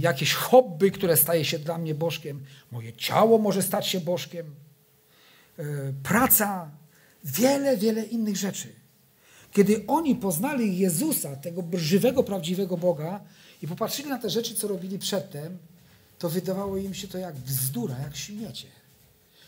jakieś 0.00 0.32
hobby, 0.32 0.90
które 0.90 1.16
staje 1.16 1.44
się 1.44 1.58
dla 1.58 1.78
mnie 1.78 1.94
bożkiem, 1.94 2.44
moje 2.72 2.92
ciało 2.92 3.38
może 3.38 3.62
stać 3.62 3.86
się 3.88 4.00
bożkiem, 4.00 4.46
e, 5.58 5.64
praca, 6.02 6.70
wiele, 7.24 7.76
wiele 7.76 8.02
innych 8.04 8.36
rzeczy. 8.36 8.68
Kiedy 9.52 9.84
oni 9.86 10.16
poznali 10.16 10.78
Jezusa, 10.78 11.36
tego 11.36 11.62
żywego, 11.72 12.22
prawdziwego 12.22 12.76
Boga 12.76 13.20
i 13.62 13.68
popatrzyli 13.68 14.08
na 14.08 14.18
te 14.18 14.30
rzeczy, 14.30 14.54
co 14.54 14.68
robili 14.68 14.98
przedtem, 14.98 15.58
to 16.18 16.28
wydawało 16.28 16.76
im 16.76 16.94
się 16.94 17.08
to 17.08 17.18
jak 17.18 17.34
bzdura, 17.34 17.98
jak 17.98 18.16
śmiecie. 18.16 18.68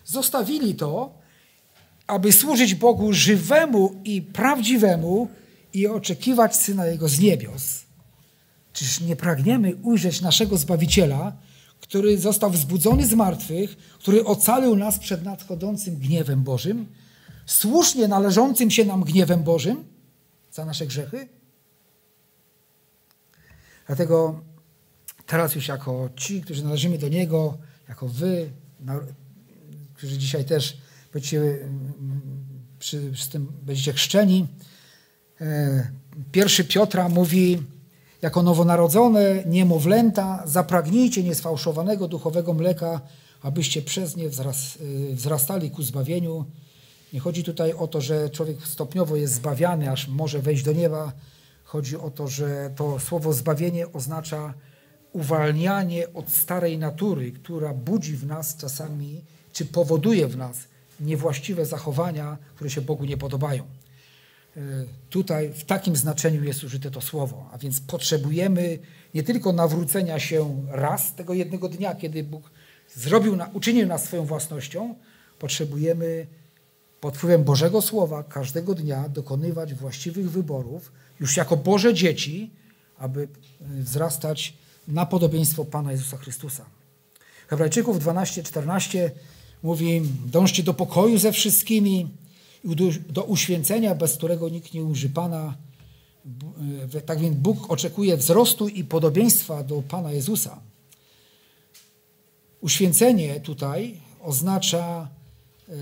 Zostawili 0.05 0.74
to, 0.74 1.14
aby 2.07 2.32
służyć 2.32 2.74
Bogu 2.74 3.12
żywemu 3.12 4.01
i 4.05 4.22
prawdziwemu 4.22 5.28
i 5.72 5.86
oczekiwać 5.86 6.57
Syna 6.57 6.86
Jego 6.86 7.09
z 7.09 7.18
niebios. 7.18 7.86
Czyż 8.77 9.01
nie 9.01 9.16
pragniemy 9.16 9.77
ujrzeć 9.83 10.20
naszego 10.20 10.57
Zbawiciela, 10.57 11.37
który 11.81 12.18
został 12.18 12.51
wzbudzony 12.51 13.07
z 13.07 13.12
martwych, 13.14 13.77
który 13.77 14.24
ocalił 14.24 14.77
nas 14.77 14.99
przed 14.99 15.24
nadchodzącym 15.24 15.97
gniewem 15.97 16.43
Bożym, 16.43 16.87
słusznie 17.47 18.09
należącym 18.09 18.70
się 18.70 18.85
nam 18.85 19.05
gniewem 19.05 19.43
Bożym 19.43 19.85
za 20.53 20.64
nasze 20.64 20.87
grzechy? 20.87 21.29
Dlatego 23.87 24.41
teraz 25.27 25.55
już 25.55 25.68
jako 25.68 26.11
ci, 26.16 26.41
którzy 26.43 26.64
należymy 26.64 26.99
do 26.99 27.09
Niego, 27.09 27.59
jako 27.89 28.09
wy, 28.09 28.51
którzy 29.95 30.18
dzisiaj 30.18 30.45
też 30.45 30.79
będziecie, 31.12 31.68
przy, 32.79 33.11
przy 33.12 33.31
tym 33.31 33.53
będziecie 33.62 33.93
chrzczeni, 33.93 34.47
e, 35.41 35.91
pierwszy 36.33 36.64
Piotra 36.64 37.09
mówi, 37.09 37.62
jako 38.23 38.43
nowonarodzone 38.43 39.45
niemowlęta, 39.47 40.43
zapragnijcie 40.47 41.23
niesfałszowanego 41.23 42.09
duchowego 42.09 42.55
mleka, 42.55 43.01
abyście 43.43 43.83
przez 43.83 44.17
nie 44.17 44.27
y, 44.27 45.14
wzrastali 45.14 45.71
ku 45.71 45.83
zbawieniu. 45.83 46.45
Nie 47.12 47.21
chodzi 47.21 47.45
tutaj 47.45 47.73
o 47.73 47.87
to, 47.87 48.01
że 48.01 48.31
człowiek 48.31 48.67
stopniowo 48.67 49.17
jest 49.17 49.35
zbawiany, 49.35 49.91
aż 49.91 50.09
może 50.09 50.39
wejść 50.39 50.62
do 50.62 50.73
nieba. 50.73 51.12
Chodzi 51.64 51.97
o 51.97 52.11
to, 52.11 52.29
że 52.29 52.71
to 52.77 52.99
słowo 53.01 53.33
zbawienie 53.33 53.93
oznacza 53.93 54.55
uwalnianie 55.12 56.12
od 56.14 56.31
starej 56.31 56.79
natury, 56.79 57.33
która 57.33 57.75
budzi 57.75 58.17
w 58.17 58.27
nas 58.27 58.57
czasami, 58.57 59.21
czy 59.53 59.64
powoduje 59.64 60.29
w 60.29 60.37
nas 60.37 60.57
niewłaściwe 61.01 61.67
zachowania, 61.67 62.39
które 62.55 62.71
się 62.71 62.81
Bogu 62.81 63.05
nie 63.05 63.17
podobają. 63.17 63.64
E, 64.57 64.61
tutaj 65.11 65.52
w 65.52 65.64
takim 65.64 65.96
znaczeniu 65.96 66.44
jest 66.44 66.64
użyte 66.64 66.90
to 66.90 67.00
słowo. 67.00 67.48
A 67.52 67.59
więc 67.59 67.80
potrzebujemy 67.80 68.78
nie 69.14 69.22
tylko 69.22 69.52
nawrócenia 69.52 70.18
się 70.20 70.66
raz 70.70 71.14
tego 71.14 71.34
jednego 71.34 71.68
dnia, 71.68 71.94
kiedy 71.94 72.24
Bóg 72.24 72.50
zrobił, 72.94 73.38
uczynił 73.52 73.86
nas 73.86 74.04
swoją 74.04 74.24
własnością, 74.24 74.94
potrzebujemy 75.38 76.26
pod 77.00 77.16
wpływem 77.16 77.44
Bożego 77.44 77.82
Słowa 77.82 78.22
każdego 78.22 78.74
dnia 78.74 79.09
dokonywać 79.09 79.74
właściwych 79.74 80.30
wyborów, 80.30 80.92
już 81.20 81.36
jako 81.36 81.57
Boże 81.57 81.94
dzieci, 81.94 82.50
aby 82.98 83.22
e, 83.22 83.82
wzrastać 83.82 84.54
na 84.88 85.07
podobieństwo 85.07 85.64
Pana 85.64 85.92
Jezusa 85.92 86.16
Chrystusa. 86.16 86.64
Hebrajczyków 87.48 87.98
12-14 87.98 89.11
mówi: 89.62 90.02
Dążcie 90.26 90.62
do 90.62 90.74
pokoju 90.74 91.18
ze 91.18 91.32
wszystkimi 91.32 92.09
do 93.09 93.24
uświęcenia, 93.24 93.94
bez 93.94 94.16
którego 94.16 94.48
nikt 94.48 94.74
nie 94.74 94.84
uży 94.84 95.09
Pana. 95.09 95.54
E, 96.94 97.00
tak 97.00 97.18
więc 97.18 97.36
Bóg 97.36 97.70
oczekuje 97.70 98.16
wzrostu 98.16 98.68
i 98.68 98.84
podobieństwa 98.84 99.62
do 99.62 99.82
Pana 99.82 100.12
Jezusa. 100.12 100.61
Uświęcenie 102.61 103.40
tutaj 103.40 104.00
oznacza 104.20 105.09
e, 105.68 105.72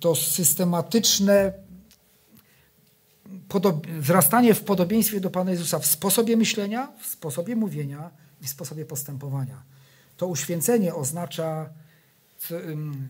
to 0.00 0.14
systematyczne 0.14 1.52
wzrastanie 4.00 4.54
w 4.54 4.60
podobieństwie 4.60 5.20
do 5.20 5.30
Pana 5.30 5.50
Jezusa 5.50 5.78
w 5.78 5.86
sposobie 5.86 6.36
myślenia, 6.36 6.92
w 7.00 7.06
sposobie 7.06 7.56
mówienia 7.56 8.10
i 8.40 8.44
w 8.44 8.48
sposobie 8.48 8.84
postępowania. 8.84 9.62
To 10.16 10.26
uświęcenie 10.26 10.94
oznacza 10.94 11.70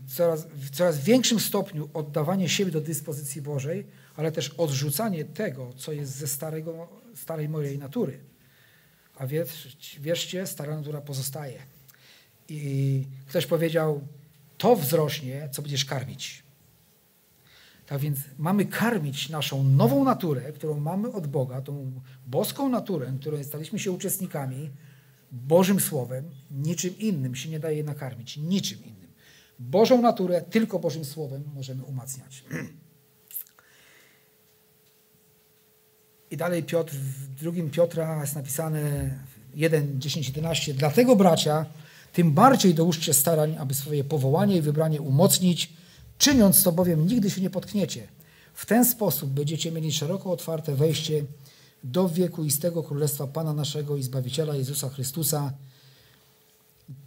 coraz, 0.09 0.47
w 0.47 0.71
coraz 0.71 1.05
większym 1.05 1.41
stopniu 1.41 1.89
oddawanie 1.95 2.49
siebie 2.49 2.71
do 2.71 2.81
dyspozycji 2.81 3.43
Bożej, 3.43 3.87
ale 4.17 4.33
też 4.33 4.49
odrzucanie 4.49 5.25
tego, 5.25 5.73
co 5.77 5.93
jest 5.93 6.13
ze 6.13 6.27
starego, 6.27 6.89
starej 7.15 7.49
mojej 7.49 7.79
natury. 7.79 8.19
A 9.19 9.27
wierzcie, 10.01 10.47
stara 10.47 10.77
natura 10.77 11.01
pozostaje. 11.01 11.59
I 12.49 13.05
ktoś 13.27 13.47
powiedział, 13.47 14.01
to 14.59 14.77
wzrośnie, 14.77 15.49
co 15.53 15.63
będziesz 15.63 15.85
karmić. 15.85 16.43
Tak 17.87 18.01
więc 18.01 18.19
mamy 18.39 18.65
karmić 18.65 19.29
naszą 19.29 19.65
nową 19.65 20.05
naturę, 20.05 20.53
którą 20.53 20.81
mamy 20.81 21.13
od 21.13 21.27
Boga, 21.27 21.61
tą 21.61 21.93
boską 22.27 22.69
naturę, 22.69 23.13
której 23.21 23.45
staliśmy 23.45 23.79
się 23.79 23.93
uczestnikami, 23.93 24.71
Bożym 25.33 25.81
Słowem, 25.81 26.31
niczym 26.51 26.99
innym 26.99 27.35
się 27.35 27.49
nie 27.49 27.61
daje 27.61 27.85
nakarmić, 27.85 28.37
niczym 28.37 28.85
innym. 28.85 29.06
Bożą 29.59 30.03
naturę 30.03 30.43
tylko 30.43 30.79
Bożym 30.79 31.05
Słowem 31.05 31.45
możemy 31.55 31.85
umacniać. 31.85 32.45
I 36.31 36.37
dalej 36.37 36.63
Piotr, 36.63 36.93
w 36.95 37.35
drugim 37.35 37.71
Piotra 37.71 38.21
jest 38.21 38.35
napisane 38.35 39.11
1, 39.55 40.01
10, 40.01 40.27
11. 40.27 40.75
Dlatego 40.75 41.17
bracia, 41.17 41.67
tym 42.13 42.33
bardziej 42.33 42.75
dołóżcie 42.75 43.15
starań, 43.15 43.57
aby 43.59 43.75
swoje 43.75 44.05
powołanie 44.05 44.57
i 44.57 44.63
wybranie 44.63 45.01
umocnić, 45.01 45.73
czyniąc 46.19 46.63
to 46.63 46.73
bowiem 46.73 47.07
nigdy 47.07 47.31
się 47.31 47.41
nie 47.41 47.51
potkniecie. 47.51 48.09
W 48.55 48.67
ten 48.67 48.85
sposób 48.85 49.31
będziecie 49.31 49.73
mieli 49.73 49.93
szeroko 49.93 50.33
otwarte 50.33 50.75
wejście 50.75 51.25
do 51.85 52.09
wiekuistego 52.09 52.83
Królestwa 52.83 53.27
Pana 53.27 53.53
naszego 53.53 53.97
i 53.97 54.03
Zbawiciela 54.03 54.55
Jezusa 54.55 54.89
Chrystusa, 54.89 55.53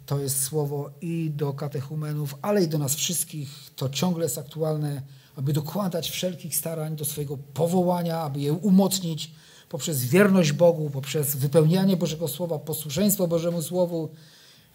to 0.06 0.18
jest 0.20 0.42
słowo 0.42 0.90
i 1.00 1.30
do 1.36 1.52
katechumenów, 1.52 2.34
ale 2.42 2.64
i 2.64 2.68
do 2.68 2.78
nas 2.78 2.94
wszystkich. 2.94 3.70
To 3.76 3.88
ciągle 3.88 4.24
jest 4.24 4.38
aktualne, 4.38 5.02
aby 5.36 5.52
dokładać 5.52 6.10
wszelkich 6.10 6.56
starań 6.56 6.96
do 6.96 7.04
swojego 7.04 7.36
powołania, 7.36 8.20
aby 8.20 8.40
je 8.40 8.52
umocnić 8.52 9.30
poprzez 9.68 10.04
wierność 10.04 10.52
Bogu, 10.52 10.90
poprzez 10.90 11.36
wypełnianie 11.36 11.96
Bożego 11.96 12.28
Słowa, 12.28 12.58
posłuszeństwo 12.58 13.28
Bożemu 13.28 13.62
Słowu, 13.62 14.08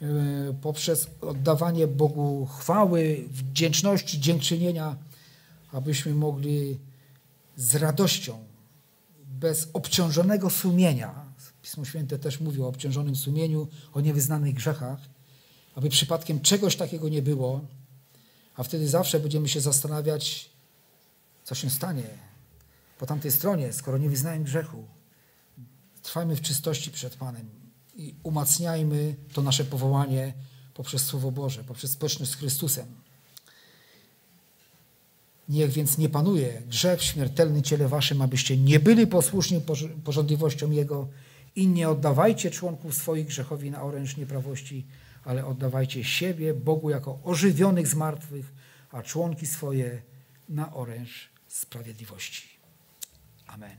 e, 0.02 0.06
poprzez 0.62 1.08
oddawanie 1.22 1.88
Bogu 1.88 2.46
chwały, 2.46 3.24
wdzięczności, 3.32 4.20
dziękczynienia, 4.20 4.96
abyśmy 5.72 6.14
mogli 6.14 6.80
z 7.58 7.76
radością, 7.76 8.38
bez 9.26 9.70
obciążonego 9.74 10.50
sumienia, 10.50 11.25
Pismo 11.66 11.86
Święte 11.86 12.20
też 12.20 12.40
mówi 12.40 12.62
o 12.62 12.68
obciążonym 12.68 13.16
sumieniu, 13.16 13.68
o 13.94 14.02
niewyznanych 14.02 14.54
grzechach, 14.54 15.00
aby 15.76 15.90
przypadkiem 15.90 16.42
czegoś 16.42 16.76
takiego 16.76 17.10
nie 17.10 17.22
było, 17.22 17.62
a 18.56 18.64
wtedy 18.64 18.88
zawsze 18.88 19.20
będziemy 19.20 19.50
się 19.50 19.62
zastanawiać, 19.62 20.50
co 21.44 21.56
się 21.56 21.70
stanie 21.70 22.04
po 23.00 23.06
tamtej 23.06 23.32
stronie, 23.32 23.74
skoro 23.74 23.98
nie 23.98 24.10
wyznałem 24.10 24.44
grzechu. 24.44 24.86
Trwajmy 26.02 26.36
w 26.36 26.42
czystości 26.42 26.92
przed 26.92 27.16
Panem 27.16 27.50
i 27.96 28.16
umacniajmy 28.24 29.16
to 29.34 29.42
nasze 29.42 29.66
powołanie 29.66 30.34
poprzez 30.74 31.06
Słowo 31.06 31.32
Boże, 31.32 31.64
poprzez 31.64 31.92
społeczność 31.92 32.32
z 32.32 32.36
Chrystusem. 32.36 32.86
Niech 35.50 35.72
więc 35.72 35.98
nie 35.98 36.10
panuje 36.10 36.62
grzech 36.68 37.00
w 37.00 37.04
śmiertelnym 37.04 37.64
ciele 37.64 37.88
waszym, 37.88 38.22
abyście 38.22 38.58
nie 38.58 38.80
byli 38.80 39.08
posłuszni 39.08 39.62
porządliwościom 40.04 40.74
Jego, 40.74 41.08
i 41.56 41.68
nie 41.68 41.90
oddawajcie 41.90 42.52
członków 42.52 42.96
swoich 42.96 43.28
grzechowi 43.28 43.72
na 43.72 43.84
oręż 43.84 44.18
nieprawości, 44.18 44.86
ale 45.24 45.46
oddawajcie 45.46 46.04
siebie 46.04 46.54
Bogu 46.54 46.90
jako 46.90 47.20
ożywionych 47.24 47.88
z 47.88 47.96
martwych, 47.96 48.54
a 48.92 49.02
członki 49.02 49.46
swoje 49.46 50.02
na 50.50 50.74
oręż 50.74 51.30
sprawiedliwości. 51.48 52.50
Amen. 53.48 53.78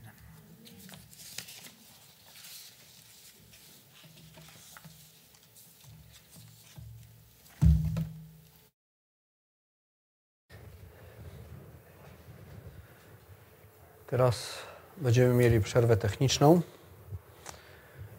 Teraz 14.07 14.53
będziemy 14.97 15.33
mieli 15.33 15.61
przerwę 15.61 15.97
techniczną. 15.97 16.61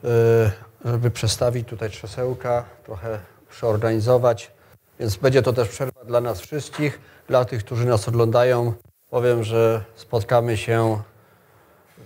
Y, 0.05 0.51
żeby 0.85 1.11
przestawić 1.11 1.69
tutaj 1.69 1.91
krzesełka, 1.91 2.65
trochę 2.85 3.19
przeorganizować. 3.51 4.51
Więc 5.01 5.17
będzie 5.17 5.43
to 5.43 5.53
też 5.53 5.69
przerwa 5.69 6.05
dla 6.05 6.21
nas 6.21 6.41
wszystkich, 6.41 7.01
dla 7.29 7.45
tych, 7.45 7.65
którzy 7.65 7.87
nas 7.87 8.09
oglądają. 8.09 8.73
Powiem, 9.11 9.45
że 9.45 9.85
spotkamy 9.95 10.57
się, 10.57 11.03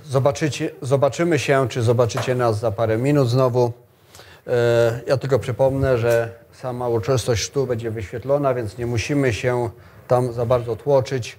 zobaczycie, 0.04 0.70
zobaczymy 0.82 1.38
się, 1.38 1.68
czy 1.68 1.82
zobaczycie 1.82 2.34
nas 2.34 2.58
za 2.58 2.70
parę 2.70 2.98
minut 2.98 3.28
znowu. 3.28 3.66
Y, 3.66 4.50
ja 5.06 5.16
tylko 5.16 5.38
przypomnę, 5.38 5.98
że 5.98 6.34
sama 6.52 6.88
uroczystość 6.88 7.50
tu 7.50 7.66
będzie 7.66 7.90
wyświetlona, 7.90 8.54
więc 8.54 8.78
nie 8.78 8.86
musimy 8.86 9.32
się 9.32 9.70
tam 10.08 10.32
za 10.32 10.46
bardzo 10.46 10.76
tłoczyć. 10.76 11.38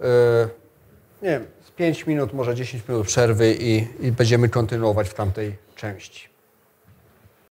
Y, 0.00 0.04
nie 1.22 1.30
wiem, 1.30 1.46
5 1.76 2.06
minut, 2.06 2.32
może 2.32 2.54
10 2.54 2.88
minut 2.88 3.06
przerwy 3.06 3.56
i, 3.60 3.86
i 4.00 4.12
będziemy 4.12 4.48
kontynuować 4.48 5.08
w 5.08 5.14
tamtej 5.14 5.56
części. 5.76 6.35